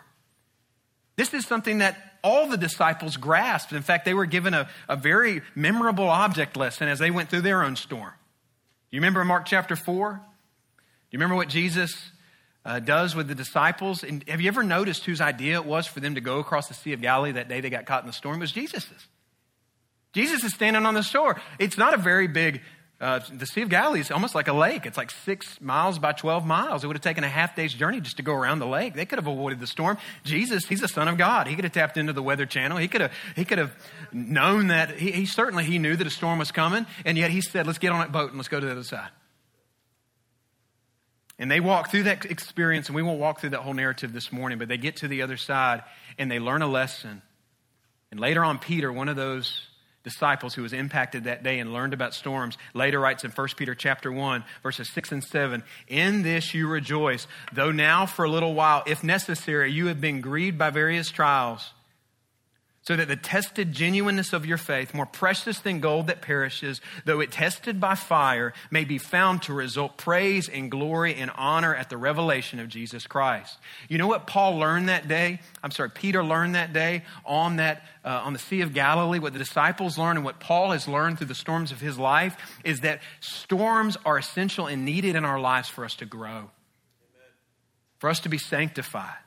This 1.16 1.34
is 1.34 1.44
something 1.44 1.78
that 1.78 2.18
all 2.22 2.46
the 2.46 2.56
disciples 2.56 3.16
grasped. 3.16 3.72
In 3.72 3.82
fact, 3.82 4.04
they 4.04 4.14
were 4.14 4.26
given 4.26 4.54
a, 4.54 4.68
a 4.88 4.94
very 4.94 5.42
memorable 5.56 6.08
object 6.08 6.56
lesson 6.56 6.86
as 6.86 7.00
they 7.00 7.10
went 7.10 7.30
through 7.30 7.40
their 7.40 7.64
own 7.64 7.74
storm. 7.74 8.12
Do 8.92 8.96
you 8.96 9.00
remember 9.00 9.24
Mark 9.24 9.44
chapter 9.44 9.74
4? 9.74 10.12
Do 10.12 10.18
you 11.10 11.18
remember 11.18 11.34
what 11.34 11.48
Jesus 11.48 12.12
uh, 12.64 12.80
does 12.80 13.14
with 13.14 13.28
the 13.28 13.34
disciples. 13.34 14.02
And 14.02 14.26
have 14.28 14.40
you 14.40 14.48
ever 14.48 14.62
noticed 14.62 15.04
whose 15.04 15.20
idea 15.20 15.54
it 15.54 15.64
was 15.64 15.86
for 15.86 16.00
them 16.00 16.14
to 16.14 16.20
go 16.20 16.38
across 16.38 16.68
the 16.68 16.74
Sea 16.74 16.92
of 16.92 17.00
Galilee 17.00 17.32
that 17.32 17.48
day 17.48 17.60
they 17.60 17.70
got 17.70 17.86
caught 17.86 18.02
in 18.02 18.06
the 18.06 18.12
storm? 18.12 18.36
It 18.36 18.40
was 18.40 18.52
Jesus's. 18.52 19.06
Jesus 20.12 20.44
is 20.44 20.54
standing 20.54 20.84
on 20.84 20.94
the 20.94 21.02
shore. 21.02 21.40
It's 21.58 21.78
not 21.78 21.94
a 21.94 21.96
very 21.96 22.28
big 22.28 22.60
uh, 23.02 23.18
the 23.32 23.46
Sea 23.46 23.62
of 23.62 23.68
Galilee 23.68 23.98
is 23.98 24.12
almost 24.12 24.32
like 24.36 24.46
a 24.46 24.52
lake. 24.52 24.86
It's 24.86 24.96
like 24.96 25.10
six 25.10 25.60
miles 25.60 25.98
by 25.98 26.12
12 26.12 26.46
miles. 26.46 26.84
It 26.84 26.86
would 26.86 26.94
have 26.94 27.02
taken 27.02 27.24
a 27.24 27.28
half 27.28 27.56
day's 27.56 27.74
journey 27.74 28.00
just 28.00 28.18
to 28.18 28.22
go 28.22 28.32
around 28.32 28.60
the 28.60 28.66
lake. 28.66 28.94
They 28.94 29.06
could 29.06 29.18
have 29.18 29.26
avoided 29.26 29.58
the 29.58 29.66
storm. 29.66 29.98
Jesus, 30.22 30.66
he's 30.66 30.80
the 30.80 30.86
son 30.86 31.08
of 31.08 31.18
God. 31.18 31.48
He 31.48 31.56
could 31.56 31.64
have 31.64 31.72
tapped 31.72 31.96
into 31.96 32.12
the 32.12 32.22
weather 32.22 32.46
channel. 32.46 32.78
He 32.78 32.86
could 32.86 33.00
have, 33.00 33.12
he 33.34 33.44
could 33.44 33.58
have 33.58 33.74
known 34.12 34.68
that. 34.68 34.96
He, 34.96 35.10
he 35.10 35.26
certainly, 35.26 35.64
he 35.64 35.80
knew 35.80 35.96
that 35.96 36.06
a 36.06 36.10
storm 36.10 36.38
was 36.38 36.52
coming. 36.52 36.86
And 37.04 37.18
yet 37.18 37.32
he 37.32 37.40
said, 37.40 37.66
let's 37.66 37.80
get 37.80 37.90
on 37.90 37.98
that 37.98 38.12
boat 38.12 38.28
and 38.28 38.38
let's 38.38 38.48
go 38.48 38.60
to 38.60 38.66
the 38.66 38.70
other 38.72 38.84
side. 38.84 39.10
And 41.38 41.50
they 41.50 41.60
walk 41.60 41.90
through 41.90 42.04
that 42.04 42.24
experience, 42.26 42.88
and 42.88 42.96
we 42.96 43.02
won't 43.02 43.18
walk 43.18 43.40
through 43.40 43.50
that 43.50 43.60
whole 43.60 43.74
narrative 43.74 44.12
this 44.12 44.30
morning, 44.30 44.58
but 44.58 44.68
they 44.68 44.76
get 44.76 44.96
to 44.96 45.08
the 45.08 45.22
other 45.22 45.36
side 45.36 45.82
and 46.18 46.30
they 46.30 46.38
learn 46.38 46.62
a 46.62 46.66
lesson. 46.66 47.22
And 48.10 48.20
later 48.20 48.44
on, 48.44 48.58
Peter, 48.58 48.92
one 48.92 49.08
of 49.08 49.16
those 49.16 49.66
disciples 50.04 50.54
who 50.54 50.62
was 50.62 50.72
impacted 50.72 51.24
that 51.24 51.42
day 51.42 51.58
and 51.58 51.72
learned 51.72 51.94
about 51.94 52.14
storms 52.14 52.58
later 52.74 52.98
writes 52.98 53.24
in 53.24 53.30
1 53.30 53.48
peter 53.56 53.74
chapter 53.74 54.10
1 54.10 54.44
verses 54.62 54.88
6 54.88 55.12
and 55.12 55.24
7 55.24 55.62
in 55.86 56.22
this 56.22 56.54
you 56.54 56.66
rejoice 56.66 57.26
though 57.52 57.70
now 57.70 58.04
for 58.04 58.24
a 58.24 58.28
little 58.28 58.54
while 58.54 58.82
if 58.86 59.04
necessary 59.04 59.70
you 59.70 59.86
have 59.86 60.00
been 60.00 60.20
grieved 60.20 60.58
by 60.58 60.70
various 60.70 61.10
trials 61.10 61.72
so 62.82 62.96
that 62.96 63.06
the 63.06 63.16
tested 63.16 63.72
genuineness 63.72 64.32
of 64.32 64.44
your 64.44 64.56
faith, 64.56 64.92
more 64.92 65.06
precious 65.06 65.60
than 65.60 65.78
gold 65.78 66.08
that 66.08 66.20
perishes, 66.20 66.80
though 67.04 67.20
it 67.20 67.30
tested 67.30 67.80
by 67.80 67.94
fire, 67.94 68.52
may 68.70 68.84
be 68.84 68.98
found 68.98 69.42
to 69.42 69.52
result 69.52 69.96
praise 69.96 70.48
and 70.48 70.70
glory 70.70 71.14
and 71.14 71.30
honor 71.36 71.74
at 71.74 71.90
the 71.90 71.96
revelation 71.96 72.58
of 72.58 72.68
Jesus 72.68 73.06
Christ. 73.06 73.56
You 73.88 73.98
know 73.98 74.08
what 74.08 74.26
Paul 74.26 74.58
learned 74.58 74.88
that 74.88 75.06
day? 75.06 75.38
I'm 75.62 75.70
sorry, 75.70 75.90
Peter 75.90 76.24
learned 76.24 76.56
that 76.56 76.72
day 76.72 77.04
on 77.24 77.56
that 77.56 77.84
uh, 78.04 78.22
on 78.24 78.32
the 78.32 78.40
Sea 78.40 78.62
of 78.62 78.74
Galilee. 78.74 79.20
What 79.20 79.32
the 79.32 79.38
disciples 79.38 79.96
learned 79.96 80.18
and 80.18 80.24
what 80.24 80.40
Paul 80.40 80.72
has 80.72 80.88
learned 80.88 81.18
through 81.18 81.28
the 81.28 81.36
storms 81.36 81.70
of 81.70 81.80
his 81.80 81.98
life 81.98 82.36
is 82.64 82.80
that 82.80 83.00
storms 83.20 83.96
are 84.04 84.18
essential 84.18 84.66
and 84.66 84.84
needed 84.84 85.14
in 85.14 85.24
our 85.24 85.38
lives 85.38 85.68
for 85.68 85.84
us 85.84 85.94
to 85.96 86.04
grow, 86.04 86.30
Amen. 86.30 86.50
for 87.98 88.10
us 88.10 88.18
to 88.20 88.28
be 88.28 88.38
sanctified. 88.38 89.21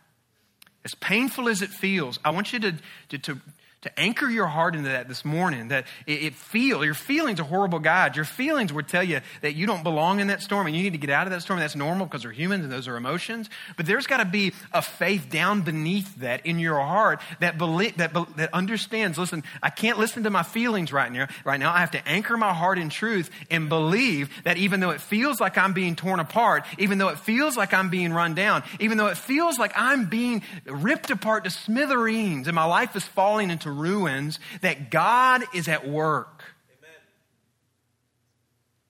As 0.86 0.94
painful 0.94 1.50
as 1.50 1.64
it 1.64 1.72
feels, 1.72 2.20
I 2.24 2.30
want 2.30 2.54
you 2.54 2.60
to, 2.60 2.76
to, 3.10 3.18
to, 3.18 3.42
to 3.86 4.00
anchor 4.00 4.30
your 4.30 4.48
heart 4.48 4.76
into 4.76 4.90
that 4.90 5.08
this 5.08 5.24
morning 5.26 5.70
that 5.70 5.86
it, 6.06 6.24
it 6.24 6.36
feel 6.36 6.84
your 6.84 6.94
feelings 6.94 7.40
are 7.40 7.44
horrible 7.44 7.80
guides. 7.80 8.16
Your 8.16 8.26
feelings 8.26 8.74
would 8.74 8.88
tell 8.88 9.04
you 9.04 9.22
that 9.42 9.56
you 9.56 9.66
don't 9.66 9.84
belong 9.84 10.20
in 10.20 10.28
that 10.28 10.42
storm 10.42 10.68
and 10.68 10.76
you 10.76 10.84
need 10.84 10.94
to 10.94 11.00
get 11.00 11.10
out 11.10 11.28
of 11.28 11.32
that 11.32 11.42
storm. 11.42 11.60
That's 11.60 11.76
normal 11.76 12.06
because 12.06 12.26
we're 12.26 12.32
humans 12.32 12.64
and 12.64 12.72
those 12.72 12.88
are 12.88 12.98
emotions. 12.98 13.50
But 13.78 13.86
there's 13.86 14.08
got 14.08 14.18
to 14.18 14.26
be 14.26 14.54
a 14.74 14.82
faith 14.82 15.30
down 15.30 15.62
beneath 15.62 16.16
that 16.18 16.46
in 16.46 16.60
your 16.60 16.80
heart 16.80 17.22
that 17.40 17.58
believe, 17.58 17.98
that, 17.98 18.14
that 18.38 18.54
understands 18.54 19.18
listen 19.18 19.44
i 19.62 19.70
can't 19.70 19.98
listen 19.98 20.24
to 20.24 20.30
my 20.30 20.44
feelings 20.44 20.92
right 20.92 21.12
now 21.12 21.28
right 21.44 21.60
now. 21.60 21.74
I 21.74 21.80
have 21.80 21.92
to 21.92 22.08
anchor 22.08 22.38
my 22.38 22.54
heart 22.54 22.78
in 22.78 22.90
truth 22.90 23.30
and 23.50 23.70
believe 23.70 24.30
that 24.44 24.58
even 24.58 24.80
though 24.80 24.92
it 24.92 25.02
feels 25.02 25.40
like 25.40 25.58
i'm 25.58 25.74
being 25.74 25.96
torn 25.96 26.20
apart 26.20 26.66
even 26.78 26.98
though 26.98 27.10
it 27.10 27.20
feels 27.20 27.58
like 27.58 27.74
i'm 27.74 27.90
being 27.90 28.14
run 28.14 28.36
down 28.36 28.64
even 28.80 28.98
though 28.98 29.08
it 29.08 29.18
feels 29.18 29.60
like 29.60 29.74
i'm 29.76 30.06
being 30.06 30.42
ripped 30.66 31.12
apart 31.12 31.44
to 31.44 31.50
smithereens 31.50 32.48
and 32.48 32.56
my 32.56 32.66
life 32.66 32.96
is 32.96 33.04
falling 33.04 33.50
into 33.50 33.72
ruins, 33.78 34.40
that 34.62 34.90
God 34.90 35.44
is 35.54 35.68
at 35.68 35.88
work. 35.88 36.44
Amen. 36.80 36.96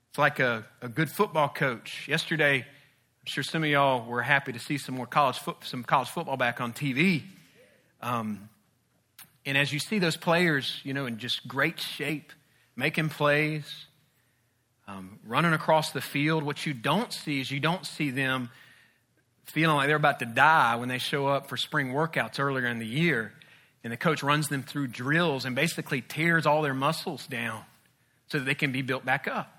It's 0.10 0.20
like 0.20 0.40
a, 0.40 0.66
a 0.82 0.90
good 0.90 1.10
football 1.10 1.50
coach. 1.50 2.08
Yesterday, 2.08 2.60
I'm 2.60 3.26
sure 3.26 3.44
some 3.44 3.64
of 3.64 3.70
y'all 3.70 4.06
were 4.06 4.22
happy 4.22 4.52
to 4.52 4.60
see 4.60 4.78
some 4.78 4.96
more 4.96 5.08
college, 5.08 5.40
foot, 5.40 5.58
some 5.62 5.84
college 5.84 6.10
football 6.10 6.38
back 6.38 6.62
on 6.62 6.74
TV. 6.74 7.24
Um, 8.02 8.50
and 9.46 9.58
as 9.58 9.72
you 9.72 9.80
see 9.80 10.00
those 10.00 10.18
players, 10.18 10.80
you 10.84 10.94
know, 10.94 11.06
in 11.06 11.18
just 11.18 11.48
great 11.48 11.80
shape, 11.80 12.32
making 12.76 13.10
plays, 13.10 13.86
um, 14.88 15.20
running 15.26 15.54
across 15.54 15.92
the 15.92 16.02
field, 16.02 16.44
what 16.44 16.66
you 16.66 16.74
don't 16.74 17.12
see 17.12 17.42
is 17.42 17.50
you 17.50 17.60
don't 17.60 17.86
see 17.86 18.12
them 18.12 18.50
feeling 19.46 19.76
like 19.76 19.88
they're 19.88 19.96
about 19.96 20.20
to 20.20 20.26
die 20.26 20.76
when 20.76 20.90
they 20.90 20.98
show 20.98 21.28
up 21.28 21.48
for 21.48 21.58
spring 21.58 21.90
workouts 21.90 22.40
earlier 22.40 22.68
in 22.68 22.80
the 22.80 22.86
year 22.86 23.34
and 23.86 23.92
the 23.92 23.98
coach 23.98 24.24
runs 24.24 24.48
them 24.48 24.64
through 24.64 24.88
drills 24.88 25.46
and 25.46 25.56
basically 25.56 26.02
tears 26.02 26.48
all 26.48 26.64
their 26.64 26.74
muscles 26.74 27.28
down 27.28 27.62
so 28.30 28.40
that 28.40 28.46
they 28.46 28.56
can 28.56 28.72
be 28.72 28.82
built 28.82 29.06
back 29.06 29.28
up. 29.28 29.55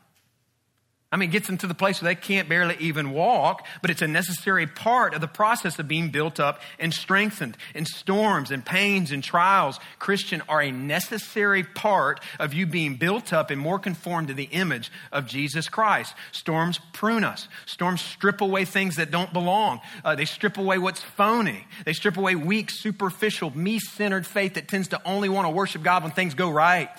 I 1.13 1.17
mean, 1.17 1.29
it 1.29 1.33
gets 1.33 1.47
them 1.47 1.57
to 1.59 1.69
the 1.69 1.75
place 1.75 2.03
where 2.03 2.13
they 2.13 2.21
can't 2.21 2.49
barely 2.49 2.77
even 2.81 3.13
walk, 3.13 3.65
but 3.81 3.93
it's 3.93 4.03
a 4.03 4.09
necessary 4.09 4.67
part 4.67 5.15
of 5.15 5.21
the 5.21 5.29
process 5.29 5.79
of 5.79 5.87
being 5.87 6.11
built 6.11 6.41
up 6.41 6.61
and 6.81 6.93
strengthened. 6.93 7.57
In 7.77 7.87
storms 7.87 8.51
and 8.51 8.67
pains 8.67 9.13
and 9.13 9.23
trials, 9.23 9.79
Christian 10.01 10.43
are 10.49 10.61
a 10.61 10.73
necessary 10.73 11.63
part 11.63 12.19
of 12.41 12.55
you 12.55 12.67
being 12.67 12.97
built 12.97 13.33
up 13.33 13.53
and 13.53 13.61
more 13.61 13.79
conformed 13.79 14.29
to 14.29 14.35
the 14.35 14.49
image 14.51 14.91
of 15.13 15.29
Jesus 15.29 15.69
Christ. 15.69 16.13
Storms 16.33 16.81
prune 16.93 17.23
us. 17.23 17.47
Storms 17.67 18.01
strip 18.01 18.41
away 18.41 18.65
things 18.65 18.97
that 18.97 19.13
don't 19.13 19.33
belong. 19.33 19.81
Uh, 20.05 20.17
they 20.17 20.25
strip 20.25 20.59
away 20.59 20.79
what's 20.79 21.01
phony. 21.01 21.69
They 21.85 21.93
strip 21.93 22.17
away 22.17 22.35
weak, 22.35 22.69
superficial, 22.69 23.57
me-centered 23.57 24.27
faith 24.27 24.55
that 24.55 24.67
tends 24.67 24.89
to 24.89 25.01
only 25.05 25.29
want 25.29 25.47
to 25.47 25.51
worship 25.51 25.85
God 25.85 26.03
when 26.03 26.11
things 26.11 26.35
go 26.35 26.51
right. 26.51 26.91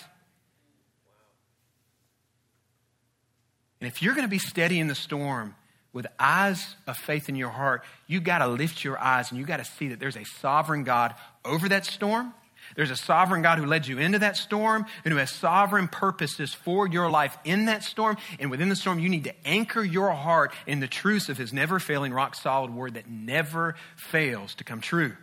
And 3.79 3.87
if 3.87 4.01
you're 4.01 4.13
going 4.13 4.25
to 4.25 4.31
be 4.31 4.39
steady 4.39 4.79
in 4.79 4.87
the 4.87 4.95
storm 4.95 5.55
with 5.93 6.07
eyes 6.19 6.75
of 6.85 6.97
faith 6.97 7.29
in 7.29 7.35
your 7.35 7.49
heart, 7.49 7.83
you 8.07 8.19
got 8.19 8.39
to 8.39 8.47
lift 8.47 8.83
your 8.83 8.99
eyes 8.99 9.31
and 9.31 9.39
you 9.39 9.45
got 9.45 9.57
to 9.57 9.65
see 9.65 9.89
that 9.89 9.99
there's 9.99 10.17
a 10.17 10.23
sovereign 10.23 10.83
God 10.83 11.13
over 11.45 11.69
that 11.69 11.85
storm. 11.85 12.33
There's 12.75 12.91
a 12.91 12.95
sovereign 12.95 13.41
God 13.41 13.59
who 13.59 13.65
led 13.65 13.87
you 13.87 13.97
into 13.97 14.19
that 14.19 14.35
storm 14.35 14.85
and 15.05 15.11
who 15.13 15.19
has 15.19 15.31
sovereign 15.31 15.87
purposes 15.87 16.53
for 16.53 16.87
your 16.87 17.09
life 17.09 17.37
in 17.45 17.65
that 17.65 17.83
storm. 17.83 18.17
And 18.39 18.51
within 18.51 18.69
the 18.69 18.75
storm, 18.75 18.99
you 18.99 19.09
need 19.09 19.23
to 19.23 19.47
anchor 19.47 19.83
your 19.83 20.11
heart 20.11 20.53
in 20.65 20.79
the 20.79 20.87
truths 20.87 21.29
of 21.29 21.37
his 21.37 21.53
never 21.53 21.79
failing, 21.79 22.13
rock 22.13 22.35
solid 22.35 22.73
word 22.73 22.95
that 22.95 23.09
never 23.09 23.75
fails 23.95 24.55
to 24.55 24.63
come 24.63 24.81
true. 24.81 25.15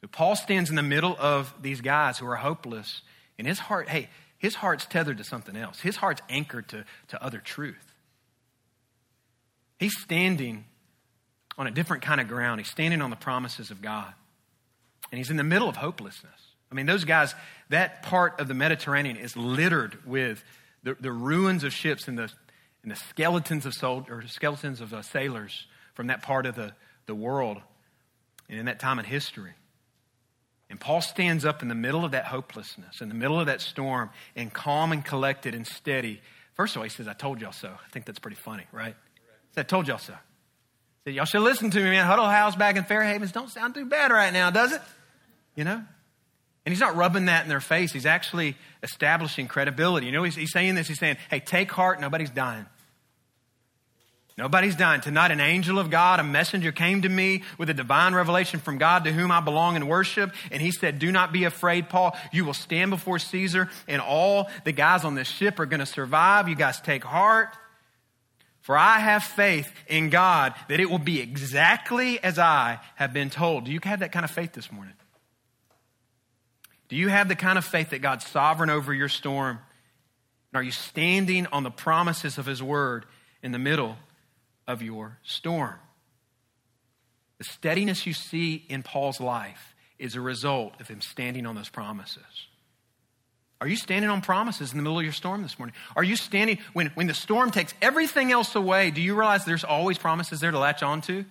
So 0.00 0.06
Paul 0.06 0.36
stands 0.36 0.70
in 0.70 0.76
the 0.76 0.82
middle 0.82 1.16
of 1.18 1.52
these 1.60 1.80
guys 1.80 2.18
who 2.18 2.26
are 2.26 2.36
hopeless. 2.36 3.02
In 3.36 3.46
his 3.46 3.58
heart, 3.58 3.88
hey, 3.88 4.08
his 4.40 4.54
heart's 4.54 4.86
tethered 4.86 5.18
to 5.18 5.24
something 5.24 5.54
else. 5.54 5.80
His 5.80 5.96
heart's 5.96 6.22
anchored 6.30 6.66
to, 6.70 6.86
to 7.08 7.22
other 7.22 7.38
truth. 7.38 7.92
He's 9.78 9.96
standing 10.00 10.64
on 11.58 11.66
a 11.66 11.70
different 11.70 12.02
kind 12.02 12.22
of 12.22 12.26
ground. 12.26 12.58
He's 12.58 12.70
standing 12.70 13.02
on 13.02 13.10
the 13.10 13.16
promises 13.16 13.70
of 13.70 13.82
God. 13.82 14.12
And 15.12 15.18
he's 15.18 15.28
in 15.28 15.36
the 15.36 15.44
middle 15.44 15.68
of 15.68 15.76
hopelessness. 15.76 16.40
I 16.72 16.74
mean, 16.74 16.86
those 16.86 17.04
guys, 17.04 17.34
that 17.68 18.02
part 18.02 18.40
of 18.40 18.48
the 18.48 18.54
Mediterranean 18.54 19.16
is 19.16 19.36
littered 19.36 19.98
with 20.06 20.42
the, 20.82 20.94
the 20.98 21.12
ruins 21.12 21.62
of 21.62 21.74
ships 21.74 22.08
and 22.08 22.16
the, 22.16 22.30
and 22.82 22.90
the 22.90 22.96
skeletons 22.96 23.66
of 23.66 23.74
soldiers, 23.74 24.32
skeletons 24.32 24.80
of 24.80 24.94
uh, 24.94 25.02
sailors 25.02 25.66
from 25.92 26.06
that 26.06 26.22
part 26.22 26.46
of 26.46 26.54
the, 26.54 26.72
the 27.04 27.14
world 27.14 27.58
and 28.48 28.58
in 28.58 28.66
that 28.66 28.80
time 28.80 28.98
in 28.98 29.04
history. 29.04 29.52
And 30.70 30.78
Paul 30.78 31.00
stands 31.00 31.44
up 31.44 31.62
in 31.62 31.68
the 31.68 31.74
middle 31.74 32.04
of 32.04 32.12
that 32.12 32.26
hopelessness, 32.26 33.00
in 33.00 33.08
the 33.08 33.14
middle 33.14 33.40
of 33.40 33.46
that 33.46 33.60
storm, 33.60 34.10
and 34.36 34.52
calm 34.52 34.92
and 34.92 35.04
collected 35.04 35.54
and 35.54 35.66
steady. 35.66 36.20
First 36.54 36.76
of 36.76 36.78
all, 36.78 36.84
he 36.84 36.90
says, 36.90 37.08
I 37.08 37.12
told 37.12 37.40
y'all 37.40 37.52
so. 37.52 37.68
I 37.68 37.88
think 37.90 38.06
that's 38.06 38.20
pretty 38.20 38.36
funny, 38.36 38.64
right? 38.70 38.94
He 39.14 39.54
said, 39.54 39.66
I 39.66 39.68
told 39.68 39.88
y'all 39.88 39.98
so. 39.98 40.12
He 40.12 41.10
said, 41.10 41.14
y'all 41.16 41.24
should 41.24 41.42
listen 41.42 41.70
to 41.70 41.78
me, 41.78 41.90
man. 41.90 42.06
Huddle 42.06 42.28
House 42.28 42.54
back 42.54 42.76
in 42.76 42.84
Fair 42.84 43.02
Havens 43.02 43.32
don't 43.32 43.50
sound 43.50 43.74
too 43.74 43.86
bad 43.86 44.12
right 44.12 44.32
now, 44.32 44.50
does 44.50 44.72
it? 44.72 44.80
You 45.56 45.64
know? 45.64 45.82
And 46.64 46.72
he's 46.72 46.80
not 46.80 46.94
rubbing 46.94 47.26
that 47.26 47.42
in 47.42 47.48
their 47.48 47.60
face. 47.60 47.92
He's 47.92 48.06
actually 48.06 48.56
establishing 48.82 49.48
credibility. 49.48 50.06
You 50.06 50.12
know, 50.12 50.22
he's, 50.22 50.36
he's 50.36 50.52
saying 50.52 50.76
this. 50.76 50.86
He's 50.86 51.00
saying, 51.00 51.16
hey, 51.30 51.40
take 51.40 51.72
heart. 51.72 52.00
Nobody's 52.00 52.30
dying. 52.30 52.66
Nobody's 54.40 54.74
dying. 54.74 55.02
Tonight, 55.02 55.32
an 55.32 55.40
angel 55.40 55.78
of 55.78 55.90
God, 55.90 56.18
a 56.18 56.24
messenger 56.24 56.72
came 56.72 57.02
to 57.02 57.10
me 57.10 57.42
with 57.58 57.68
a 57.68 57.74
divine 57.74 58.14
revelation 58.14 58.58
from 58.58 58.78
God 58.78 59.04
to 59.04 59.12
whom 59.12 59.30
I 59.30 59.40
belong 59.40 59.76
and 59.76 59.86
worship. 59.86 60.32
And 60.50 60.62
he 60.62 60.70
said, 60.70 60.98
Do 60.98 61.12
not 61.12 61.30
be 61.30 61.44
afraid, 61.44 61.90
Paul. 61.90 62.16
You 62.32 62.46
will 62.46 62.54
stand 62.54 62.90
before 62.90 63.18
Caesar, 63.18 63.68
and 63.86 64.00
all 64.00 64.48
the 64.64 64.72
guys 64.72 65.04
on 65.04 65.14
this 65.14 65.28
ship 65.28 65.58
are 65.58 65.66
going 65.66 65.80
to 65.80 65.86
survive. 65.86 66.48
You 66.48 66.54
guys 66.54 66.80
take 66.80 67.04
heart. 67.04 67.54
For 68.62 68.78
I 68.78 68.98
have 68.98 69.24
faith 69.24 69.70
in 69.88 70.08
God 70.08 70.54
that 70.70 70.80
it 70.80 70.88
will 70.88 70.98
be 70.98 71.20
exactly 71.20 72.18
as 72.24 72.38
I 72.38 72.78
have 72.94 73.12
been 73.12 73.28
told. 73.28 73.66
Do 73.66 73.72
you 73.72 73.80
have 73.84 74.00
that 74.00 74.10
kind 74.10 74.24
of 74.24 74.30
faith 74.30 74.54
this 74.54 74.72
morning? 74.72 74.94
Do 76.88 76.96
you 76.96 77.08
have 77.08 77.28
the 77.28 77.36
kind 77.36 77.58
of 77.58 77.66
faith 77.66 77.90
that 77.90 78.00
God's 78.00 78.26
sovereign 78.26 78.70
over 78.70 78.94
your 78.94 79.10
storm? 79.10 79.58
And 80.50 80.60
are 80.60 80.62
you 80.62 80.72
standing 80.72 81.46
on 81.48 81.62
the 81.62 81.70
promises 81.70 82.38
of 82.38 82.46
His 82.46 82.62
word 82.62 83.04
in 83.42 83.52
the 83.52 83.58
middle 83.58 83.98
of 84.70 84.82
your 84.82 85.18
storm. 85.24 85.74
The 87.38 87.44
steadiness 87.44 88.06
you 88.06 88.12
see 88.12 88.64
in 88.68 88.82
Paul's 88.82 89.20
life 89.20 89.74
is 89.98 90.14
a 90.14 90.20
result 90.20 90.80
of 90.80 90.86
him 90.86 91.00
standing 91.00 91.44
on 91.44 91.56
those 91.56 91.68
promises. 91.68 92.22
Are 93.60 93.66
you 93.66 93.76
standing 93.76 94.10
on 94.10 94.22
promises 94.22 94.70
in 94.70 94.78
the 94.78 94.82
middle 94.82 94.98
of 94.98 95.04
your 95.04 95.12
storm 95.12 95.42
this 95.42 95.58
morning? 95.58 95.74
Are 95.96 96.04
you 96.04 96.16
standing 96.16 96.58
when, 96.72 96.86
when 96.94 97.08
the 97.08 97.14
storm 97.14 97.50
takes 97.50 97.74
everything 97.82 98.32
else 98.32 98.54
away? 98.54 98.90
Do 98.90 99.02
you 99.02 99.14
realize 99.14 99.44
there's 99.44 99.64
always 99.64 99.98
promises 99.98 100.40
there 100.40 100.50
to 100.50 100.58
latch 100.58 100.82
on 100.82 101.02
to? 101.02 101.24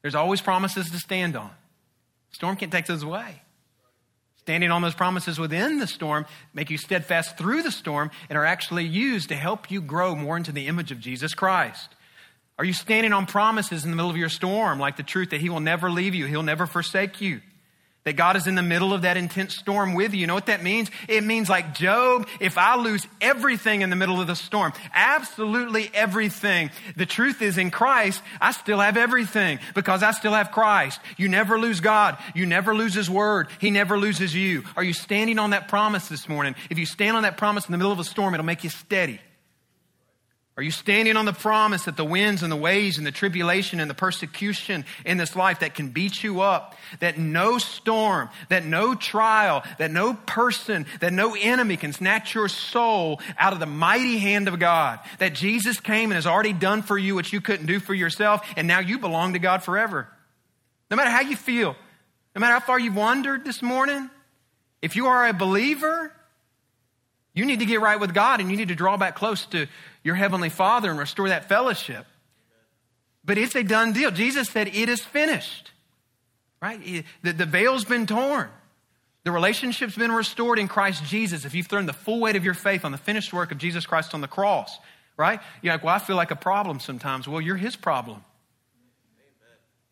There's 0.00 0.14
always 0.14 0.40
promises 0.40 0.90
to 0.90 0.98
stand 0.98 1.36
on. 1.36 1.50
Storm 2.30 2.56
can't 2.56 2.72
take 2.72 2.86
those 2.86 3.02
away. 3.02 3.42
Standing 4.50 4.72
on 4.72 4.82
those 4.82 4.96
promises 4.96 5.38
within 5.38 5.78
the 5.78 5.86
storm 5.86 6.26
make 6.52 6.70
you 6.70 6.76
steadfast 6.76 7.38
through 7.38 7.62
the 7.62 7.70
storm 7.70 8.10
and 8.28 8.36
are 8.36 8.44
actually 8.44 8.84
used 8.84 9.28
to 9.28 9.36
help 9.36 9.70
you 9.70 9.80
grow 9.80 10.16
more 10.16 10.36
into 10.36 10.50
the 10.50 10.66
image 10.66 10.90
of 10.90 10.98
Jesus 10.98 11.34
Christ. 11.34 11.94
Are 12.58 12.64
you 12.64 12.72
standing 12.72 13.12
on 13.12 13.26
promises 13.26 13.84
in 13.84 13.90
the 13.90 13.96
middle 13.96 14.10
of 14.10 14.16
your 14.16 14.28
storm, 14.28 14.80
like 14.80 14.96
the 14.96 15.04
truth 15.04 15.30
that 15.30 15.40
He 15.40 15.48
will 15.48 15.60
never 15.60 15.88
leave 15.88 16.16
you, 16.16 16.26
He'll 16.26 16.42
never 16.42 16.66
forsake 16.66 17.20
you? 17.20 17.42
That 18.04 18.16
God 18.16 18.36
is 18.36 18.46
in 18.46 18.54
the 18.54 18.62
middle 18.62 18.94
of 18.94 19.02
that 19.02 19.18
intense 19.18 19.54
storm 19.54 19.92
with 19.92 20.14
you. 20.14 20.20
You 20.20 20.26
know 20.26 20.34
what 20.34 20.46
that 20.46 20.62
means? 20.62 20.90
It 21.06 21.22
means 21.22 21.50
like 21.50 21.74
Job, 21.74 22.26
if 22.40 22.56
I 22.56 22.76
lose 22.76 23.06
everything 23.20 23.82
in 23.82 23.90
the 23.90 23.96
middle 23.96 24.22
of 24.22 24.26
the 24.26 24.34
storm, 24.34 24.72
absolutely 24.94 25.90
everything. 25.92 26.70
The 26.96 27.04
truth 27.04 27.42
is 27.42 27.58
in 27.58 27.70
Christ, 27.70 28.22
I 28.40 28.52
still 28.52 28.78
have 28.78 28.96
everything 28.96 29.58
because 29.74 30.02
I 30.02 30.12
still 30.12 30.32
have 30.32 30.50
Christ. 30.50 30.98
You 31.18 31.28
never 31.28 31.58
lose 31.58 31.80
God. 31.80 32.16
You 32.34 32.46
never 32.46 32.74
lose 32.74 32.94
His 32.94 33.10
Word. 33.10 33.48
He 33.58 33.70
never 33.70 33.98
loses 33.98 34.34
you. 34.34 34.64
Are 34.76 34.84
you 34.84 34.94
standing 34.94 35.38
on 35.38 35.50
that 35.50 35.68
promise 35.68 36.08
this 36.08 36.26
morning? 36.26 36.54
If 36.70 36.78
you 36.78 36.86
stand 36.86 37.18
on 37.18 37.24
that 37.24 37.36
promise 37.36 37.66
in 37.66 37.72
the 37.72 37.78
middle 37.78 37.92
of 37.92 37.98
a 37.98 38.04
storm, 38.04 38.32
it'll 38.32 38.46
make 38.46 38.64
you 38.64 38.70
steady. 38.70 39.20
Are 40.60 40.62
you 40.62 40.70
standing 40.70 41.16
on 41.16 41.24
the 41.24 41.32
promise 41.32 41.86
that 41.86 41.96
the 41.96 42.04
winds 42.04 42.42
and 42.42 42.52
the 42.52 42.56
waves 42.56 42.98
and 42.98 43.06
the 43.06 43.10
tribulation 43.10 43.80
and 43.80 43.88
the 43.88 43.94
persecution 43.94 44.84
in 45.06 45.16
this 45.16 45.34
life 45.34 45.60
that 45.60 45.74
can 45.74 45.88
beat 45.88 46.22
you 46.22 46.42
up, 46.42 46.76
that 46.98 47.16
no 47.16 47.56
storm, 47.56 48.28
that 48.50 48.66
no 48.66 48.94
trial, 48.94 49.62
that 49.78 49.90
no 49.90 50.12
person, 50.12 50.84
that 51.00 51.14
no 51.14 51.34
enemy 51.34 51.78
can 51.78 51.94
snatch 51.94 52.34
your 52.34 52.46
soul 52.46 53.22
out 53.38 53.54
of 53.54 53.58
the 53.58 53.64
mighty 53.64 54.18
hand 54.18 54.48
of 54.48 54.58
God? 54.58 54.98
That 55.18 55.34
Jesus 55.34 55.80
came 55.80 56.10
and 56.10 56.16
has 56.16 56.26
already 56.26 56.52
done 56.52 56.82
for 56.82 56.98
you 56.98 57.14
what 57.14 57.32
you 57.32 57.40
couldn't 57.40 57.64
do 57.64 57.80
for 57.80 57.94
yourself, 57.94 58.46
and 58.54 58.68
now 58.68 58.80
you 58.80 58.98
belong 58.98 59.32
to 59.32 59.38
God 59.38 59.62
forever. 59.62 60.08
No 60.90 60.98
matter 60.98 61.08
how 61.08 61.22
you 61.22 61.36
feel, 61.36 61.74
no 62.36 62.40
matter 62.40 62.52
how 62.52 62.60
far 62.60 62.78
you've 62.78 62.96
wandered 62.96 63.46
this 63.46 63.62
morning, 63.62 64.10
if 64.82 64.94
you 64.94 65.06
are 65.06 65.26
a 65.26 65.32
believer, 65.32 66.12
you 67.32 67.46
need 67.46 67.60
to 67.60 67.66
get 67.66 67.80
right 67.80 67.98
with 67.98 68.12
God 68.12 68.40
and 68.40 68.50
you 68.50 68.58
need 68.58 68.68
to 68.68 68.74
draw 68.74 68.98
back 68.98 69.14
close 69.14 69.46
to 69.46 69.66
your 70.02 70.14
heavenly 70.14 70.48
Father 70.48 70.90
and 70.90 70.98
restore 70.98 71.28
that 71.28 71.48
fellowship. 71.48 72.06
But 73.24 73.38
it's 73.38 73.54
a 73.54 73.62
done 73.62 73.92
deal. 73.92 74.10
Jesus 74.10 74.48
said, 74.48 74.68
It 74.68 74.88
is 74.88 75.00
finished. 75.00 75.70
Right? 76.62 77.04
The, 77.22 77.32
the 77.32 77.46
veil's 77.46 77.84
been 77.84 78.06
torn. 78.06 78.48
The 79.24 79.32
relationship's 79.32 79.96
been 79.96 80.12
restored 80.12 80.58
in 80.58 80.68
Christ 80.68 81.04
Jesus 81.04 81.44
if 81.44 81.54
you've 81.54 81.66
thrown 81.66 81.86
the 81.86 81.92
full 81.92 82.20
weight 82.20 82.36
of 82.36 82.44
your 82.44 82.54
faith 82.54 82.84
on 82.84 82.92
the 82.92 82.98
finished 82.98 83.32
work 83.32 83.52
of 83.52 83.58
Jesus 83.58 83.84
Christ 83.86 84.14
on 84.14 84.20
the 84.20 84.28
cross. 84.28 84.78
Right? 85.16 85.40
You're 85.62 85.74
like, 85.74 85.84
Well, 85.84 85.94
I 85.94 85.98
feel 85.98 86.16
like 86.16 86.30
a 86.30 86.36
problem 86.36 86.80
sometimes. 86.80 87.28
Well, 87.28 87.40
you're 87.40 87.56
his 87.56 87.76
problem. 87.76 88.24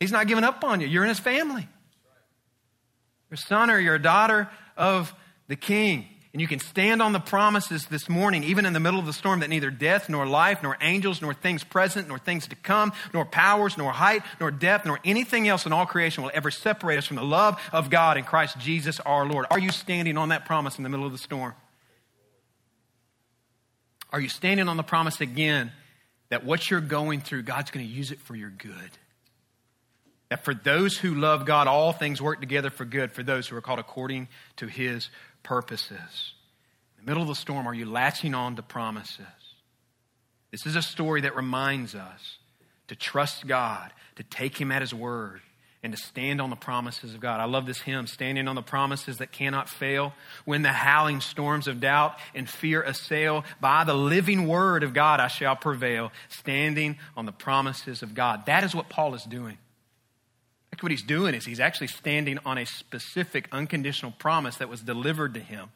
He's 0.01 0.13
not 0.13 0.29
giving 0.29 0.45
up 0.45 0.63
on 0.65 0.81
you. 0.81 0.87
You're 0.87 1.03
in 1.03 1.09
his 1.09 1.19
family. 1.19 1.69
You're 3.31 3.35
a 3.35 3.37
son 3.37 3.71
or 3.71 3.79
you're 3.79 3.99
daughter 3.99 4.49
of 4.77 5.13
the 5.49 5.57
king. 5.57 6.07
And 6.33 6.43
you 6.43 6.49
can 6.49 6.59
stand 6.59 7.01
on 7.01 7.13
the 7.13 7.21
promises 7.21 7.87
this 7.87 8.07
morning, 8.09 8.45
even 8.45 8.67
in 8.67 8.75
the 8.75 8.81
middle 8.81 9.01
of 9.01 9.07
the 9.07 9.15
storm, 9.15 9.41
that 9.41 9.49
neither 9.49 9.71
death, 9.71 10.11
nor 10.11 10.27
life, 10.27 10.63
nor 10.63 10.77
angels, 10.83 11.23
nor 11.23 11.33
things 11.33 11.65
present, 11.65 12.07
nor 12.07 12.19
things 12.19 12.47
to 12.49 12.57
come, 12.57 12.93
nor 13.15 13.25
powers, 13.25 13.79
nor 13.79 13.93
height, 13.93 14.23
nor 14.39 14.51
depth, 14.51 14.85
nor 14.85 15.01
anything 15.05 15.49
else 15.49 15.65
in 15.65 15.73
all 15.73 15.87
creation 15.87 16.23
will 16.23 16.31
ever 16.35 16.51
separate 16.51 16.99
us 16.99 17.07
from 17.07 17.17
the 17.17 17.25
love 17.25 17.59
of 17.73 17.89
God 17.89 18.19
in 18.19 18.25
Christ 18.25 18.59
Jesus 18.59 19.01
our 19.01 19.25
Lord. 19.25 19.47
Are 19.51 19.59
you 19.59 19.71
standing 19.71 20.19
on 20.19 20.29
that 20.29 20.45
promise 20.45 20.77
in 20.77 20.83
the 20.83 20.91
middle 20.91 21.07
of 21.07 21.13
the 21.13 21.19
storm? 21.19 21.55
Are 24.11 24.21
you 24.21 24.29
standing 24.29 24.69
on 24.69 24.77
the 24.77 24.83
promise 24.83 25.23
again 25.23 25.73
that 26.29 26.45
what 26.45 26.71
you're 26.71 26.81
going 26.81 27.21
through, 27.21 27.43
God's 27.43 27.71
going 27.71 27.87
to 27.87 27.93
use 27.93 28.11
it 28.11 28.21
for 28.21 28.37
your 28.37 28.51
good? 28.51 28.91
That 30.31 30.45
for 30.45 30.55
those 30.55 30.99
who 30.99 31.15
love 31.15 31.47
God, 31.47 31.69
all 31.69 31.93
things 31.93 32.21
work 32.21 32.41
together 32.41 32.71
for 32.71 32.85
good 32.85 33.13
for 33.13 33.23
those 33.23 33.49
who 33.49 33.57
are 33.57 33.63
called 33.63 33.79
according 33.79 34.29
to 34.57 34.67
his 34.67 35.09
purposes. 35.43 36.33
In 36.99 37.05
the 37.05 37.11
middle 37.11 37.23
of 37.23 37.29
the 37.29 37.35
storm, 37.35 37.67
are 37.67 37.75
you 37.75 37.87
latching 37.87 38.35
on 38.35 38.57
to 38.57 38.63
promises? 38.63 39.25
This 40.51 40.67
is 40.67 40.77
a 40.77 40.83
story 40.83 41.23
that 41.23 41.37
reminds 41.37 41.95
us 41.95 42.39
to 42.89 42.97
trust 42.97 43.47
God, 43.47 43.93
to 44.17 44.23
take 44.23 44.59
Him 44.59 44.73
at 44.73 44.83
His 44.83 44.95
word, 44.95 45.41
and 45.83 45.93
to 45.95 46.03
stand 46.03 46.41
on 46.41 46.51
the 46.51 46.57
promises 46.57 47.15
of 47.15 47.21
God. 47.21 47.41
I 47.41 47.45
love 47.45 47.67
this 47.67 47.81
hymn, 47.81 48.07
standing 48.07 48.49
on 48.49 48.57
the 48.57 48.63
promises 48.63 49.19
that 49.19 49.31
cannot 49.31 49.69
fail. 49.69 50.13
When 50.45 50.63
the 50.63 50.73
howling 50.73 51.21
storms 51.21 51.69
of 51.69 51.81
doubt 51.81 52.19
and 52.35 52.49
fear 52.49 52.83
assail, 52.83 53.45
by 53.61 53.85
the 53.85 53.95
living 53.95 54.49
word 54.49 54.83
of 54.83 54.93
God 54.93 55.21
I 55.21 55.29
shall 55.29 55.55
prevail, 55.55 56.11
standing 56.29 56.99
on 57.17 57.27
the 57.27 57.33
promises 57.33 58.03
of 58.03 58.15
God. 58.15 58.47
That 58.47 58.65
is 58.65 58.75
what 58.75 58.89
Paul 58.89 59.15
is 59.15 59.23
doing 59.25 59.59
what 60.83 60.91
he's 60.91 61.03
doing 61.03 61.35
is 61.35 61.45
he's 61.45 61.61
actually 61.61 61.89
standing 61.89 62.39
on 62.45 62.59
a 62.59 62.67
specific 62.67 63.49
unconditional 63.53 64.13
promise 64.13 64.57
that 64.57 64.69
was 64.69 64.81
delivered 64.81 65.35
to 65.35 65.41
him 65.41 65.71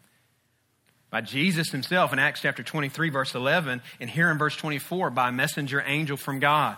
by 1.10 1.20
Jesus 1.20 1.70
himself 1.70 2.12
in 2.12 2.18
Acts 2.18 2.40
chapter 2.40 2.62
23, 2.62 3.10
verse 3.10 3.34
11, 3.34 3.82
and 4.00 4.10
here 4.10 4.30
in 4.30 4.38
verse 4.38 4.56
24 4.56 5.10
by 5.10 5.28
a 5.28 5.32
messenger 5.32 5.82
angel 5.86 6.16
from 6.16 6.40
God. 6.40 6.76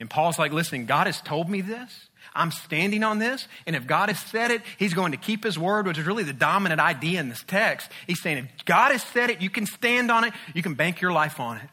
And 0.00 0.10
Paul's 0.10 0.38
like, 0.38 0.52
listen, 0.52 0.86
God 0.86 1.06
has 1.06 1.20
told 1.20 1.48
me 1.48 1.60
this. 1.60 2.08
I'm 2.34 2.50
standing 2.50 3.04
on 3.04 3.20
this. 3.20 3.46
And 3.66 3.76
if 3.76 3.86
God 3.86 4.08
has 4.08 4.18
said 4.18 4.50
it, 4.50 4.62
he's 4.76 4.92
going 4.92 5.12
to 5.12 5.18
keep 5.18 5.44
his 5.44 5.56
word, 5.56 5.86
which 5.86 5.98
is 5.98 6.06
really 6.06 6.24
the 6.24 6.32
dominant 6.32 6.80
idea 6.80 7.20
in 7.20 7.28
this 7.28 7.44
text. 7.46 7.88
He's 8.08 8.20
saying, 8.20 8.38
if 8.38 8.64
God 8.64 8.90
has 8.90 9.02
said 9.04 9.30
it, 9.30 9.40
you 9.40 9.50
can 9.50 9.66
stand 9.66 10.10
on 10.10 10.24
it, 10.24 10.32
you 10.52 10.62
can 10.62 10.74
bank 10.74 11.00
your 11.00 11.12
life 11.12 11.38
on 11.38 11.58
it. 11.58 11.68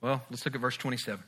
Well, 0.00 0.22
let's 0.28 0.44
look 0.44 0.56
at 0.56 0.60
verse 0.60 0.76
27. 0.76 1.22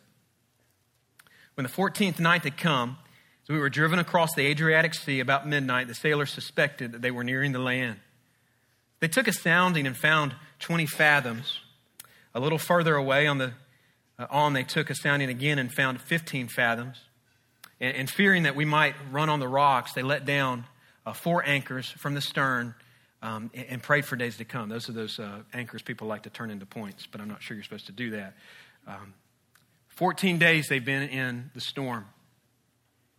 When 1.58 1.64
the 1.64 1.72
14th 1.72 2.20
night 2.20 2.44
had 2.44 2.56
come, 2.56 2.98
as 3.42 3.48
we 3.48 3.58
were 3.58 3.68
driven 3.68 3.98
across 3.98 4.32
the 4.32 4.46
Adriatic 4.46 4.94
Sea 4.94 5.18
about 5.18 5.44
midnight, 5.44 5.88
the 5.88 5.94
sailors 5.94 6.30
suspected 6.30 6.92
that 6.92 7.02
they 7.02 7.10
were 7.10 7.24
nearing 7.24 7.50
the 7.50 7.58
land. 7.58 7.96
They 9.00 9.08
took 9.08 9.26
a 9.26 9.32
sounding 9.32 9.84
and 9.84 9.96
found 9.96 10.36
20 10.60 10.86
fathoms. 10.86 11.58
A 12.32 12.38
little 12.38 12.58
further 12.58 12.94
away 12.94 13.26
on 13.26 13.38
the 13.38 13.54
uh, 14.20 14.26
on, 14.30 14.52
they 14.52 14.62
took 14.62 14.88
a 14.88 14.94
sounding 14.94 15.30
again 15.30 15.58
and 15.58 15.74
found 15.74 16.00
15 16.00 16.46
fathoms. 16.46 17.00
And, 17.80 17.96
and 17.96 18.08
fearing 18.08 18.44
that 18.44 18.54
we 18.54 18.64
might 18.64 18.94
run 19.10 19.28
on 19.28 19.40
the 19.40 19.48
rocks, 19.48 19.94
they 19.94 20.02
let 20.02 20.24
down 20.24 20.64
uh, 21.04 21.12
four 21.12 21.44
anchors 21.44 21.90
from 21.90 22.14
the 22.14 22.20
stern 22.20 22.76
um, 23.20 23.50
and, 23.52 23.66
and, 23.68 23.82
prayed 23.82 24.04
for 24.04 24.14
days 24.14 24.36
to 24.36 24.44
come. 24.44 24.68
Those 24.68 24.88
are 24.88 24.92
those 24.92 25.18
uh, 25.18 25.40
anchors 25.52 25.82
people 25.82 26.06
like 26.06 26.22
to 26.22 26.30
turn 26.30 26.52
into 26.52 26.66
points, 26.66 27.08
but 27.10 27.20
I'm 27.20 27.26
not 27.26 27.42
sure 27.42 27.56
you're 27.56 27.64
supposed 27.64 27.86
to 27.86 27.92
do 27.92 28.10
that. 28.10 28.34
Um, 28.86 29.12
14 29.98 30.38
days 30.38 30.68
they've 30.68 30.84
been 30.84 31.08
in 31.08 31.50
the 31.54 31.60
storm. 31.60 32.06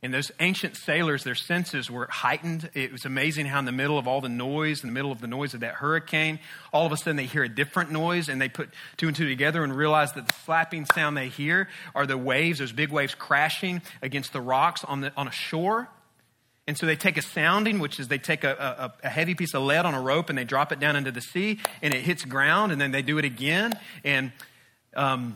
And 0.01 0.13
those 0.13 0.31
ancient 0.39 0.77
sailors, 0.77 1.25
their 1.25 1.35
senses 1.35 1.91
were 1.91 2.07
heightened. 2.09 2.69
It 2.73 2.93
was 2.93 3.03
amazing 3.03 3.47
how, 3.47 3.59
in 3.59 3.65
the 3.65 3.73
middle 3.73 3.97
of 3.97 4.07
all 4.07 4.21
the 4.21 4.29
noise, 4.29 4.81
in 4.81 4.87
the 4.87 4.93
middle 4.93 5.11
of 5.11 5.19
the 5.19 5.27
noise 5.27 5.53
of 5.53 5.59
that 5.59 5.73
hurricane, 5.73 6.39
all 6.71 6.85
of 6.85 6.93
a 6.93 6.97
sudden 6.97 7.17
they 7.17 7.25
hear 7.25 7.43
a 7.43 7.49
different 7.49 7.91
noise 7.91 8.29
and 8.29 8.41
they 8.41 8.47
put 8.47 8.69
two 8.95 9.07
and 9.07 9.17
two 9.17 9.27
together 9.27 9.61
and 9.61 9.75
realize 9.75 10.13
that 10.13 10.25
the 10.25 10.33
slapping 10.45 10.85
sound 10.85 11.17
they 11.17 11.27
hear 11.27 11.67
are 11.93 12.07
the 12.07 12.17
waves, 12.17 12.59
those 12.59 12.71
big 12.71 12.91
waves 12.91 13.13
crashing 13.13 13.81
against 14.01 14.31
the 14.31 14.39
rocks 14.39 14.85
on, 14.85 15.01
the, 15.01 15.11
on 15.17 15.27
a 15.27 15.33
shore. 15.33 15.89
And 16.65 16.77
so 16.77 16.85
they 16.85 16.95
take 16.95 17.17
a 17.17 17.21
sounding, 17.21 17.79
which 17.79 17.99
is 17.99 18.07
they 18.07 18.19
take 18.19 18.45
a, 18.45 18.93
a, 19.03 19.05
a, 19.05 19.09
heavy 19.09 19.35
piece 19.35 19.53
of 19.53 19.63
lead 19.63 19.85
on 19.85 19.95
a 19.95 20.01
rope 20.01 20.29
and 20.29 20.37
they 20.37 20.45
drop 20.45 20.71
it 20.71 20.79
down 20.79 20.95
into 20.95 21.11
the 21.11 21.19
sea 21.19 21.59
and 21.81 21.93
it 21.93 22.03
hits 22.03 22.23
ground 22.23 22.71
and 22.71 22.79
then 22.79 22.91
they 22.91 23.01
do 23.01 23.17
it 23.17 23.25
again. 23.25 23.77
And 24.05 24.31
um, 24.95 25.35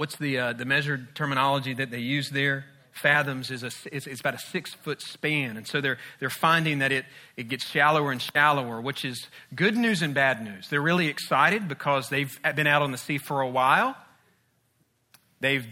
what's 0.00 0.16
the, 0.16 0.38
uh, 0.38 0.52
the 0.54 0.64
measured 0.64 1.14
terminology 1.14 1.74
that 1.74 1.90
they 1.90 1.98
use 1.98 2.30
there? 2.30 2.64
Fathoms 2.90 3.50
is 3.50 3.62
a, 3.62 3.70
it's, 3.92 4.20
about 4.20 4.34
a 4.34 4.38
six 4.38 4.72
foot 4.72 5.02
span. 5.02 5.58
And 5.58 5.68
so 5.68 5.82
they're, 5.82 5.98
they're 6.20 6.30
finding 6.30 6.78
that 6.78 6.90
it, 6.90 7.04
it 7.36 7.48
gets 7.48 7.66
shallower 7.66 8.10
and 8.10 8.20
shallower, 8.20 8.80
which 8.80 9.04
is 9.04 9.28
good 9.54 9.76
news 9.76 10.00
and 10.00 10.14
bad 10.14 10.42
news. 10.42 10.70
They're 10.70 10.80
really 10.80 11.08
excited 11.08 11.68
because 11.68 12.08
they've 12.08 12.34
been 12.56 12.66
out 12.66 12.80
on 12.80 12.92
the 12.92 12.98
sea 12.98 13.18
for 13.18 13.42
a 13.42 13.48
while. 13.48 13.94
They've 15.40 15.66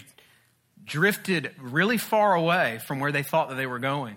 drifted 0.85 1.53
really 1.59 1.97
far 1.97 2.35
away 2.35 2.81
from 2.87 3.01
where 3.01 3.13
they 3.13 3.23
thought 3.23 3.49
that 3.49 3.55
they 3.55 3.67
were 3.67 3.79
going. 3.79 4.17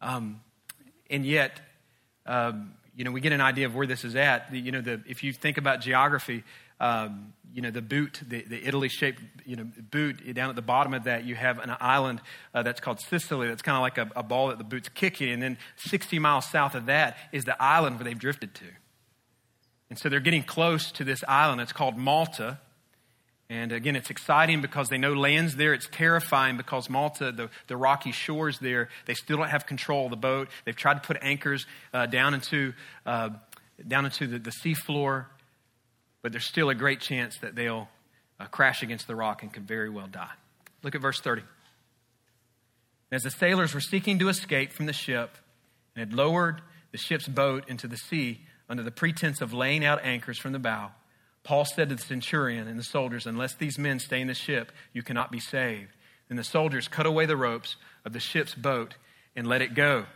Um, 0.00 0.40
and 1.10 1.26
yet, 1.26 1.60
um, 2.24 2.72
you 2.96 3.04
know, 3.04 3.10
we 3.10 3.20
get 3.20 3.32
an 3.32 3.42
idea 3.42 3.66
of 3.66 3.74
where 3.74 3.86
this 3.86 4.02
is 4.02 4.16
at. 4.16 4.52
You 4.54 4.72
know, 4.72 4.80
the, 4.80 5.02
if 5.06 5.22
you 5.22 5.34
think 5.34 5.58
about 5.58 5.82
geography, 5.82 6.42
um, 6.80 7.32
you 7.56 7.62
know, 7.62 7.70
the 7.70 7.82
boot, 7.82 8.20
the, 8.26 8.42
the 8.42 8.66
Italy 8.66 8.88
shaped, 8.88 9.22
you 9.46 9.56
know, 9.56 9.66
boot, 9.90 10.34
down 10.34 10.50
at 10.50 10.56
the 10.56 10.62
bottom 10.62 10.92
of 10.92 11.04
that, 11.04 11.24
you 11.24 11.34
have 11.34 11.58
an 11.58 11.74
island 11.80 12.20
uh, 12.54 12.62
that's 12.62 12.80
called 12.80 13.00
Sicily. 13.00 13.48
That's 13.48 13.62
kind 13.62 13.76
of 13.76 13.80
like 13.80 13.96
a, 13.96 14.10
a, 14.18 14.22
ball 14.22 14.48
that 14.48 14.58
the 14.58 14.64
boot's 14.64 14.90
kicking. 14.90 15.30
And 15.30 15.42
then 15.42 15.56
60 15.76 16.18
miles 16.18 16.46
south 16.50 16.74
of 16.74 16.86
that 16.86 17.16
is 17.32 17.44
the 17.44 17.60
island 17.62 17.96
where 17.96 18.04
they've 18.04 18.18
drifted 18.18 18.54
to. 18.56 18.66
And 19.88 19.98
so 19.98 20.10
they're 20.10 20.20
getting 20.20 20.42
close 20.42 20.92
to 20.92 21.04
this 21.04 21.24
island. 21.26 21.62
It's 21.62 21.72
called 21.72 21.96
Malta. 21.96 22.58
And 23.48 23.72
again, 23.72 23.96
it's 23.96 24.10
exciting 24.10 24.60
because 24.60 24.88
they 24.88 24.98
know 24.98 25.14
land's 25.14 25.56
there. 25.56 25.72
It's 25.72 25.88
terrifying 25.90 26.58
because 26.58 26.90
Malta, 26.90 27.32
the, 27.32 27.48
the 27.68 27.76
rocky 27.76 28.12
shores 28.12 28.58
there, 28.58 28.88
they 29.06 29.14
still 29.14 29.38
don't 29.38 29.48
have 29.48 29.64
control 29.64 30.06
of 30.06 30.10
the 30.10 30.16
boat. 30.16 30.48
They've 30.66 30.76
tried 30.76 30.94
to 30.94 31.00
put 31.00 31.16
anchors 31.22 31.64
uh, 31.94 32.04
down 32.06 32.34
into, 32.34 32.74
uh, 33.06 33.30
down 33.86 34.04
into 34.04 34.26
the, 34.26 34.40
the 34.40 34.50
seafloor 34.50 35.26
but 36.26 36.32
there's 36.32 36.44
still 36.44 36.70
a 36.70 36.74
great 36.74 36.98
chance 36.98 37.38
that 37.38 37.54
they'll 37.54 37.88
uh, 38.40 38.46
crash 38.46 38.82
against 38.82 39.06
the 39.06 39.14
rock 39.14 39.44
and 39.44 39.52
could 39.52 39.62
very 39.62 39.88
well 39.88 40.08
die. 40.08 40.32
Look 40.82 40.96
at 40.96 41.00
verse 41.00 41.20
30. 41.20 41.42
As 43.12 43.22
the 43.22 43.30
sailors 43.30 43.72
were 43.72 43.80
seeking 43.80 44.18
to 44.18 44.28
escape 44.28 44.72
from 44.72 44.86
the 44.86 44.92
ship 44.92 45.36
and 45.94 46.00
had 46.00 46.18
lowered 46.18 46.62
the 46.90 46.98
ship's 46.98 47.28
boat 47.28 47.68
into 47.68 47.86
the 47.86 47.96
sea 47.96 48.40
under 48.68 48.82
the 48.82 48.90
pretense 48.90 49.40
of 49.40 49.52
laying 49.52 49.84
out 49.84 50.04
anchors 50.04 50.36
from 50.36 50.50
the 50.50 50.58
bow, 50.58 50.90
Paul 51.44 51.64
said 51.64 51.90
to 51.90 51.94
the 51.94 52.02
centurion 52.02 52.66
and 52.66 52.76
the 52.76 52.82
soldiers, 52.82 53.28
Unless 53.28 53.54
these 53.54 53.78
men 53.78 54.00
stay 54.00 54.20
in 54.20 54.26
the 54.26 54.34
ship, 54.34 54.72
you 54.92 55.04
cannot 55.04 55.30
be 55.30 55.38
saved. 55.38 55.92
And 56.28 56.36
the 56.36 56.42
soldiers 56.42 56.88
cut 56.88 57.06
away 57.06 57.26
the 57.26 57.36
ropes 57.36 57.76
of 58.04 58.12
the 58.12 58.18
ship's 58.18 58.56
boat 58.56 58.96
and 59.36 59.46
let 59.46 59.62
it 59.62 59.74
go. 59.74 60.06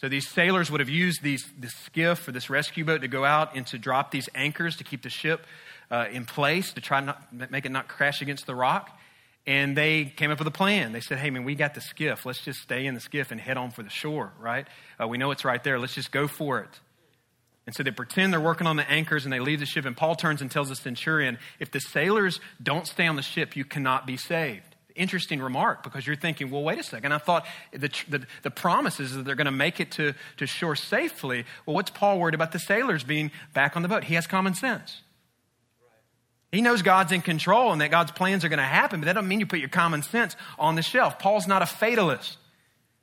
So 0.00 0.08
these 0.08 0.28
sailors 0.28 0.70
would 0.70 0.78
have 0.78 0.88
used 0.88 1.24
these, 1.24 1.44
this 1.58 1.74
skiff 1.74 2.28
or 2.28 2.32
this 2.32 2.48
rescue 2.48 2.84
boat 2.84 3.00
to 3.00 3.08
go 3.08 3.24
out 3.24 3.56
and 3.56 3.66
to 3.66 3.78
drop 3.78 4.12
these 4.12 4.28
anchors 4.32 4.76
to 4.76 4.84
keep 4.84 5.02
the 5.02 5.10
ship 5.10 5.44
uh, 5.90 6.06
in 6.12 6.24
place, 6.24 6.72
to 6.74 6.80
try 6.80 7.00
not 7.00 7.32
make 7.50 7.66
it 7.66 7.72
not 7.72 7.88
crash 7.88 8.22
against 8.22 8.46
the 8.46 8.54
rock. 8.54 8.96
And 9.44 9.76
they 9.76 10.04
came 10.04 10.30
up 10.30 10.38
with 10.38 10.46
a 10.46 10.52
plan. 10.52 10.92
They 10.92 11.00
said, 11.00 11.18
hey, 11.18 11.30
man, 11.30 11.42
we 11.42 11.56
got 11.56 11.74
the 11.74 11.80
skiff. 11.80 12.24
Let's 12.24 12.40
just 12.42 12.60
stay 12.60 12.86
in 12.86 12.94
the 12.94 13.00
skiff 13.00 13.32
and 13.32 13.40
head 13.40 13.56
on 13.56 13.72
for 13.72 13.82
the 13.82 13.90
shore, 13.90 14.32
right? 14.38 14.68
Uh, 15.02 15.08
we 15.08 15.18
know 15.18 15.32
it's 15.32 15.44
right 15.44 15.62
there. 15.64 15.80
Let's 15.80 15.94
just 15.94 16.12
go 16.12 16.28
for 16.28 16.60
it. 16.60 16.70
And 17.66 17.74
so 17.74 17.82
they 17.82 17.90
pretend 17.90 18.32
they're 18.32 18.40
working 18.40 18.68
on 18.68 18.76
the 18.76 18.88
anchors 18.88 19.24
and 19.24 19.32
they 19.32 19.40
leave 19.40 19.58
the 19.58 19.66
ship. 19.66 19.84
And 19.84 19.96
Paul 19.96 20.14
turns 20.14 20.40
and 20.42 20.50
tells 20.50 20.68
the 20.68 20.76
centurion, 20.76 21.38
if 21.58 21.72
the 21.72 21.80
sailors 21.80 22.38
don't 22.62 22.86
stay 22.86 23.08
on 23.08 23.16
the 23.16 23.22
ship, 23.22 23.56
you 23.56 23.64
cannot 23.64 24.06
be 24.06 24.16
saved. 24.16 24.67
Interesting 24.98 25.40
remark 25.40 25.84
because 25.84 26.06
you're 26.06 26.16
thinking, 26.16 26.50
well, 26.50 26.62
wait 26.62 26.78
a 26.78 26.82
second. 26.82 27.12
I 27.12 27.18
thought 27.18 27.46
the, 27.72 27.88
the, 28.08 28.26
the 28.42 28.50
promise 28.50 28.98
is 28.98 29.14
that 29.14 29.24
they're 29.24 29.36
going 29.36 29.46
to 29.46 29.52
make 29.52 29.78
it 29.78 29.92
to, 29.92 30.12
to 30.38 30.46
shore 30.46 30.74
safely. 30.74 31.44
Well, 31.64 31.76
what's 31.76 31.90
Paul 31.90 32.18
worried 32.18 32.34
about 32.34 32.50
the 32.50 32.58
sailors 32.58 33.04
being 33.04 33.30
back 33.54 33.76
on 33.76 33.82
the 33.82 33.88
boat? 33.88 34.04
He 34.04 34.14
has 34.14 34.26
common 34.26 34.54
sense. 34.54 35.02
He 36.50 36.62
knows 36.62 36.82
God's 36.82 37.12
in 37.12 37.20
control 37.20 37.72
and 37.72 37.80
that 37.80 37.92
God's 37.92 38.10
plans 38.10 38.44
are 38.44 38.48
going 38.48 38.58
to 38.58 38.64
happen, 38.64 39.00
but 39.00 39.06
that 39.06 39.12
doesn't 39.12 39.28
mean 39.28 39.38
you 39.38 39.46
put 39.46 39.60
your 39.60 39.68
common 39.68 40.02
sense 40.02 40.34
on 40.58 40.74
the 40.74 40.82
shelf. 40.82 41.18
Paul's 41.18 41.46
not 41.46 41.62
a 41.62 41.66
fatalist. 41.66 42.38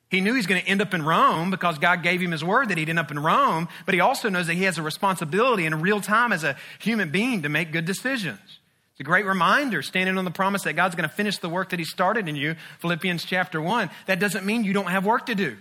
He 0.09 0.19
knew 0.19 0.33
he's 0.33 0.47
going 0.47 0.61
to 0.61 0.67
end 0.67 0.81
up 0.81 0.93
in 0.93 1.01
Rome 1.01 1.49
because 1.49 1.79
God 1.79 2.03
gave 2.03 2.21
him 2.21 2.31
his 2.31 2.43
word 2.43 2.69
that 2.69 2.77
he'd 2.77 2.89
end 2.89 2.99
up 2.99 3.11
in 3.11 3.19
Rome, 3.19 3.67
but 3.85 3.93
he 3.93 4.01
also 4.01 4.29
knows 4.29 4.47
that 4.47 4.55
he 4.55 4.63
has 4.63 4.77
a 4.77 4.83
responsibility 4.83 5.65
in 5.65 5.79
real 5.81 6.01
time 6.01 6.33
as 6.33 6.43
a 6.43 6.57
human 6.79 7.09
being 7.09 7.43
to 7.43 7.49
make 7.49 7.71
good 7.71 7.85
decisions. 7.85 8.54
It's 8.95 9.01
a 9.01 9.03
great 9.03 9.25
reminder, 9.25 9.81
standing 9.81 10.17
on 10.17 10.23
the 10.23 10.31
promise 10.31 10.63
that 10.63 10.77
God's 10.77 10.95
going 10.95 11.09
to 11.09 11.13
finish 11.13 11.39
the 11.39 11.49
work 11.49 11.71
that 11.71 11.79
he 11.79 11.85
started 11.85 12.29
in 12.29 12.37
you, 12.37 12.55
Philippians 12.79 13.25
chapter 13.25 13.59
1. 13.61 13.89
That 14.05 14.21
doesn't 14.21 14.45
mean 14.45 14.63
you 14.63 14.71
don't 14.71 14.89
have 14.89 15.05
work 15.05 15.25
to 15.25 15.35
do. 15.35 15.57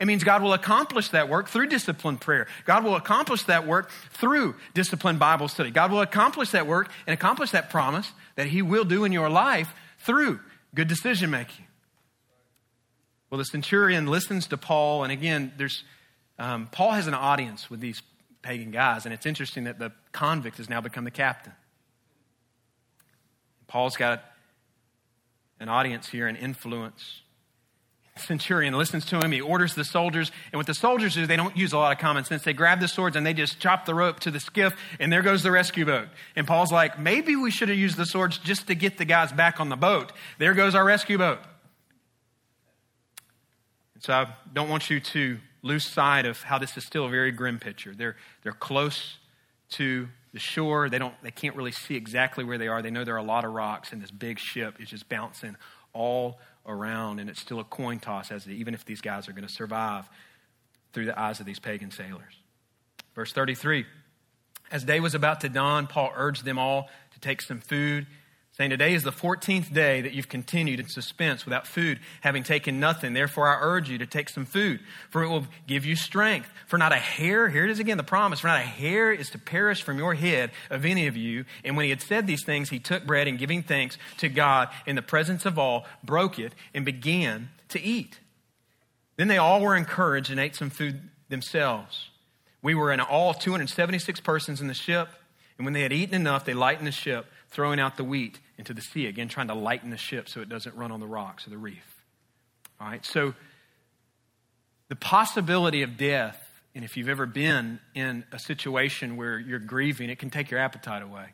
It 0.00 0.06
means 0.06 0.24
God 0.24 0.42
will 0.42 0.52
accomplish 0.52 1.10
that 1.10 1.28
work 1.28 1.48
through 1.48 1.68
disciplined 1.68 2.20
prayer. 2.20 2.48
God 2.64 2.82
will 2.82 2.96
accomplish 2.96 3.44
that 3.44 3.68
work 3.68 3.88
through 4.10 4.56
disciplined 4.74 5.20
Bible 5.20 5.46
study. 5.46 5.70
God 5.70 5.92
will 5.92 6.00
accomplish 6.00 6.50
that 6.50 6.66
work 6.66 6.90
and 7.06 7.14
accomplish 7.14 7.52
that 7.52 7.70
promise 7.70 8.10
that 8.34 8.48
He 8.48 8.62
will 8.62 8.82
do 8.82 9.04
in 9.04 9.12
your 9.12 9.30
life 9.30 9.72
through 10.00 10.40
good 10.74 10.88
decision 10.88 11.30
making. 11.30 11.66
Well, 13.30 13.38
the 13.38 13.44
centurion 13.44 14.08
listens 14.08 14.48
to 14.48 14.56
Paul, 14.56 15.04
and 15.04 15.12
again, 15.12 15.52
there's 15.56 15.84
um, 16.36 16.66
Paul 16.72 16.90
has 16.90 17.06
an 17.06 17.14
audience 17.14 17.70
with 17.70 17.78
these 17.78 18.02
pagan 18.42 18.72
guys, 18.72 19.04
and 19.04 19.14
it's 19.14 19.24
interesting 19.24 19.64
that 19.64 19.78
the 19.78 19.92
convict 20.10 20.56
has 20.56 20.68
now 20.68 20.80
become 20.80 21.04
the 21.04 21.12
captain. 21.12 21.52
Paul's 23.72 23.96
got 23.96 24.22
an 25.58 25.70
audience 25.70 26.06
here, 26.06 26.26
an 26.26 26.36
influence 26.36 27.22
centurion 28.18 28.74
listens 28.74 29.06
to 29.06 29.18
him. 29.18 29.32
He 29.32 29.40
orders 29.40 29.74
the 29.74 29.82
soldiers. 29.82 30.30
And 30.52 30.58
what 30.58 30.66
the 30.66 30.74
soldiers 30.74 31.14
do, 31.14 31.26
they 31.26 31.36
don't 31.36 31.56
use 31.56 31.72
a 31.72 31.78
lot 31.78 31.90
of 31.90 31.98
common 31.98 32.24
sense. 32.24 32.42
They 32.42 32.52
grab 32.52 32.80
the 32.80 32.88
swords 32.88 33.16
and 33.16 33.24
they 33.24 33.32
just 33.32 33.60
chop 33.60 33.86
the 33.86 33.94
rope 33.94 34.20
to 34.20 34.30
the 34.30 34.40
skiff, 34.40 34.76
and 35.00 35.10
there 35.10 35.22
goes 35.22 35.42
the 35.42 35.50
rescue 35.50 35.86
boat. 35.86 36.08
And 36.36 36.46
Paul's 36.46 36.70
like, 36.70 36.98
maybe 36.98 37.34
we 37.34 37.50
should 37.50 37.70
have 37.70 37.78
used 37.78 37.96
the 37.96 38.04
swords 38.04 38.36
just 38.36 38.66
to 38.66 38.74
get 38.74 38.98
the 38.98 39.06
guys 39.06 39.32
back 39.32 39.58
on 39.58 39.70
the 39.70 39.76
boat. 39.76 40.12
There 40.38 40.52
goes 40.52 40.74
our 40.74 40.84
rescue 40.84 41.16
boat. 41.16 41.38
And 43.94 44.04
so 44.04 44.12
I 44.12 44.26
don't 44.52 44.68
want 44.68 44.90
you 44.90 45.00
to 45.00 45.38
lose 45.62 45.86
sight 45.86 46.26
of 46.26 46.42
how 46.42 46.58
this 46.58 46.76
is 46.76 46.84
still 46.84 47.06
a 47.06 47.08
very 47.08 47.32
grim 47.32 47.58
picture. 47.58 47.94
They're, 47.94 48.16
they're 48.42 48.52
close 48.52 49.16
to 49.70 50.08
the 50.32 50.38
shore. 50.38 50.88
They, 50.88 50.98
don't, 50.98 51.14
they 51.22 51.30
can't 51.30 51.56
really 51.56 51.72
see 51.72 51.94
exactly 51.94 52.44
where 52.44 52.58
they 52.58 52.68
are. 52.68 52.82
They 52.82 52.90
know 52.90 53.04
there 53.04 53.14
are 53.14 53.18
a 53.18 53.22
lot 53.22 53.44
of 53.44 53.52
rocks, 53.52 53.92
and 53.92 54.02
this 54.02 54.10
big 54.10 54.38
ship 54.38 54.80
is 54.80 54.88
just 54.88 55.08
bouncing 55.08 55.56
all 55.92 56.38
around, 56.66 57.20
and 57.20 57.28
it's 57.28 57.40
still 57.40 57.60
a 57.60 57.64
coin 57.64 57.98
toss 57.98 58.30
as 58.30 58.44
to 58.44 58.54
even 58.54 58.74
if 58.74 58.84
these 58.84 59.00
guys 59.00 59.28
are 59.28 59.32
going 59.32 59.46
to 59.46 59.52
survive 59.52 60.08
through 60.92 61.06
the 61.06 61.18
eyes 61.18 61.40
of 61.40 61.46
these 61.46 61.58
pagan 61.58 61.90
sailors. 61.90 62.34
Verse 63.14 63.32
33 63.32 63.86
As 64.70 64.84
day 64.84 65.00
was 65.00 65.14
about 65.14 65.40
to 65.40 65.48
dawn, 65.48 65.86
Paul 65.86 66.12
urged 66.14 66.44
them 66.44 66.58
all 66.58 66.88
to 67.12 67.20
take 67.20 67.42
some 67.42 67.60
food 67.60 68.06
saying, 68.62 68.70
Today 68.70 68.94
is 68.94 69.02
the 69.02 69.10
14th 69.10 69.74
day 69.74 70.02
that 70.02 70.12
you've 70.12 70.28
continued 70.28 70.78
in 70.78 70.88
suspense 70.88 71.44
without 71.44 71.66
food, 71.66 71.98
having 72.20 72.44
taken 72.44 72.78
nothing. 72.78 73.12
Therefore, 73.12 73.48
I 73.48 73.58
urge 73.60 73.90
you 73.90 73.98
to 73.98 74.06
take 74.06 74.28
some 74.28 74.44
food, 74.44 74.78
for 75.10 75.24
it 75.24 75.28
will 75.28 75.48
give 75.66 75.84
you 75.84 75.96
strength. 75.96 76.48
For 76.68 76.78
not 76.78 76.92
a 76.92 76.96
hair, 76.96 77.48
here 77.48 77.64
it 77.64 77.70
is 77.70 77.80
again, 77.80 77.96
the 77.96 78.04
promise, 78.04 78.38
for 78.38 78.46
not 78.46 78.60
a 78.60 78.64
hair 78.64 79.10
is 79.10 79.30
to 79.30 79.38
perish 79.38 79.82
from 79.82 79.98
your 79.98 80.14
head 80.14 80.52
of 80.70 80.84
any 80.84 81.08
of 81.08 81.16
you. 81.16 81.44
And 81.64 81.76
when 81.76 81.84
he 81.84 81.90
had 81.90 82.00
said 82.00 82.28
these 82.28 82.44
things, 82.44 82.70
he 82.70 82.78
took 82.78 83.04
bread 83.04 83.26
and 83.26 83.36
giving 83.36 83.64
thanks 83.64 83.98
to 84.18 84.28
God 84.28 84.68
in 84.86 84.94
the 84.94 85.02
presence 85.02 85.44
of 85.44 85.58
all, 85.58 85.84
broke 86.04 86.38
it 86.38 86.54
and 86.72 86.84
began 86.84 87.50
to 87.70 87.82
eat. 87.82 88.20
Then 89.16 89.26
they 89.26 89.38
all 89.38 89.60
were 89.60 89.74
encouraged 89.74 90.30
and 90.30 90.38
ate 90.38 90.54
some 90.54 90.70
food 90.70 91.10
themselves. 91.28 92.10
We 92.62 92.76
were 92.76 92.92
in 92.92 93.00
all 93.00 93.34
276 93.34 94.20
persons 94.20 94.60
in 94.60 94.68
the 94.68 94.74
ship, 94.74 95.08
and 95.58 95.64
when 95.64 95.74
they 95.74 95.82
had 95.82 95.92
eaten 95.92 96.14
enough, 96.14 96.44
they 96.44 96.54
lightened 96.54 96.86
the 96.86 96.92
ship 96.92 97.26
throwing 97.52 97.78
out 97.78 97.96
the 97.96 98.04
wheat 98.04 98.40
into 98.58 98.74
the 98.74 98.80
sea. 98.80 99.06
Again, 99.06 99.28
trying 99.28 99.48
to 99.48 99.54
lighten 99.54 99.90
the 99.90 99.96
ship 99.96 100.28
so 100.28 100.40
it 100.40 100.48
doesn't 100.48 100.74
run 100.74 100.90
on 100.90 101.00
the 101.00 101.06
rocks 101.06 101.46
or 101.46 101.50
the 101.50 101.58
reef. 101.58 102.04
All 102.80 102.88
right, 102.88 103.04
so 103.04 103.34
the 104.88 104.96
possibility 104.96 105.82
of 105.82 105.96
death, 105.96 106.38
and 106.74 106.84
if 106.84 106.96
you've 106.96 107.08
ever 107.08 107.26
been 107.26 107.78
in 107.94 108.24
a 108.32 108.38
situation 108.38 109.16
where 109.16 109.38
you're 109.38 109.58
grieving, 109.58 110.10
it 110.10 110.18
can 110.18 110.30
take 110.30 110.50
your 110.50 110.60
appetite 110.60 111.02
away. 111.02 111.26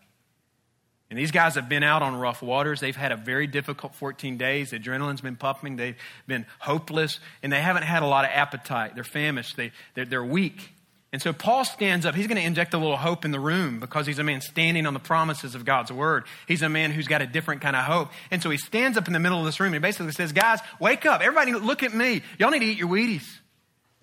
And 1.10 1.18
these 1.18 1.30
guys 1.30 1.54
have 1.54 1.70
been 1.70 1.82
out 1.82 2.02
on 2.02 2.16
rough 2.16 2.42
waters. 2.42 2.80
They've 2.80 2.94
had 2.94 3.12
a 3.12 3.16
very 3.16 3.46
difficult 3.46 3.94
14 3.94 4.36
days. 4.36 4.72
Adrenaline's 4.72 5.22
been 5.22 5.36
pumping. 5.36 5.76
They've 5.76 5.96
been 6.26 6.44
hopeless, 6.58 7.18
and 7.42 7.50
they 7.50 7.60
haven't 7.60 7.84
had 7.84 8.02
a 8.02 8.06
lot 8.06 8.26
of 8.26 8.30
appetite. 8.32 8.94
They're 8.94 9.04
famished. 9.04 9.56
They, 9.56 9.72
they're, 9.94 10.04
they're 10.04 10.24
weak. 10.24 10.74
And 11.10 11.22
so 11.22 11.32
Paul 11.32 11.64
stands 11.64 12.04
up. 12.04 12.14
He's 12.14 12.26
going 12.26 12.36
to 12.36 12.46
inject 12.46 12.74
a 12.74 12.78
little 12.78 12.96
hope 12.96 13.24
in 13.24 13.30
the 13.30 13.40
room 13.40 13.80
because 13.80 14.06
he's 14.06 14.18
a 14.18 14.24
man 14.24 14.42
standing 14.42 14.86
on 14.86 14.92
the 14.92 15.00
promises 15.00 15.54
of 15.54 15.64
God's 15.64 15.90
word. 15.90 16.24
He's 16.46 16.60
a 16.60 16.68
man 16.68 16.90
who's 16.90 17.08
got 17.08 17.22
a 17.22 17.26
different 17.26 17.62
kind 17.62 17.74
of 17.74 17.84
hope. 17.84 18.10
And 18.30 18.42
so 18.42 18.50
he 18.50 18.58
stands 18.58 18.98
up 18.98 19.06
in 19.06 19.14
the 19.14 19.18
middle 19.18 19.38
of 19.38 19.46
this 19.46 19.58
room 19.58 19.72
and 19.72 19.80
basically 19.80 20.12
says, 20.12 20.32
Guys, 20.32 20.60
wake 20.78 21.06
up. 21.06 21.22
Everybody 21.22 21.54
look 21.54 21.82
at 21.82 21.94
me. 21.94 22.22
Y'all 22.38 22.50
need 22.50 22.60
to 22.60 22.66
eat 22.66 22.78
your 22.78 22.88
Wheaties. 22.88 23.26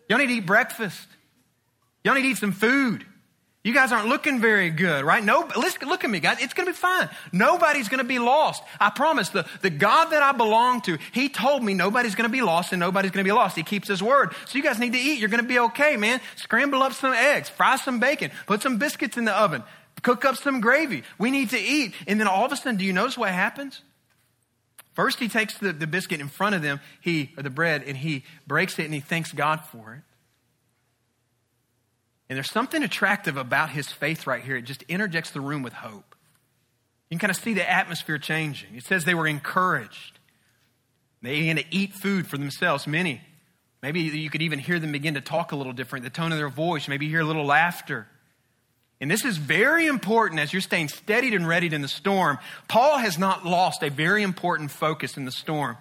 Y'all 0.10 0.18
need 0.18 0.28
to 0.28 0.34
eat 0.34 0.46
breakfast. 0.48 1.08
Y'all 2.04 2.16
need 2.16 2.24
to 2.24 2.28
eat 2.30 2.38
some 2.38 2.52
food. 2.52 3.06
You 3.66 3.74
guys 3.74 3.92
aren't 3.92 4.08
looking 4.08 4.40
very 4.40 4.70
good, 4.70 5.04
right? 5.04 5.24
No, 5.24 5.50
listen, 5.58 5.90
look 5.90 6.04
at 6.04 6.10
me, 6.12 6.20
guys. 6.20 6.38
It's 6.40 6.54
going 6.54 6.68
to 6.68 6.72
be 6.72 6.78
fine. 6.78 7.10
Nobody's 7.32 7.90
going 7.90 7.98
to 7.98 8.04
be 8.04 8.20
lost. 8.20 8.62
I 8.80 8.92
promise. 8.92 9.30
The, 9.30 9.48
the 9.64 9.72
God 9.72 10.12
that 10.12 10.22
I 10.22 10.34
belong 10.34 10.82
to, 10.82 11.00
He 11.14 11.30
told 11.30 11.64
me 11.64 11.74
nobody's 11.74 12.14
going 12.14 12.30
to 12.30 12.32
be 12.32 12.44
lost 12.44 12.74
and 12.74 12.80
nobody's 12.80 13.10
going 13.10 13.26
to 13.26 13.28
be 13.28 13.36
lost. 13.36 13.56
He 13.56 13.64
keeps 13.64 13.88
His 13.88 14.04
word. 14.04 14.36
So 14.46 14.60
you 14.60 14.64
guys 14.64 14.78
need 14.78 14.94
to 14.94 15.00
eat. 15.00 15.18
You're 15.18 15.30
going 15.30 15.42
to 15.42 15.50
be 15.50 15.58
okay, 15.58 15.98
man. 15.98 16.22
Scramble 16.36 16.84
up 16.84 16.94
some 16.94 17.14
eggs, 17.14 17.50
fry 17.50 17.78
some 17.78 18.00
bacon, 18.00 18.30
put 18.46 18.62
some 18.62 18.78
biscuits 18.78 19.18
in 19.18 19.26
the 19.26 19.36
oven, 19.36 19.64
cook 20.04 20.26
up 20.26 20.36
some 20.36 20.62
gravy. 20.62 21.02
We 21.18 21.32
need 21.32 21.50
to 21.50 21.60
eat. 21.60 21.96
And 22.06 22.20
then 22.20 22.28
all 22.28 22.46
of 22.46 22.52
a 22.52 22.58
sudden, 22.58 22.78
do 22.78 22.86
you 22.86 22.94
notice 22.94 23.18
what 23.18 23.32
happens? 23.32 23.82
First, 24.94 25.18
he 25.18 25.28
takes 25.28 25.58
the, 25.58 25.74
the 25.74 25.88
biscuit 25.88 26.22
in 26.22 26.28
front 26.28 26.54
of 26.54 26.62
them, 26.62 26.82
he, 27.02 27.32
or 27.36 27.42
the 27.42 27.50
bread, 27.50 27.82
and 27.88 27.98
he 27.98 28.26
breaks 28.46 28.78
it 28.78 28.86
and 28.86 28.94
he 28.94 29.00
thanks 29.00 29.32
God 29.32 29.62
for 29.72 29.96
it. 29.96 30.02
And 32.30 32.36
there's 32.36 32.52
something 32.52 32.84
attractive 32.84 33.38
about 33.38 33.70
his 33.70 33.92
faith 33.92 34.26
right 34.26 34.44
here. 34.44 34.56
It 34.56 34.64
just 34.64 34.84
interjects 34.84 35.32
the 35.32 35.42
room 35.42 35.62
with 35.62 35.74
hope. 35.74 36.16
You 37.10 37.18
can 37.18 37.20
kind 37.20 37.32
of 37.32 37.38
see 37.38 37.54
the 37.54 37.70
atmosphere 37.70 38.18
changing. 38.18 38.76
It 38.76 38.84
says 38.84 39.06
they 39.06 39.14
were 39.14 39.28
encouraged. 39.28 40.20
They 41.22 41.40
began 41.40 41.58
to 41.58 41.66
eat 41.72 41.94
food 41.94 42.28
for 42.28 42.38
themselves, 42.38 42.88
many. 42.88 43.22
Maybe 43.84 44.02
you 44.02 44.30
could 44.32 44.42
even 44.42 44.58
hear 44.58 44.80
them 44.80 44.92
begin 44.92 45.14
to 45.14 45.22
talk 45.22 45.52
a 45.52 45.56
little 45.56 45.74
different, 45.74 46.04
the 46.04 46.10
tone 46.10 46.32
of 46.32 46.40
their 46.40 46.50
voice, 46.50 46.88
maybe 46.88 47.08
hear 47.08 47.22
a 47.22 47.26
little 47.26 47.46
laughter. 47.46 48.08
And 49.00 49.12
this 49.12 49.26
is 49.26 49.38
very 49.38 49.86
important 49.86 50.40
as 50.40 50.54
you're 50.54 50.62
staying 50.62 50.88
steadied 50.88 51.34
and 51.34 51.48
readied 51.48 51.74
in 51.74 51.82
the 51.82 51.88
storm. 51.88 52.40
Paul 52.68 52.98
has 52.98 53.20
not 53.20 53.46
lost 53.46 53.84
a 53.84 53.90
very 53.90 54.24
important 54.24 54.72
focus 54.72 55.18
in 55.18 55.26
the 55.26 55.32
storm. 55.32 55.78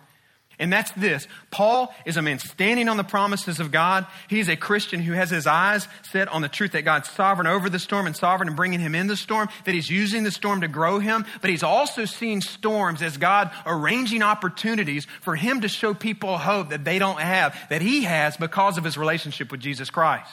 And 0.59 0.72
that's 0.72 0.92
this. 0.92 1.26
Paul 1.50 1.92
is 2.05 2.16
a 2.16 2.22
man 2.22 2.38
standing 2.38 2.88
on 2.88 2.96
the 2.96 3.05
promises 3.05 3.59
of 3.59 3.72
God. 3.72 4.07
He's 4.28 4.48
a 4.48 4.57
Christian 4.57 5.00
who 5.00 5.12
has 5.12 5.30
his 5.30 5.46
eyes 5.46 5.88
set 6.11 6.28
on 6.28 6.42
the 6.42 6.48
truth 6.48 6.72
that 6.72 6.82
God's 6.82 7.11
sovereign 7.11 7.46
over 7.46 7.68
the 7.68 7.78
storm 7.78 8.07
and 8.07 8.16
sovereign 8.16 8.48
in 8.48 8.55
bringing 8.55 8.80
him 8.80 8.94
in 8.94 9.09
the 9.09 9.16
storm, 9.16 9.48
that 9.64 9.74
he's 9.74 9.90
using 9.90 10.22
the 10.22 10.30
storm 10.30 10.61
to 10.61 10.68
grow 10.68 11.00
him, 11.00 11.24
but 11.40 11.50
he's 11.50 11.62
also 11.62 12.05
seeing 12.05 12.40
storms 12.40 13.02
as 13.02 13.16
God 13.16 13.50
arranging 13.66 14.22
opportunities 14.22 15.07
for 15.22 15.34
him 15.34 15.62
to 15.62 15.68
show 15.68 15.92
people 15.92 16.38
hope 16.38 16.70
that 16.70 16.84
they 16.84 16.98
don't 16.98 17.20
have, 17.20 17.59
that 17.68 17.82
he 17.82 18.05
has 18.05 18.36
because 18.36 18.78
of 18.78 18.84
his 18.84 18.96
relationship 18.96 19.50
with 19.50 19.61
Jesus 19.61 19.90
Christ. 19.90 20.30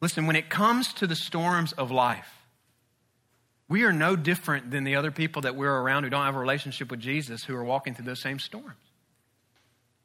Listen, 0.00 0.26
when 0.26 0.36
it 0.36 0.48
comes 0.48 0.94
to 0.94 1.06
the 1.06 1.16
storms 1.16 1.72
of 1.72 1.90
life, 1.90 2.39
We 3.70 3.84
are 3.84 3.92
no 3.92 4.16
different 4.16 4.72
than 4.72 4.82
the 4.82 4.96
other 4.96 5.12
people 5.12 5.42
that 5.42 5.54
we're 5.54 5.72
around 5.72 6.02
who 6.02 6.10
don't 6.10 6.24
have 6.24 6.34
a 6.34 6.40
relationship 6.40 6.90
with 6.90 6.98
Jesus 6.98 7.44
who 7.44 7.54
are 7.54 7.62
walking 7.62 7.94
through 7.94 8.04
those 8.04 8.20
same 8.20 8.40
storms. 8.40 8.74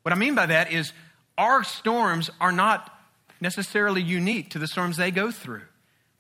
What 0.03 0.13
I 0.13 0.16
mean 0.16 0.36
by 0.36 0.45
that 0.45 0.72
is 0.72 0.93
our 1.36 1.63
storms 1.63 2.30
are 2.39 2.51
not 2.51 2.95
necessarily 3.41 4.03
unique 4.03 4.51
to 4.51 4.59
the 4.59 4.68
storms 4.68 4.97
they 4.97 5.09
go 5.09 5.32
through. 5.32 5.63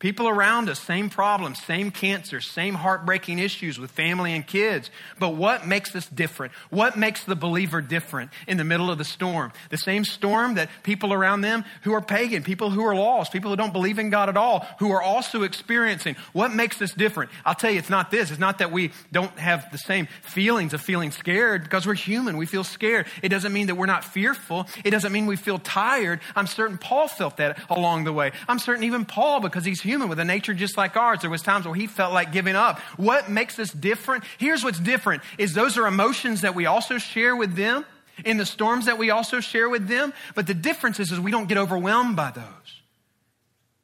People 0.05 0.27
around 0.27 0.69
us, 0.69 0.79
same 0.79 1.09
problems, 1.09 1.59
same 1.63 1.89
cancer, 1.89 2.39
same 2.39 2.75
heartbreaking 2.75 3.39
issues 3.39 3.79
with 3.79 3.89
family 3.89 4.33
and 4.33 4.45
kids. 4.45 4.91
But 5.17 5.29
what 5.29 5.65
makes 5.65 5.95
us 5.95 6.07
different? 6.07 6.53
What 6.69 6.95
makes 6.95 7.23
the 7.23 7.35
believer 7.35 7.81
different 7.81 8.29
in 8.47 8.57
the 8.57 8.63
middle 8.63 8.91
of 8.91 8.99
the 8.99 9.03
storm? 9.03 9.51
The 9.71 9.79
same 9.79 10.05
storm 10.05 10.53
that 10.55 10.69
people 10.83 11.11
around 11.11 11.41
them 11.41 11.65
who 11.81 11.93
are 11.93 12.03
pagan, 12.03 12.43
people 12.43 12.69
who 12.69 12.85
are 12.85 12.93
lost, 12.93 13.33
people 13.33 13.49
who 13.49 13.57
don't 13.57 13.73
believe 13.73 13.97
in 13.97 14.11
God 14.11 14.29
at 14.29 14.37
all, 14.37 14.67
who 14.77 14.91
are 14.91 15.01
also 15.01 15.41
experiencing. 15.41 16.15
What 16.33 16.53
makes 16.53 16.83
us 16.83 16.93
different? 16.93 17.31
I'll 17.43 17.55
tell 17.55 17.71
you, 17.71 17.79
it's 17.79 17.89
not 17.89 18.11
this. 18.11 18.29
It's 18.29 18.39
not 18.39 18.59
that 18.59 18.71
we 18.71 18.91
don't 19.11 19.35
have 19.39 19.71
the 19.71 19.79
same 19.79 20.07
feelings 20.21 20.75
of 20.75 20.81
feeling 20.81 21.09
scared 21.09 21.63
because 21.63 21.87
we're 21.87 21.95
human. 21.95 22.37
We 22.37 22.45
feel 22.45 22.63
scared. 22.63 23.07
It 23.23 23.29
doesn't 23.29 23.51
mean 23.51 23.65
that 23.65 23.75
we're 23.75 23.87
not 23.87 24.03
fearful. 24.03 24.67
It 24.83 24.91
doesn't 24.91 25.11
mean 25.11 25.25
we 25.25 25.35
feel 25.35 25.57
tired. 25.57 26.19
I'm 26.35 26.45
certain 26.45 26.77
Paul 26.77 27.07
felt 27.07 27.37
that 27.37 27.59
along 27.71 28.03
the 28.03 28.13
way. 28.13 28.33
I'm 28.47 28.59
certain 28.59 28.83
even 28.83 29.05
Paul, 29.05 29.39
because 29.39 29.65
he's 29.65 29.81
human 29.81 29.94
with 29.99 30.19
a 30.19 30.25
nature 30.25 30.53
just 30.53 30.77
like 30.77 30.95
ours. 30.95 31.21
There 31.21 31.29
was 31.29 31.41
times 31.41 31.65
where 31.65 31.75
he 31.75 31.87
felt 31.87 32.13
like 32.13 32.31
giving 32.31 32.55
up. 32.55 32.79
What 32.97 33.29
makes 33.29 33.59
us 33.59 33.71
different? 33.71 34.23
Here's 34.37 34.63
what's 34.63 34.79
different 34.79 35.23
is 35.37 35.53
those 35.53 35.77
are 35.77 35.87
emotions 35.87 36.41
that 36.41 36.55
we 36.55 36.65
also 36.65 36.97
share 36.97 37.35
with 37.35 37.55
them 37.55 37.85
in 38.23 38.37
the 38.37 38.45
storms 38.45 38.85
that 38.85 38.97
we 38.97 39.09
also 39.09 39.39
share 39.39 39.69
with 39.69 39.87
them. 39.87 40.13
But 40.35 40.47
the 40.47 40.53
difference 40.53 40.99
is, 40.99 41.11
is 41.11 41.19
we 41.19 41.31
don't 41.31 41.47
get 41.47 41.57
overwhelmed 41.57 42.15
by 42.15 42.31
those. 42.31 42.43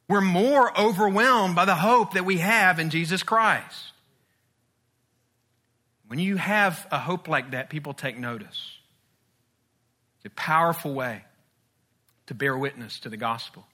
We're 0.08 0.22
more 0.22 0.78
overwhelmed 0.78 1.56
by 1.56 1.66
the 1.66 1.76
hope 1.76 2.14
that 2.14 2.26
we 2.26 2.38
have 2.38 2.80
in 2.80 2.90
Jesus 2.90 3.24
Christ. 3.24 3.94
When 6.08 6.20
you 6.20 6.36
have 6.36 6.86
a 6.92 7.00
hope 7.00 7.30
like 7.30 7.52
that, 7.52 7.70
people 7.70 7.94
take 7.94 8.20
notice. 8.20 8.78
It's 10.18 10.26
a 10.26 10.36
powerful 10.36 10.94
way 10.94 11.24
to 12.28 12.34
bear 12.34 12.58
witness 12.58 13.00
to 13.00 13.10
the 13.10 13.16
gospel. 13.16 13.66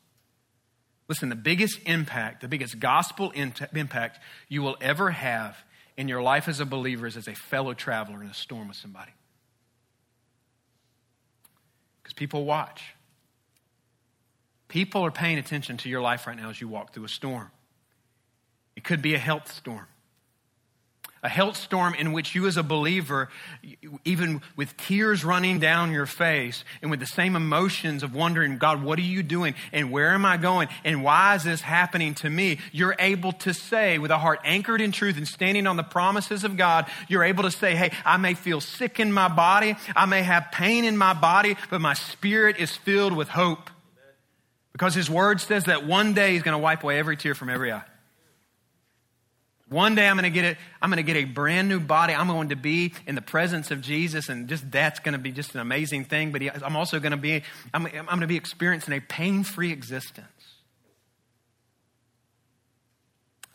Listen, 1.07 1.29
the 1.29 1.35
biggest 1.35 1.79
impact, 1.85 2.41
the 2.41 2.47
biggest 2.47 2.79
gospel 2.79 3.31
impact 3.31 4.19
you 4.49 4.61
will 4.61 4.77
ever 4.81 5.11
have 5.11 5.57
in 5.95 6.07
your 6.07 6.21
life 6.21 6.47
as 6.47 6.59
a 6.59 6.65
believer 6.65 7.07
is 7.07 7.15
as 7.15 7.27
a 7.27 7.33
fellow 7.33 7.73
traveler 7.73 8.21
in 8.21 8.29
a 8.29 8.33
storm 8.33 8.67
with 8.67 8.77
somebody. 8.77 9.11
Because 12.03 12.13
people 12.13 12.45
watch. 12.45 12.93
People 14.67 15.05
are 15.05 15.11
paying 15.11 15.37
attention 15.37 15.77
to 15.77 15.89
your 15.89 16.01
life 16.01 16.27
right 16.27 16.35
now 16.35 16.49
as 16.49 16.59
you 16.59 16.67
walk 16.67 16.93
through 16.93 17.05
a 17.05 17.09
storm. 17.09 17.49
It 18.75 18.83
could 18.83 19.01
be 19.01 19.15
a 19.15 19.19
health 19.19 19.51
storm 19.51 19.87
a 21.23 21.29
health 21.29 21.57
storm 21.57 21.93
in 21.93 22.13
which 22.13 22.35
you, 22.35 22.47
as 22.47 22.57
a 22.57 22.63
believer, 22.63 23.29
even 24.05 24.41
with 24.55 24.75
tears 24.77 25.25
running 25.25 25.59
down 25.59 25.91
your 25.91 26.05
face 26.05 26.63
and 26.81 26.91
with 26.91 26.99
the 26.99 27.07
same 27.07 27.35
emotions 27.35 28.03
of 28.03 28.13
wondering, 28.13 28.57
God, 28.57 28.83
what 28.83 28.99
are 28.99 29.03
you 29.03 29.23
doing? 29.23 29.55
And 29.71 29.91
where 29.91 30.11
am 30.11 30.25
I 30.25 30.37
going? 30.37 30.67
And 30.83 31.03
why 31.03 31.35
is 31.35 31.43
this 31.43 31.61
happening 31.61 32.13
to 32.15 32.29
me? 32.29 32.59
You're 32.71 32.95
able 32.99 33.31
to 33.33 33.53
say, 33.53 33.97
with 33.97 34.11
a 34.11 34.17
heart 34.17 34.39
anchored 34.43 34.81
in 34.81 34.91
truth 34.91 35.17
and 35.17 35.27
standing 35.27 35.67
on 35.67 35.77
the 35.77 35.83
promises 35.83 36.43
of 36.43 36.57
God, 36.57 36.89
you're 37.07 37.23
able 37.23 37.43
to 37.43 37.51
say, 37.51 37.75
Hey, 37.75 37.91
I 38.05 38.17
may 38.17 38.33
feel 38.33 38.61
sick 38.61 38.99
in 38.99 39.11
my 39.11 39.27
body, 39.27 39.75
I 39.95 40.05
may 40.05 40.23
have 40.23 40.51
pain 40.51 40.85
in 40.85 40.97
my 40.97 41.13
body, 41.13 41.57
but 41.69 41.81
my 41.81 41.93
spirit 41.93 42.57
is 42.57 42.75
filled 42.75 43.13
with 43.13 43.29
hope. 43.29 43.69
Because 44.71 44.93
His 44.93 45.09
Word 45.09 45.41
says 45.41 45.63
that 45.65 45.85
one 45.85 46.13
day 46.13 46.33
He's 46.33 46.43
going 46.43 46.53
to 46.53 46.59
wipe 46.59 46.83
away 46.83 46.99
every 46.99 47.17
tear 47.17 47.33
from 47.33 47.49
every 47.49 47.71
eye. 47.71 47.83
One 49.69 49.95
day 49.95 50.07
I'm 50.07 50.15
going 50.15 50.23
to 50.23 50.29
get 50.29 50.45
it. 50.45 50.57
I'm 50.81 50.89
going 50.89 51.03
to 51.05 51.13
get 51.13 51.17
a 51.17 51.25
brand 51.25 51.67
new 51.67 51.81
body. 51.81 52.13
I'm 52.13 52.27
going 52.27 52.49
to 52.49 52.55
be 52.55 52.93
in 53.05 53.15
the 53.15 53.21
presence 53.21 53.69
of 53.69 53.81
Jesus, 53.81 54.29
and 54.29 54.47
just 54.47 54.71
that's 54.71 54.99
going 54.99 55.13
to 55.13 55.19
be 55.19 55.31
just 55.31 55.55
an 55.55 55.59
amazing 55.59 56.05
thing. 56.05 56.31
But 56.31 56.41
he, 56.41 56.49
I'm 56.49 56.77
also 56.77 56.99
going 56.99 57.11
to 57.11 57.17
be. 57.17 57.43
I'm, 57.73 57.85
I'm 57.85 58.05
going 58.05 58.21
to 58.21 58.27
be 58.27 58.37
experiencing 58.37 58.93
a 58.93 59.01
pain-free 59.01 59.71
existence. 59.73 60.27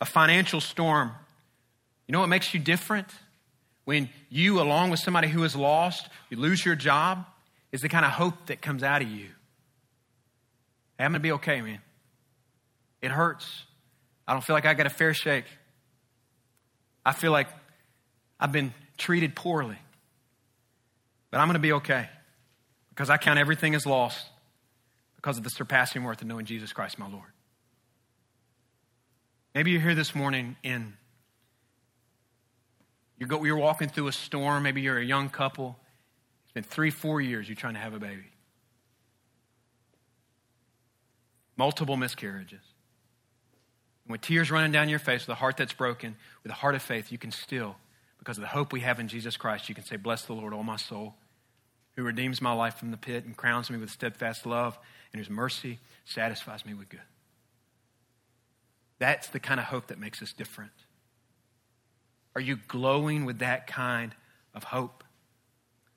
A 0.01 0.05
financial 0.05 0.61
storm. 0.61 1.13
You 2.07 2.13
know 2.13 2.19
what 2.19 2.29
makes 2.29 2.53
you 2.53 2.59
different? 2.59 3.07
When 3.85 4.09
you, 4.29 4.61
along 4.61 4.91
with 4.91 4.99
somebody 4.99 5.29
who 5.29 5.43
is 5.43 5.55
lost, 5.55 6.07
you 6.29 6.37
lose 6.37 6.63
your 6.63 6.75
job, 6.75 7.25
is 7.71 7.81
the 7.81 7.89
kind 7.89 8.05
of 8.05 8.11
hope 8.11 8.45
that 8.47 8.61
comes 8.61 8.83
out 8.83 9.01
of 9.01 9.09
you. 9.09 9.29
Hey, 10.97 11.05
I'm 11.05 11.11
going 11.11 11.21
to 11.21 11.23
be 11.23 11.31
okay, 11.33 11.59
man. 11.61 11.79
It 13.01 13.11
hurts. 13.11 13.63
I 14.27 14.33
don't 14.33 14.43
feel 14.43 14.55
like 14.55 14.65
I 14.65 14.73
got 14.73 14.85
a 14.85 14.91
fair 14.91 15.13
shake. 15.13 15.45
I 17.05 17.11
feel 17.11 17.31
like 17.31 17.47
I've 18.39 18.51
been 18.51 18.73
treated 18.97 19.35
poorly. 19.35 19.77
But 21.31 21.39
I'm 21.39 21.47
going 21.47 21.55
to 21.55 21.59
be 21.59 21.73
okay 21.73 22.09
because 22.89 23.09
I 23.09 23.17
count 23.17 23.39
everything 23.39 23.75
as 23.75 23.85
lost 23.85 24.27
because 25.15 25.37
of 25.37 25.43
the 25.43 25.49
surpassing 25.49 26.03
worth 26.03 26.21
of 26.21 26.27
knowing 26.27 26.45
Jesus 26.45 26.73
Christ, 26.73 26.99
my 26.99 27.07
Lord. 27.07 27.31
Maybe 29.55 29.71
you're 29.71 29.81
here 29.81 29.95
this 29.95 30.13
morning 30.13 30.55
and 30.63 30.93
you're, 33.17 33.27
go, 33.27 33.43
you're 33.43 33.57
walking 33.57 33.89
through 33.89 34.07
a 34.07 34.11
storm. 34.11 34.63
Maybe 34.63 34.81
you're 34.81 34.97
a 34.97 35.05
young 35.05 35.29
couple. 35.29 35.77
It's 36.43 36.51
been 36.51 36.63
three, 36.63 36.89
four 36.89 37.21
years 37.21 37.47
you're 37.47 37.55
trying 37.55 37.75
to 37.75 37.79
have 37.79 37.93
a 37.93 37.99
baby. 37.99 38.25
Multiple 41.55 41.97
miscarriages. 41.97 42.61
With 44.07 44.21
tears 44.21 44.51
running 44.51 44.71
down 44.71 44.89
your 44.89 44.99
face, 44.99 45.21
with 45.21 45.29
a 45.29 45.39
heart 45.39 45.57
that's 45.57 45.73
broken, 45.73 46.15
with 46.43 46.51
a 46.51 46.55
heart 46.55 46.75
of 46.75 46.81
faith, 46.81 47.11
you 47.11 47.17
can 47.17 47.31
still, 47.31 47.75
because 48.19 48.37
of 48.37 48.41
the 48.41 48.47
hope 48.47 48.73
we 48.73 48.81
have 48.81 48.99
in 48.99 49.07
Jesus 49.07 49.37
Christ, 49.37 49.69
you 49.69 49.75
can 49.75 49.85
say, 49.85 49.95
Bless 49.95 50.23
the 50.23 50.33
Lord, 50.33 50.53
O 50.53 50.61
my 50.61 50.75
soul, 50.75 51.15
who 51.95 52.03
redeems 52.03 52.41
my 52.41 52.53
life 52.53 52.75
from 52.75 52.91
the 52.91 52.97
pit 52.97 53.25
and 53.25 53.35
crowns 53.37 53.69
me 53.69 53.77
with 53.77 53.89
steadfast 53.89 54.45
love, 54.45 54.77
and 55.11 55.19
whose 55.19 55.29
mercy 55.29 55.79
satisfies 56.05 56.65
me 56.65 56.73
with 56.73 56.89
good. 56.89 57.01
That's 58.99 59.27
the 59.27 59.39
kind 59.39 59.59
of 59.59 59.67
hope 59.67 59.87
that 59.87 59.99
makes 59.99 60.21
us 60.21 60.33
different. 60.33 60.71
Are 62.35 62.41
you 62.41 62.57
glowing 62.67 63.25
with 63.25 63.39
that 63.39 63.67
kind 63.67 64.15
of 64.53 64.63
hope? 64.63 65.02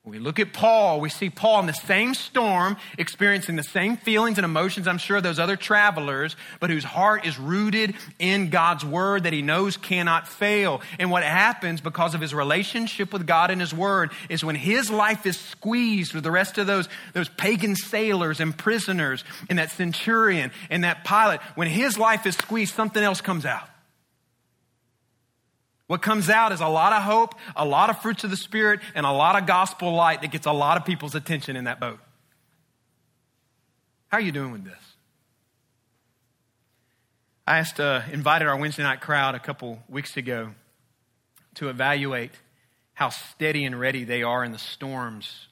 When 0.07 0.21
we 0.21 0.25
look 0.25 0.39
at 0.39 0.53
Paul, 0.53 1.01
we 1.01 1.09
see 1.09 1.31
Paul 1.31 1.59
in 1.59 1.67
the 1.67 1.73
same 1.73 2.15
storm, 2.15 2.77
experiencing 2.97 3.57
the 3.57 3.65
same 3.65 3.97
feelings 3.97 4.39
and 4.39 4.45
emotions, 4.45 4.87
I'm 4.87 4.99
sure, 4.99 5.21
those 5.21 5.41
other 5.41 5.57
travelers, 5.57 6.37
but 6.61 6.71
whose 6.71 6.85
heart 6.85 7.27
is 7.27 7.41
rooted 7.41 7.97
in 8.21 8.49
God's 8.51 8.85
word 8.85 9.25
that 9.25 9.33
he 9.33 9.43
knows 9.43 9.77
cannot 9.77 10.29
fail. 10.29 10.81
And 11.01 11.11
what 11.11 11.25
happens 11.25 11.81
because 11.81 12.15
of 12.15 12.21
his 12.21 12.33
relationship 12.33 13.13
with 13.13 13.27
God 13.27 13.51
and 13.51 13.61
his 13.61 13.75
word 13.75 14.13
is 14.29 14.45
when 14.45 14.55
his 14.55 14.93
life 14.93 15.27
is 15.27 15.41
squeezed 15.41 16.15
with 16.15 16.23
the 16.23 16.31
rest 16.31 16.57
of 16.57 16.69
those, 16.69 16.89
those 17.13 17.29
pagan 17.29 17.75
sailors 17.75 18.39
and 18.39 18.57
prisoners 18.57 19.25
and 19.51 19.59
that 19.59 19.73
centurion 19.73 20.53
and 20.71 20.85
that 20.85 21.03
pilot, 21.03 21.41
when 21.57 21.67
his 21.67 21.99
life 21.99 22.27
is 22.27 22.37
squeezed, 22.37 22.77
something 22.77 23.03
else 23.03 23.21
comes 23.21 23.45
out. 23.45 23.69
What 25.87 26.03
comes 26.03 26.29
out 26.29 26.51
is 26.53 26.61
a 26.61 26.67
lot 26.67 26.93
of 26.93 27.03
hope, 27.03 27.35
a 27.55 27.65
lot 27.65 27.91
of 27.91 28.03
fruits 28.03 28.25
of 28.25 28.31
the 28.31 28.37
Spirit, 28.37 28.81
and 28.95 29.07
a 29.07 29.13
lot 29.13 29.41
of 29.41 29.47
gospel 29.47 29.93
light 29.93 30.23
that 30.23 30.33
gets 30.33 30.47
a 30.47 30.53
lot 30.53 30.77
of 30.77 30.85
people's 30.85 31.15
attention 31.15 31.55
in 31.55 31.65
that 31.65 31.79
boat. 31.79 32.01
How 34.09 34.19
are 34.19 34.23
you 34.23 34.33
doing 34.33 34.53
with 34.53 34.65
this? 34.65 34.75
I 37.47 37.59
asked, 37.59 37.79
uh, 37.79 38.03
invited 38.11 38.49
our 38.49 38.57
Wednesday 38.57 38.83
night 38.83 39.01
crowd 39.01 39.37
a 39.37 39.39
couple 39.39 39.79
weeks 39.89 40.17
ago 40.17 40.51
to 41.55 41.69
evaluate 41.69 42.33
how 42.95 43.11
steady 43.11 43.65
and 43.65 43.79
ready 43.79 44.03
they 44.03 44.25
are 44.25 44.43
in 44.43 44.51
the 44.51 44.59
storms 44.59 45.47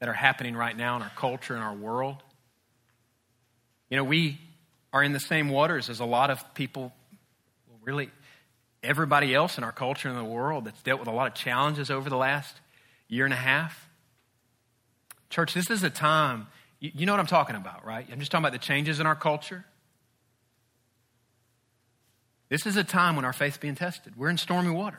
that 0.00 0.08
are 0.08 0.14
happening 0.14 0.54
right 0.54 0.76
now 0.76 0.96
in 0.96 1.02
our 1.02 1.12
culture 1.16 1.54
and 1.54 1.62
our 1.62 1.74
world. 1.74 2.22
You 3.88 3.96
know, 3.96 4.04
we 4.04 4.38
are 4.92 5.02
in 5.02 5.12
the 5.12 5.20
same 5.20 5.48
waters 5.48 5.88
as 5.88 6.00
a 6.00 6.04
lot 6.04 6.30
of 6.30 6.54
people 6.54 6.92
really 7.82 8.10
everybody 8.82 9.34
else 9.34 9.58
in 9.58 9.64
our 9.64 9.72
culture 9.72 10.08
and 10.08 10.16
the 10.16 10.24
world 10.24 10.64
that's 10.64 10.82
dealt 10.82 11.00
with 11.00 11.08
a 11.08 11.12
lot 11.12 11.26
of 11.26 11.34
challenges 11.34 11.90
over 11.90 12.08
the 12.08 12.16
last 12.16 12.60
year 13.08 13.24
and 13.24 13.34
a 13.34 13.36
half. 13.36 13.88
Church, 15.28 15.54
this 15.54 15.70
is 15.70 15.82
a 15.82 15.90
time, 15.90 16.46
you, 16.80 17.06
know 17.06 17.12
what 17.12 17.20
I'm 17.20 17.26
talking 17.26 17.56
about, 17.56 17.84
right? 17.84 18.06
I'm 18.10 18.18
just 18.18 18.30
talking 18.30 18.44
about 18.44 18.52
the 18.52 18.58
changes 18.58 19.00
in 19.00 19.06
our 19.06 19.14
culture. 19.14 19.64
This 22.48 22.66
is 22.66 22.76
a 22.76 22.84
time 22.84 23.16
when 23.16 23.24
our 23.24 23.32
faith's 23.32 23.58
being 23.58 23.76
tested. 23.76 24.16
We're 24.16 24.30
in 24.30 24.38
stormy 24.38 24.70
waters. 24.70 24.98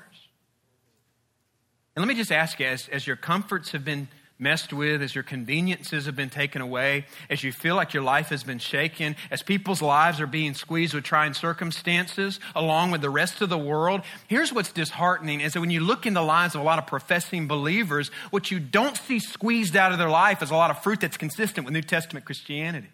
And 1.96 2.02
let 2.02 2.08
me 2.08 2.16
just 2.16 2.32
ask 2.32 2.60
you, 2.60 2.68
as, 2.68 2.88
as 2.88 3.06
your 3.06 3.18
comforts 3.18 3.72
have 3.72 3.84
been 3.84 4.08
messed 4.42 4.74
with, 4.74 5.02
as 5.02 5.14
your 5.14 5.24
conveniences 5.24 6.08
have 6.08 6.16
been 6.16 6.30
taken 6.30 6.62
away, 6.62 7.06
as 7.30 7.44
you 7.44 7.52
feel 7.52 7.76
like 7.76 7.94
your 7.94 8.04
life 8.04 8.30
has 8.30 8.44
been 8.44 8.60
shaken, 8.60 9.16
as 9.30 9.44
people's 9.44 9.82
lives 9.82 10.20
are 10.20 10.28
being 10.28 10.56
squeezed 10.56 10.94
with 10.94 11.04
trying 11.04 11.34
circumstances 11.34 12.40
along 12.56 12.92
with 12.92 13.02
the 13.02 13.10
rest 13.10 13.42
of 13.42 13.50
the 13.50 13.58
world, 13.58 14.02
here's 14.28 14.52
what's 14.52 14.72
disheartening 14.72 15.40
is 15.40 15.54
that 15.54 15.62
when 15.62 15.70
you 15.70 15.80
look 15.80 16.06
in 16.06 16.16
the 16.16 16.22
lives 16.22 16.56
of 16.56 16.62
a 16.62 16.64
lot 16.64 16.80
of 16.80 16.88
professing 16.88 17.48
believers, 17.48 18.10
what 18.32 18.50
you 18.50 18.60
don't 18.60 18.98
see 18.98 19.20
squeezed 19.20 19.76
out 19.76 19.92
of 19.92 20.00
their 20.00 20.10
life 20.10 20.42
is 20.42 20.50
a 20.50 20.56
lot 20.56 20.72
of 20.72 20.82
fruit 20.82 21.00
that's 21.00 21.18
consistent 21.18 21.66
with 21.66 21.74
New 21.74 21.82
Testament 21.82 22.26
Christianity. 22.26 22.90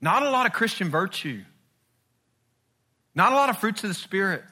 Not 0.00 0.22
a 0.22 0.30
lot 0.30 0.46
of 0.46 0.52
Christian 0.52 0.90
virtue. 0.90 1.44
Not 3.14 3.32
a 3.32 3.36
lot 3.36 3.50
of 3.50 3.58
fruits 3.58 3.84
of 3.84 3.88
the 3.88 3.94
Spirit. 3.94 4.44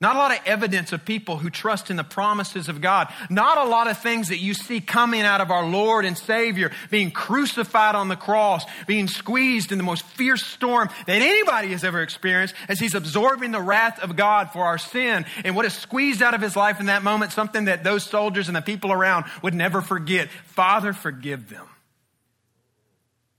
Not 0.00 0.16
a 0.16 0.18
lot 0.18 0.32
of 0.32 0.38
evidence 0.46 0.92
of 0.92 1.04
people 1.04 1.36
who 1.36 1.50
trust 1.50 1.90
in 1.90 1.96
the 1.96 2.04
promises 2.04 2.70
of 2.70 2.80
God. 2.80 3.12
Not 3.28 3.58
a 3.58 3.68
lot 3.68 3.86
of 3.86 3.98
things 3.98 4.28
that 4.28 4.38
you 4.38 4.54
see 4.54 4.80
coming 4.80 5.20
out 5.20 5.42
of 5.42 5.50
our 5.50 5.66
Lord 5.66 6.06
and 6.06 6.16
Savior, 6.16 6.72
being 6.88 7.10
crucified 7.10 7.94
on 7.94 8.08
the 8.08 8.16
cross, 8.16 8.64
being 8.86 9.08
squeezed 9.08 9.72
in 9.72 9.78
the 9.78 9.84
most 9.84 10.02
fierce 10.04 10.42
storm 10.42 10.88
that 11.06 11.20
anybody 11.20 11.68
has 11.68 11.84
ever 11.84 12.00
experienced 12.00 12.54
as 12.66 12.80
he's 12.80 12.94
absorbing 12.94 13.50
the 13.50 13.60
wrath 13.60 13.98
of 14.02 14.16
God 14.16 14.50
for 14.52 14.64
our 14.64 14.78
sin. 14.78 15.26
And 15.44 15.54
what 15.54 15.66
is 15.66 15.74
squeezed 15.74 16.22
out 16.22 16.32
of 16.32 16.40
his 16.40 16.56
life 16.56 16.80
in 16.80 16.86
that 16.86 17.02
moment, 17.02 17.32
something 17.32 17.66
that 17.66 17.84
those 17.84 18.02
soldiers 18.02 18.48
and 18.48 18.56
the 18.56 18.62
people 18.62 18.92
around 18.92 19.26
would 19.42 19.54
never 19.54 19.82
forget. 19.82 20.30
Father, 20.46 20.94
forgive 20.94 21.50
them, 21.50 21.66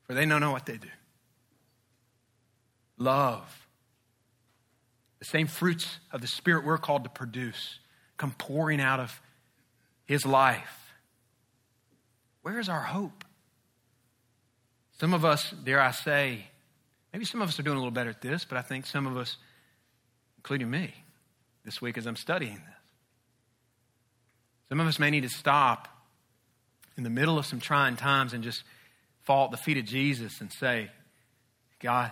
for 0.04 0.14
they 0.14 0.28
don't 0.28 0.42
know 0.42 0.52
what 0.52 0.68
they 0.68 0.78
do. 0.78 0.90
Love 3.00 3.61
the 5.22 5.26
same 5.26 5.46
fruits 5.46 6.00
of 6.12 6.20
the 6.20 6.28
Spirit 6.28 6.66
we're 6.66 6.80
called 6.80 7.04
to 7.04 7.10
produce 7.10 7.78
come 8.18 8.34
pouring 8.38 8.82
out 8.82 9.00
of 9.00 9.22
His 10.06 10.26
life. 10.26 10.94
Where 12.42 12.60
is 12.60 12.68
our 12.68 12.82
hope? 12.82 13.24
Some 15.00 15.14
of 15.14 15.24
us, 15.24 15.52
dare 15.64 15.80
I 15.80 15.92
say, 15.92 16.46
maybe 17.14 17.26
some 17.26 17.40
of 17.40 17.50
us 17.50 17.60
are 17.60 17.64
doing 17.64 17.78
a 17.78 17.80
little 17.80 17.92
better 17.92 18.10
at 18.10 18.22
this, 18.22 18.46
but 18.46 18.58
I 18.58 18.64
think 18.64 18.88
some 18.88 19.06
of 19.06 19.16
us, 19.16 19.38
including 20.38 20.72
me, 20.72 20.92
this 21.64 21.82
week 21.84 22.00
as 22.00 22.08
I'm 22.08 22.16
studying 22.16 22.56
this, 22.56 22.76
some 24.70 24.80
of 24.80 24.88
us 24.88 24.98
may 24.98 25.12
need 25.12 25.22
to 25.22 25.30
stop 25.30 25.88
in 26.98 27.04
the 27.04 27.12
middle 27.12 27.38
of 27.38 27.46
some 27.46 27.60
trying 27.60 27.96
times 27.96 28.34
and 28.34 28.44
just 28.44 28.64
fall 29.22 29.46
at 29.46 29.52
the 29.52 29.58
feet 29.58 29.78
of 29.78 29.86
Jesus 29.86 30.42
and 30.42 30.52
say, 30.52 30.90
God, 31.80 32.10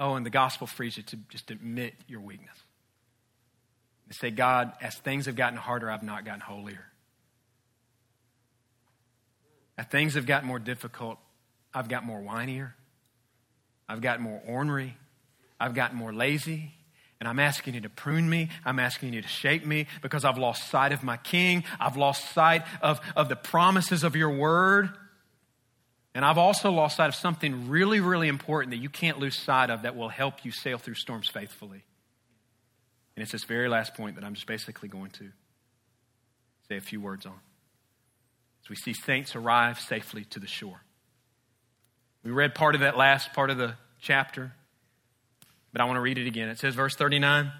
Oh, 0.00 0.14
and 0.14 0.24
the 0.24 0.30
gospel 0.30 0.66
frees 0.66 0.96
you 0.96 1.02
to 1.04 1.16
just 1.28 1.50
admit 1.50 1.92
your 2.08 2.20
weakness. 2.20 2.56
Say, 4.12 4.30
God, 4.30 4.72
as 4.80 4.96
things 4.96 5.26
have 5.26 5.36
gotten 5.36 5.58
harder, 5.58 5.88
I've 5.88 6.02
not 6.02 6.24
gotten 6.24 6.40
holier. 6.40 6.86
As 9.78 9.86
things 9.86 10.14
have 10.14 10.26
gotten 10.26 10.48
more 10.48 10.58
difficult, 10.58 11.18
I've 11.72 11.88
got 11.88 12.04
more 12.04 12.18
whinier. 12.20 12.72
I've 13.88 14.00
gotten 14.00 14.24
more 14.24 14.42
ornery. 14.46 14.96
I've 15.60 15.74
gotten 15.74 15.96
more 15.96 16.12
lazy. 16.12 16.72
And 17.20 17.28
I'm 17.28 17.38
asking 17.38 17.74
you 17.74 17.82
to 17.82 17.90
prune 17.90 18.28
me. 18.28 18.48
I'm 18.64 18.78
asking 18.78 19.12
you 19.12 19.22
to 19.22 19.28
shape 19.28 19.64
me 19.64 19.86
because 20.02 20.24
I've 20.24 20.38
lost 20.38 20.70
sight 20.70 20.92
of 20.92 21.02
my 21.02 21.18
king. 21.18 21.62
I've 21.78 21.96
lost 21.96 22.32
sight 22.32 22.62
of, 22.80 23.00
of 23.14 23.28
the 23.28 23.36
promises 23.36 24.02
of 24.02 24.16
your 24.16 24.30
word. 24.30 24.90
And 26.14 26.24
I've 26.24 26.38
also 26.38 26.72
lost 26.72 26.96
sight 26.96 27.08
of 27.08 27.14
something 27.14 27.68
really, 27.68 28.00
really 28.00 28.28
important 28.28 28.72
that 28.72 28.78
you 28.78 28.88
can't 28.88 29.18
lose 29.18 29.36
sight 29.38 29.70
of 29.70 29.82
that 29.82 29.96
will 29.96 30.08
help 30.08 30.44
you 30.44 30.50
sail 30.50 30.76
through 30.76 30.94
storms 30.94 31.28
faithfully. 31.28 31.84
And 33.14 33.22
it's 33.22 33.32
this 33.32 33.44
very 33.44 33.68
last 33.68 33.94
point 33.94 34.16
that 34.16 34.24
I'm 34.24 34.34
just 34.34 34.46
basically 34.46 34.88
going 34.88 35.10
to 35.12 35.28
say 36.68 36.76
a 36.76 36.80
few 36.80 37.00
words 37.00 37.26
on. 37.26 37.38
As 38.64 38.68
we 38.68 38.76
see 38.76 38.92
saints 38.92 39.36
arrive 39.36 39.78
safely 39.78 40.24
to 40.26 40.40
the 40.40 40.46
shore. 40.46 40.80
We 42.22 42.30
read 42.30 42.54
part 42.54 42.74
of 42.74 42.82
that 42.82 42.96
last 42.96 43.32
part 43.32 43.50
of 43.50 43.56
the 43.56 43.74
chapter, 44.00 44.52
but 45.72 45.80
I 45.80 45.84
want 45.84 45.96
to 45.96 46.00
read 46.00 46.18
it 46.18 46.26
again. 46.26 46.48
It 46.48 46.58
says, 46.58 46.74
verse 46.74 46.94
39 46.94 47.50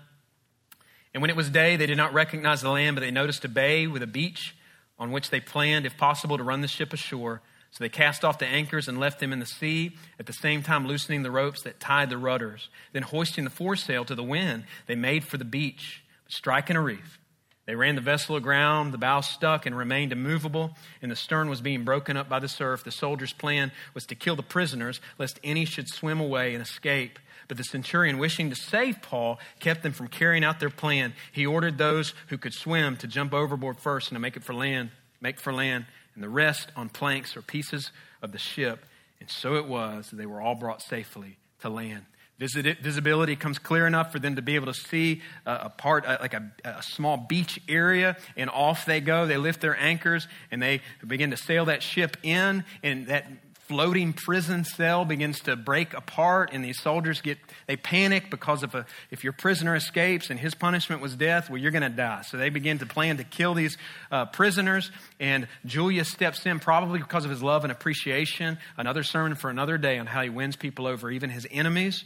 And 1.14 1.20
when 1.20 1.30
it 1.30 1.36
was 1.36 1.48
day, 1.48 1.76
they 1.76 1.86
did 1.86 1.96
not 1.96 2.12
recognize 2.12 2.60
the 2.60 2.70
land, 2.70 2.96
but 2.96 3.00
they 3.00 3.10
noticed 3.10 3.44
a 3.44 3.48
bay 3.48 3.86
with 3.86 4.02
a 4.02 4.06
beach 4.06 4.56
on 4.98 5.12
which 5.12 5.30
they 5.30 5.40
planned, 5.40 5.86
if 5.86 5.96
possible, 5.96 6.36
to 6.36 6.44
run 6.44 6.60
the 6.60 6.68
ship 6.68 6.92
ashore. 6.92 7.40
So 7.72 7.84
they 7.84 7.88
cast 7.88 8.24
off 8.24 8.38
the 8.38 8.46
anchors 8.46 8.88
and 8.88 8.98
left 8.98 9.20
them 9.20 9.32
in 9.32 9.38
the 9.38 9.46
sea, 9.46 9.96
at 10.18 10.26
the 10.26 10.32
same 10.32 10.62
time 10.62 10.86
loosening 10.86 11.22
the 11.22 11.30
ropes 11.30 11.62
that 11.62 11.78
tied 11.78 12.10
the 12.10 12.18
rudders. 12.18 12.68
Then, 12.92 13.02
hoisting 13.02 13.44
the 13.44 13.50
foresail 13.50 14.04
to 14.06 14.14
the 14.14 14.24
wind, 14.24 14.64
they 14.86 14.96
made 14.96 15.24
for 15.24 15.36
the 15.36 15.44
beach, 15.44 16.02
striking 16.28 16.76
a 16.76 16.80
reef. 16.80 17.18
They 17.66 17.76
ran 17.76 17.94
the 17.94 18.00
vessel 18.00 18.34
aground, 18.34 18.92
the 18.92 18.98
bow 18.98 19.20
stuck 19.20 19.66
and 19.66 19.78
remained 19.78 20.10
immovable, 20.10 20.76
and 21.00 21.12
the 21.12 21.16
stern 21.16 21.48
was 21.48 21.60
being 21.60 21.84
broken 21.84 22.16
up 22.16 22.28
by 22.28 22.40
the 22.40 22.48
surf. 22.48 22.82
The 22.82 22.90
soldiers' 22.90 23.32
plan 23.32 23.70
was 23.94 24.06
to 24.06 24.16
kill 24.16 24.34
the 24.34 24.42
prisoners, 24.42 25.00
lest 25.18 25.38
any 25.44 25.64
should 25.64 25.88
swim 25.88 26.18
away 26.18 26.54
and 26.54 26.62
escape. 26.62 27.20
But 27.46 27.56
the 27.56 27.64
centurion, 27.64 28.18
wishing 28.18 28.50
to 28.50 28.56
save 28.56 29.02
Paul, 29.02 29.38
kept 29.60 29.84
them 29.84 29.92
from 29.92 30.08
carrying 30.08 30.42
out 30.42 30.58
their 30.58 30.70
plan. 30.70 31.12
He 31.30 31.46
ordered 31.46 31.78
those 31.78 32.14
who 32.26 32.38
could 32.38 32.54
swim 32.54 32.96
to 32.96 33.06
jump 33.06 33.32
overboard 33.32 33.78
first 33.78 34.08
and 34.08 34.16
to 34.16 34.20
make 34.20 34.36
it 34.36 34.42
for 34.42 34.54
land, 34.54 34.90
make 35.20 35.38
for 35.38 35.52
land 35.52 35.86
and 36.14 36.22
the 36.22 36.28
rest 36.28 36.70
on 36.76 36.88
planks 36.88 37.36
or 37.36 37.42
pieces 37.42 37.92
of 38.22 38.32
the 38.32 38.38
ship. 38.38 38.84
And 39.20 39.30
so 39.30 39.54
it 39.56 39.66
was, 39.66 40.10
that 40.10 40.16
they 40.16 40.26
were 40.26 40.40
all 40.40 40.54
brought 40.54 40.82
safely 40.82 41.38
to 41.60 41.68
land. 41.68 42.04
Visibility 42.38 43.36
comes 43.36 43.58
clear 43.58 43.86
enough 43.86 44.12
for 44.12 44.18
them 44.18 44.36
to 44.36 44.42
be 44.42 44.54
able 44.54 44.72
to 44.72 44.74
see 44.74 45.20
a, 45.44 45.68
part, 45.68 46.06
like 46.06 46.32
a, 46.32 46.50
a, 46.64 46.82
small 46.82 47.18
beach 47.18 47.60
area, 47.68 48.16
and 48.34 48.48
off 48.48 48.86
they 48.86 49.02
go. 49.02 49.26
They 49.26 49.36
lift 49.36 49.60
their 49.60 49.76
anchors 49.78 50.26
and 50.50 50.62
they 50.62 50.80
begin 51.06 51.32
to 51.32 51.36
sail 51.36 51.66
that 51.66 51.82
ship 51.82 52.16
in, 52.22 52.64
and 52.82 53.08
that 53.08 53.26
floating 53.70 54.12
prison 54.12 54.64
cell 54.64 55.04
begins 55.04 55.38
to 55.38 55.54
break 55.54 55.94
apart 55.94 56.50
and 56.52 56.64
these 56.64 56.82
soldiers 56.82 57.20
get 57.20 57.38
they 57.68 57.76
panic 57.76 58.28
because 58.28 58.64
of 58.64 58.74
a, 58.74 58.84
if 59.12 59.22
your 59.22 59.32
prisoner 59.32 59.76
escapes 59.76 60.28
and 60.28 60.40
his 60.40 60.56
punishment 60.56 61.00
was 61.00 61.14
death 61.14 61.48
well 61.48 61.56
you're 61.58 61.70
going 61.70 61.84
to 61.84 61.88
die. 61.88 62.22
So 62.22 62.36
they 62.36 62.50
begin 62.50 62.78
to 62.78 62.86
plan 62.86 63.18
to 63.18 63.24
kill 63.24 63.54
these 63.54 63.78
uh, 64.10 64.24
prisoners 64.26 64.90
and 65.20 65.46
julius 65.64 66.08
steps 66.08 66.44
in 66.46 66.58
probably 66.58 66.98
because 66.98 67.24
of 67.24 67.30
his 67.30 67.44
love 67.44 67.62
and 67.62 67.70
appreciation 67.70 68.58
another 68.76 69.04
sermon 69.04 69.36
for 69.36 69.50
another 69.50 69.78
day 69.78 69.98
on 69.98 70.06
how 70.06 70.22
he 70.22 70.30
wins 70.30 70.56
people 70.56 70.88
over 70.88 71.08
even 71.08 71.30
his 71.30 71.46
enemies. 71.48 72.02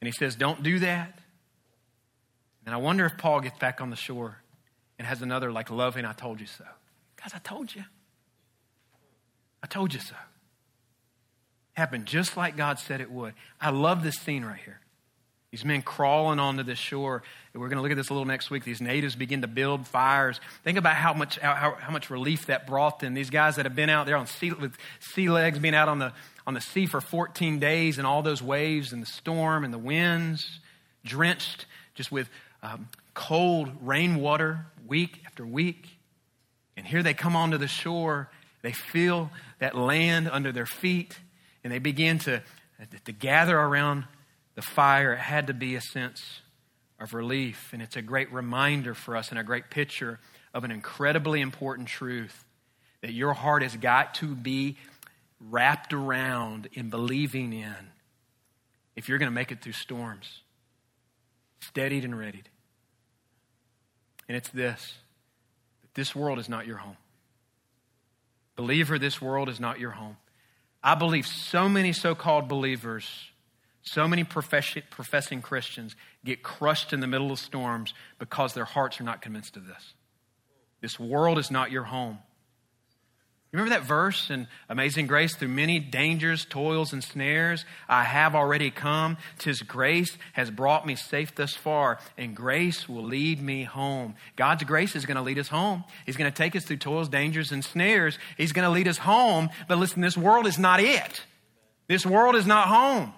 And 0.00 0.08
he 0.08 0.12
says 0.12 0.34
don't 0.34 0.60
do 0.60 0.80
that. 0.80 1.20
And 2.64 2.74
i 2.74 2.78
wonder 2.78 3.06
if 3.06 3.16
paul 3.16 3.38
gets 3.38 3.60
back 3.60 3.80
on 3.80 3.90
the 3.90 3.96
shore 3.96 4.42
and 4.98 5.06
has 5.06 5.22
another 5.22 5.52
like 5.52 5.70
loving 5.70 6.04
i 6.04 6.12
told 6.12 6.40
you 6.40 6.48
so. 6.48 6.64
Guys 7.16 7.30
i 7.32 7.38
told 7.38 7.72
you 7.72 7.84
I 9.62 9.66
told 9.66 9.94
you 9.94 10.00
so. 10.00 10.14
Happened 11.74 12.06
just 12.06 12.36
like 12.36 12.56
God 12.56 12.78
said 12.78 13.00
it 13.00 13.10
would. 13.10 13.34
I 13.60 13.70
love 13.70 14.02
this 14.02 14.16
scene 14.16 14.44
right 14.44 14.60
here. 14.64 14.80
These 15.50 15.64
men 15.64 15.82
crawling 15.82 16.38
onto 16.38 16.62
the 16.62 16.74
shore. 16.74 17.22
We're 17.54 17.68
going 17.68 17.76
to 17.76 17.82
look 17.82 17.90
at 17.90 17.96
this 17.96 18.10
a 18.10 18.12
little 18.12 18.26
next 18.26 18.50
week. 18.50 18.64
These 18.64 18.80
natives 18.80 19.14
begin 19.14 19.42
to 19.42 19.46
build 19.46 19.86
fires. 19.86 20.40
Think 20.64 20.76
about 20.76 20.96
how 20.96 21.14
much, 21.14 21.38
how, 21.38 21.76
how 21.78 21.92
much 21.92 22.10
relief 22.10 22.46
that 22.46 22.66
brought 22.66 22.98
them. 22.98 23.14
These 23.14 23.30
guys 23.30 23.56
that 23.56 23.64
have 23.64 23.74
been 23.74 23.88
out 23.88 24.06
there 24.06 24.16
on 24.16 24.26
sea, 24.26 24.52
with 24.52 24.76
sea 25.00 25.30
legs, 25.30 25.58
being 25.58 25.74
out 25.74 25.88
on 25.88 25.98
the, 25.98 26.12
on 26.46 26.54
the 26.54 26.60
sea 26.60 26.86
for 26.86 27.00
14 27.00 27.58
days 27.58 27.98
and 27.98 28.06
all 28.06 28.22
those 28.22 28.42
waves 28.42 28.92
and 28.92 29.00
the 29.00 29.06
storm 29.06 29.64
and 29.64 29.72
the 29.72 29.78
winds, 29.78 30.60
drenched 31.04 31.66
just 31.94 32.12
with 32.12 32.28
um, 32.62 32.88
cold 33.14 33.70
rainwater 33.80 34.66
week 34.86 35.22
after 35.24 35.46
week. 35.46 35.88
And 36.76 36.86
here 36.86 37.02
they 37.02 37.14
come 37.14 37.36
onto 37.36 37.56
the 37.56 37.68
shore 37.68 38.28
they 38.66 38.72
feel 38.72 39.30
that 39.60 39.76
land 39.76 40.28
under 40.28 40.50
their 40.50 40.66
feet 40.66 41.16
and 41.62 41.72
they 41.72 41.78
begin 41.78 42.18
to, 42.18 42.42
to 43.04 43.12
gather 43.12 43.56
around 43.56 44.06
the 44.56 44.62
fire. 44.62 45.12
It 45.12 45.20
had 45.20 45.46
to 45.46 45.54
be 45.54 45.76
a 45.76 45.80
sense 45.80 46.40
of 46.98 47.14
relief. 47.14 47.70
And 47.72 47.80
it's 47.80 47.94
a 47.94 48.02
great 48.02 48.32
reminder 48.32 48.92
for 48.92 49.16
us 49.16 49.30
and 49.30 49.38
a 49.38 49.44
great 49.44 49.70
picture 49.70 50.18
of 50.52 50.64
an 50.64 50.72
incredibly 50.72 51.42
important 51.42 51.86
truth 51.86 52.44
that 53.02 53.12
your 53.12 53.34
heart 53.34 53.62
has 53.62 53.76
got 53.76 54.14
to 54.14 54.34
be 54.34 54.76
wrapped 55.40 55.92
around 55.92 56.68
in 56.72 56.90
believing 56.90 57.52
in 57.52 57.92
if 58.96 59.08
you're 59.08 59.18
going 59.18 59.30
to 59.30 59.34
make 59.34 59.52
it 59.52 59.62
through 59.62 59.74
storms. 59.74 60.40
Steadied 61.60 62.04
and 62.04 62.18
readied. 62.18 62.48
And 64.26 64.36
it's 64.36 64.48
this 64.48 64.94
that 65.82 65.94
this 65.94 66.16
world 66.16 66.40
is 66.40 66.48
not 66.48 66.66
your 66.66 66.78
home. 66.78 66.96
Believer, 68.56 68.98
this 68.98 69.20
world 69.20 69.48
is 69.48 69.60
not 69.60 69.78
your 69.78 69.92
home. 69.92 70.16
I 70.82 70.94
believe 70.94 71.26
so 71.26 71.68
many 71.68 71.92
so 71.92 72.14
called 72.14 72.48
believers, 72.48 73.08
so 73.82 74.08
many 74.08 74.24
professing 74.24 75.42
Christians 75.42 75.94
get 76.24 76.42
crushed 76.42 76.92
in 76.92 77.00
the 77.00 77.06
middle 77.06 77.30
of 77.30 77.38
storms 77.38 77.94
because 78.18 78.54
their 78.54 78.64
hearts 78.64 79.00
are 79.00 79.04
not 79.04 79.22
convinced 79.22 79.56
of 79.56 79.66
this. 79.66 79.94
This 80.80 80.98
world 80.98 81.38
is 81.38 81.50
not 81.50 81.70
your 81.70 81.84
home. 81.84 82.18
Remember 83.56 83.74
that 83.74 83.84
verse 83.84 84.28
in 84.28 84.48
Amazing 84.68 85.06
Grace? 85.06 85.34
Through 85.34 85.48
many 85.48 85.78
dangers, 85.78 86.44
toils, 86.44 86.92
and 86.92 87.02
snares, 87.02 87.64
I 87.88 88.04
have 88.04 88.34
already 88.34 88.70
come. 88.70 89.16
Tis 89.38 89.62
grace 89.62 90.18
has 90.34 90.50
brought 90.50 90.86
me 90.86 90.94
safe 90.94 91.34
thus 91.34 91.54
far, 91.54 91.98
and 92.18 92.36
grace 92.36 92.86
will 92.86 93.04
lead 93.04 93.40
me 93.40 93.64
home. 93.64 94.14
God's 94.36 94.64
grace 94.64 94.94
is 94.94 95.06
going 95.06 95.16
to 95.16 95.22
lead 95.22 95.38
us 95.38 95.48
home. 95.48 95.84
He's 96.04 96.18
going 96.18 96.30
to 96.30 96.36
take 96.36 96.54
us 96.54 96.64
through 96.64 96.76
toils, 96.76 97.08
dangers, 97.08 97.50
and 97.50 97.64
snares. 97.64 98.18
He's 98.36 98.52
going 98.52 98.66
to 98.66 98.70
lead 98.70 98.88
us 98.88 98.98
home. 98.98 99.48
But 99.68 99.78
listen, 99.78 100.02
this 100.02 100.18
world 100.18 100.46
is 100.46 100.58
not 100.58 100.80
it. 100.80 101.22
This 101.88 102.04
world 102.04 102.36
is 102.36 102.46
not 102.46 102.68
home. 102.68 103.14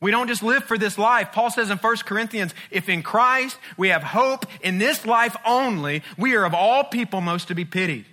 We 0.00 0.10
don't 0.10 0.26
just 0.26 0.42
live 0.42 0.64
for 0.64 0.78
this 0.78 0.98
life. 0.98 1.30
Paul 1.30 1.50
says 1.52 1.70
in 1.70 1.78
1 1.78 1.96
Corinthians, 1.98 2.54
if 2.72 2.88
in 2.88 3.04
Christ 3.04 3.56
we 3.76 3.90
have 3.90 4.02
hope 4.02 4.46
in 4.62 4.78
this 4.78 5.06
life 5.06 5.36
only, 5.46 6.02
we 6.18 6.34
are 6.34 6.44
of 6.44 6.54
all 6.54 6.82
people 6.82 7.20
most 7.20 7.46
to 7.46 7.54
be 7.54 7.64
pitied. 7.64 8.06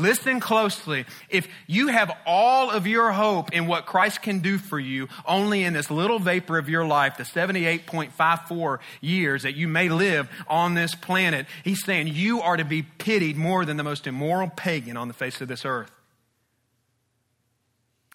Listen 0.00 0.38
closely. 0.38 1.06
If 1.28 1.48
you 1.66 1.88
have 1.88 2.16
all 2.24 2.70
of 2.70 2.86
your 2.86 3.10
hope 3.10 3.52
in 3.52 3.66
what 3.66 3.84
Christ 3.84 4.22
can 4.22 4.38
do 4.38 4.56
for 4.56 4.78
you 4.78 5.08
only 5.26 5.64
in 5.64 5.72
this 5.72 5.90
little 5.90 6.20
vapor 6.20 6.56
of 6.56 6.68
your 6.68 6.86
life, 6.86 7.16
the 7.16 7.24
78.54 7.24 8.78
years 9.00 9.42
that 9.42 9.56
you 9.56 9.66
may 9.66 9.88
live 9.88 10.30
on 10.46 10.74
this 10.74 10.94
planet, 10.94 11.46
he's 11.64 11.84
saying 11.84 12.06
you 12.06 12.40
are 12.40 12.56
to 12.56 12.64
be 12.64 12.82
pitied 12.82 13.36
more 13.36 13.64
than 13.64 13.76
the 13.76 13.82
most 13.82 14.06
immoral 14.06 14.48
pagan 14.48 14.96
on 14.96 15.08
the 15.08 15.14
face 15.14 15.40
of 15.40 15.48
this 15.48 15.64
earth. 15.64 15.90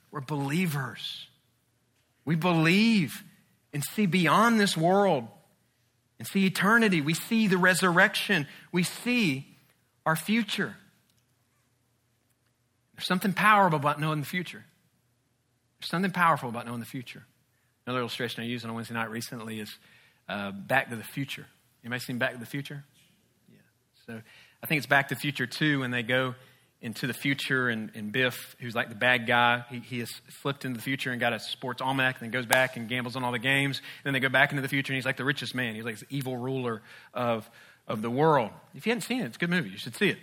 We're 0.10 0.22
believers. 0.22 1.28
We 2.24 2.36
believe 2.36 3.26
and 3.74 3.84
see 3.84 4.06
beyond 4.06 4.58
this 4.58 4.78
world 4.78 5.28
and 6.18 6.26
see 6.26 6.46
eternity. 6.46 7.02
We 7.02 7.14
see 7.14 7.48
the 7.48 7.58
resurrection. 7.58 8.48
We 8.72 8.84
see 8.84 9.48
our 10.06 10.16
future. 10.16 10.78
There's 12.96 13.08
something 13.08 13.34
powerful 13.34 13.78
about 13.78 14.00
knowing 14.00 14.20
the 14.20 14.26
future. 14.26 14.64
There's 15.80 15.90
something 15.90 16.12
powerful 16.12 16.50
about 16.50 16.66
knowing 16.66 16.80
the 16.80 16.86
future. 16.86 17.24
Another 17.86 18.00
illustration 18.00 18.44
I 18.44 18.48
used 18.48 18.64
on 18.64 18.72
a 18.72 18.74
Wednesday 18.74 18.94
night 18.94 19.10
recently 19.10 19.60
is 19.60 19.78
uh, 20.30 20.52
Back 20.52 20.90
to 20.90 20.96
the 20.96 21.04
Future. 21.04 21.46
Anybody 21.84 22.00
seen 22.00 22.18
Back 22.18 22.34
to 22.34 22.40
the 22.40 22.46
Future? 22.46 22.84
Yeah. 23.52 23.58
So 24.08 24.22
I 24.62 24.68
think 24.68 24.78
it's 24.78 24.88
Back 24.88 25.10
to 25.10 25.16
the 25.16 25.20
Future 25.20 25.46
too 25.46 25.82
when 25.82 25.92
they 25.92 26.04
go 26.04 26.36
into 26.84 27.08
the 27.08 27.14
future 27.14 27.70
and, 27.70 27.92
and 27.96 28.12
Biff, 28.12 28.58
who's 28.60 28.76
like 28.76 28.90
the 28.90 28.96
bad 28.96 29.26
guy, 29.26 29.64
he, 29.70 29.80
he 29.80 30.00
has 30.00 30.12
flipped 30.42 30.66
into 30.66 30.78
the 30.78 30.84
future 30.84 31.12
and 31.12 31.20
got 31.20 31.32
a 31.32 31.40
sports 31.40 31.82
almanac 31.82 32.16
and 32.16 32.26
then 32.26 32.32
goes 32.32 32.46
back 32.46 32.76
and 32.76 32.90
gambles 32.90 33.16
on 33.16 33.24
all 33.24 33.32
the 33.32 33.40
games. 33.40 33.80
And 33.80 34.04
then 34.04 34.14
they 34.14 34.20
go 34.20 34.28
back 34.28 34.52
into 34.52 34.62
the 34.62 34.68
future 34.68 34.92
and 34.92 34.98
he's 34.98 35.06
like 35.06 35.16
the 35.16 35.24
richest 35.24 35.56
man. 35.56 35.76
He's 35.76 35.86
like 35.86 35.98
the 35.98 36.06
evil 36.10 36.36
ruler 36.36 36.82
of, 37.14 37.50
of 37.88 38.02
the 38.02 38.10
world. 38.10 38.52
If 38.76 38.86
you 38.86 38.92
hadn't 38.92 39.04
seen 39.04 39.22
it, 39.22 39.28
it's 39.28 39.38
a 39.38 39.40
good 39.40 39.50
movie. 39.50 39.70
You 39.70 39.78
should 39.78 39.96
see 39.96 40.10
it. 40.10 40.18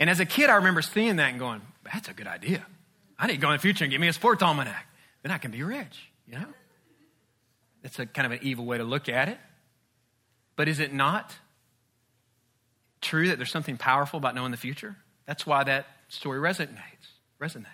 And 0.00 0.10
as 0.10 0.20
a 0.20 0.26
kid, 0.26 0.50
I 0.50 0.56
remember 0.56 0.82
seeing 0.82 1.16
that 1.16 1.30
and 1.30 1.38
going, 1.38 1.62
that's 1.84 2.08
a 2.08 2.12
good 2.12 2.26
idea. 2.26 2.64
I 3.18 3.26
need 3.26 3.34
to 3.34 3.40
go 3.40 3.50
in 3.50 3.56
the 3.56 3.60
future 3.60 3.84
and 3.84 3.90
get 3.90 4.00
me 4.00 4.08
a 4.08 4.12
sports 4.12 4.42
almanac. 4.42 4.86
Then 5.22 5.32
I 5.32 5.38
can 5.38 5.50
be 5.50 5.62
rich, 5.62 6.10
you 6.26 6.34
know? 6.34 6.46
That's 7.82 7.98
a 7.98 8.06
kind 8.06 8.26
of 8.26 8.32
an 8.32 8.40
evil 8.42 8.64
way 8.64 8.78
to 8.78 8.84
look 8.84 9.08
at 9.08 9.28
it. 9.28 9.38
But 10.56 10.68
is 10.68 10.80
it 10.80 10.92
not 10.92 11.34
true 13.00 13.28
that 13.28 13.36
there's 13.36 13.50
something 13.50 13.76
powerful 13.76 14.18
about 14.18 14.34
knowing 14.34 14.50
the 14.50 14.56
future? 14.56 14.96
That's 15.26 15.46
why 15.46 15.64
that 15.64 15.86
story 16.08 16.40
resonates. 16.40 16.78
Resonates. 17.40 17.66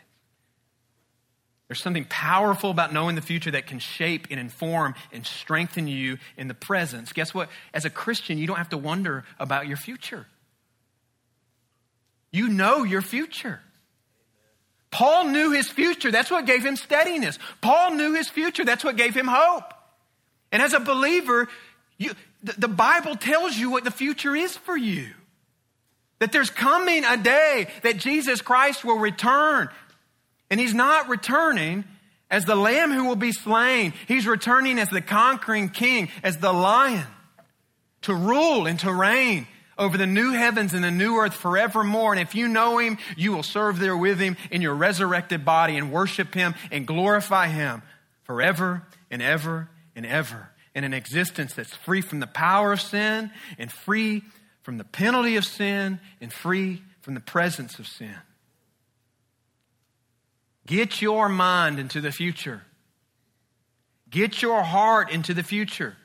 There's 1.69 1.81
something 1.81 2.07
powerful 2.07 2.71
about 2.71 2.93
knowing 2.93 3.15
the 3.15 3.23
future 3.23 3.53
that 3.53 3.69
can 3.69 3.79
shape 3.79 4.27
and 4.29 4.41
inform 4.41 4.97
and 5.13 5.25
strengthen 5.25 5.87
you 5.87 6.19
in 6.37 6.49
the 6.49 6.55
presence. 6.55 7.13
Guess 7.13 7.33
what? 7.33 7.49
As 7.73 7.85
a 7.85 7.91
Christian, 7.91 8.39
you 8.39 8.49
don't 8.49 8.57
have 8.57 8.71
to 8.71 8.79
wonder 8.79 9.25
about 9.39 9.69
your 9.69 9.77
future. 9.77 10.27
You 12.33 12.49
know 12.49 12.85
your 12.85 13.03
future. 13.03 13.61
Paul 14.91 15.27
knew 15.29 15.53
his 15.53 15.69
future. 15.69 16.11
That's 16.11 16.31
what 16.31 16.47
gave 16.47 16.65
him 16.65 16.77
steadiness. 16.77 17.39
Paul 17.61 17.93
knew 17.93 18.15
his 18.15 18.29
future. 18.29 18.65
That's 18.65 18.85
what 18.85 18.97
gave 18.97 19.15
him 19.15 19.29
hope. 19.29 19.73
And 20.53 20.61
as 20.61 20.73
a 20.73 20.81
believer, 20.81 21.49
you, 21.97 22.13
the, 22.43 22.55
the 22.59 22.69
Bible 22.69 23.15
tells 23.15 23.57
you 23.57 23.71
what 23.71 23.85
the 23.85 23.91
future 23.91 24.35
is 24.35 24.57
for 24.57 24.77
you. 24.77 25.09
That 26.19 26.33
there's 26.33 26.51
coming 26.51 27.05
a 27.05 27.17
day 27.17 27.69
that 27.83 27.99
Jesus 27.99 28.43
Christ 28.43 28.85
will 28.85 28.99
return. 28.99 29.69
And 30.51 30.59
he's 30.59 30.75
not 30.75 31.09
returning 31.09 31.85
as 32.31 32.45
the 32.45 32.57
lamb 32.57 32.91
who 32.91 33.05
will 33.05 33.17
be 33.17 33.33
slain. 33.33 33.93
He's 34.09 34.27
returning 34.27 34.79
as 34.79 34.91
the 34.91 35.01
conquering 35.01 35.69
king, 35.69 36.09
as 36.23 36.39
the 36.39 36.53
lion 36.53 37.07
to 38.03 38.15
rule 38.15 38.67
and 38.67 38.79
to 38.81 38.93
reign 38.93 39.47
over 39.79 39.97
the 39.97 40.07
new 40.07 40.33
heavens 40.33 40.75
and 40.75 40.85
the 40.85 40.91
new 40.91 41.17
earth 41.17 41.35
forevermore. 41.35 42.13
And 42.13 42.21
if 42.21 42.35
you 42.35 42.49
know 42.49 42.79
him, 42.79 42.99
you 43.17 43.33
will 43.33 43.43
serve 43.43 43.79
there 43.79 43.97
with 43.97 44.19
him 44.19 44.37
in 44.51 44.63
your 44.63 44.75
resurrected 44.75 45.45
body 45.45 45.77
and 45.77 45.93
worship 45.93 46.35
him 46.35 46.55
and 46.71 46.87
glorify 46.87 47.49
him 47.49 47.83
forever 48.25 48.83
and 49.11 49.23
ever 49.23 49.69
and 49.97 50.07
ever 50.07 50.51
in 50.75 50.85
an 50.85 50.95
existence 50.95 51.55
that's 51.55 51.75
free 51.75 52.01
from 52.01 52.21
the 52.21 52.27
power 52.27 52.73
of 52.73 52.81
sin 52.81 53.31
and 53.59 53.73
free 53.73 54.23
from 54.63 54.79
the 54.79 54.85
penalty 54.85 55.37
of 55.37 55.45
sin 55.45 55.99
and 56.21 56.33
free 56.33 56.83
from 57.01 57.15
the 57.15 57.21
presence 57.21 57.79
of 57.79 57.87
sin. 57.87 58.15
Get 60.67 61.03
your 61.03 61.29
mind 61.29 61.79
into 61.79 62.01
the 62.01 62.13
future. 62.13 62.63
Get 64.09 64.43
your 64.43 64.63
heart 64.63 65.11
into 65.11 65.35
the 65.35 65.43
future. 65.43 65.97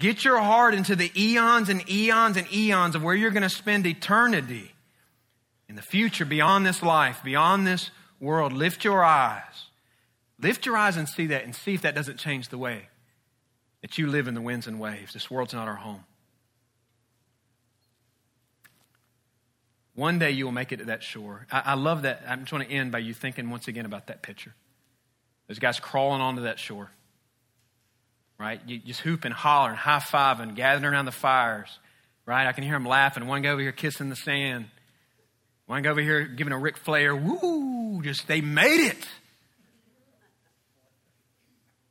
Get 0.00 0.24
your 0.24 0.38
heart 0.38 0.74
into 0.74 0.96
the 0.96 1.12
eons 1.14 1.68
and 1.68 1.88
eons 1.88 2.38
and 2.38 2.50
eons 2.50 2.94
of 2.94 3.02
where 3.02 3.14
you're 3.14 3.30
going 3.30 3.42
to 3.42 3.50
spend 3.50 3.86
eternity 3.86 4.72
in 5.68 5.76
the 5.76 5.82
future 5.82 6.24
beyond 6.24 6.64
this 6.64 6.82
life, 6.82 7.22
beyond 7.22 7.66
this 7.66 7.90
world. 8.18 8.54
Lift 8.54 8.82
your 8.82 9.04
eyes. 9.04 9.66
Lift 10.40 10.64
your 10.64 10.78
eyes 10.78 10.96
and 10.96 11.06
see 11.06 11.26
that 11.26 11.44
and 11.44 11.54
see 11.54 11.74
if 11.74 11.82
that 11.82 11.94
doesn't 11.94 12.16
change 12.16 12.48
the 12.48 12.56
way 12.56 12.88
that 13.82 13.98
you 13.98 14.06
live 14.06 14.26
in 14.26 14.32
the 14.32 14.40
winds 14.40 14.66
and 14.66 14.80
waves. 14.80 15.12
This 15.12 15.30
world's 15.30 15.52
not 15.52 15.68
our 15.68 15.76
home. 15.76 16.04
One 19.94 20.18
day 20.18 20.30
you 20.30 20.46
will 20.46 20.52
make 20.52 20.72
it 20.72 20.78
to 20.78 20.86
that 20.86 21.02
shore. 21.02 21.46
I, 21.52 21.62
I 21.66 21.74
love 21.74 22.02
that. 22.02 22.22
I'm 22.26 22.40
just 22.40 22.52
going 22.52 22.66
to 22.66 22.72
end 22.72 22.90
by 22.90 23.00
you 23.00 23.12
thinking 23.12 23.50
once 23.50 23.68
again 23.68 23.84
about 23.84 24.06
that 24.06 24.22
picture. 24.22 24.54
Those 25.46 25.58
guys 25.58 25.78
crawling 25.78 26.22
onto 26.22 26.44
that 26.44 26.58
shore 26.58 26.90
right? 28.40 28.58
You 28.66 28.78
just 28.78 29.00
hooping, 29.00 29.32
hollering, 29.32 29.76
high 29.76 29.98
fiving, 29.98 30.54
gathering 30.54 30.90
around 30.90 31.04
the 31.04 31.12
fires, 31.12 31.68
right? 32.24 32.46
I 32.46 32.52
can 32.52 32.64
hear 32.64 32.72
them 32.72 32.86
laughing. 32.86 33.26
One 33.26 33.42
guy 33.42 33.50
over 33.50 33.60
here 33.60 33.70
kissing 33.70 34.08
the 34.08 34.16
sand. 34.16 34.64
One 35.66 35.82
guy 35.82 35.90
over 35.90 36.00
here 36.00 36.24
giving 36.24 36.54
a 36.54 36.58
Ric 36.58 36.78
Flair, 36.78 37.14
woo, 37.14 38.00
just 38.02 38.26
they 38.26 38.40
made 38.40 38.86
it. 38.86 39.06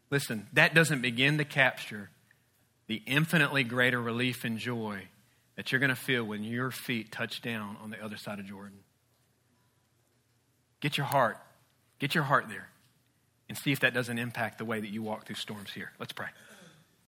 Listen, 0.10 0.48
that 0.54 0.74
doesn't 0.74 1.04
begin 1.04 1.38
to 1.38 1.46
capture 1.46 2.10
the 2.88 3.04
infinitely 3.06 3.64
greater 3.64 4.02
relief 4.02 4.44
and 4.44 4.58
joy 4.58 5.04
that 5.56 5.72
you're 5.72 5.80
going 5.80 5.90
to 5.90 5.96
feel 5.96 6.24
when 6.24 6.44
your 6.44 6.72
feet 6.72 7.12
touch 7.12 7.44
down 7.44 7.78
on 7.84 7.92
the 7.92 8.04
other 8.04 8.18
side 8.18 8.40
of 8.40 8.48
Jordan. 8.48 8.80
Get 10.82 10.98
your 10.98 11.06
heart, 11.06 11.38
get 12.00 12.16
your 12.16 12.24
heart 12.24 12.46
there 12.50 12.69
and 13.50 13.58
see 13.58 13.72
if 13.72 13.80
that 13.82 13.94
doesn't 13.94 14.18
impact 14.18 14.60
the 14.60 14.66
way 14.66 14.80
that 14.80 14.90
you 14.90 15.02
walk 15.02 15.26
through 15.26 15.36
storms 15.36 15.72
here. 15.72 15.92
Let's 16.00 16.14
pray. 16.14 16.28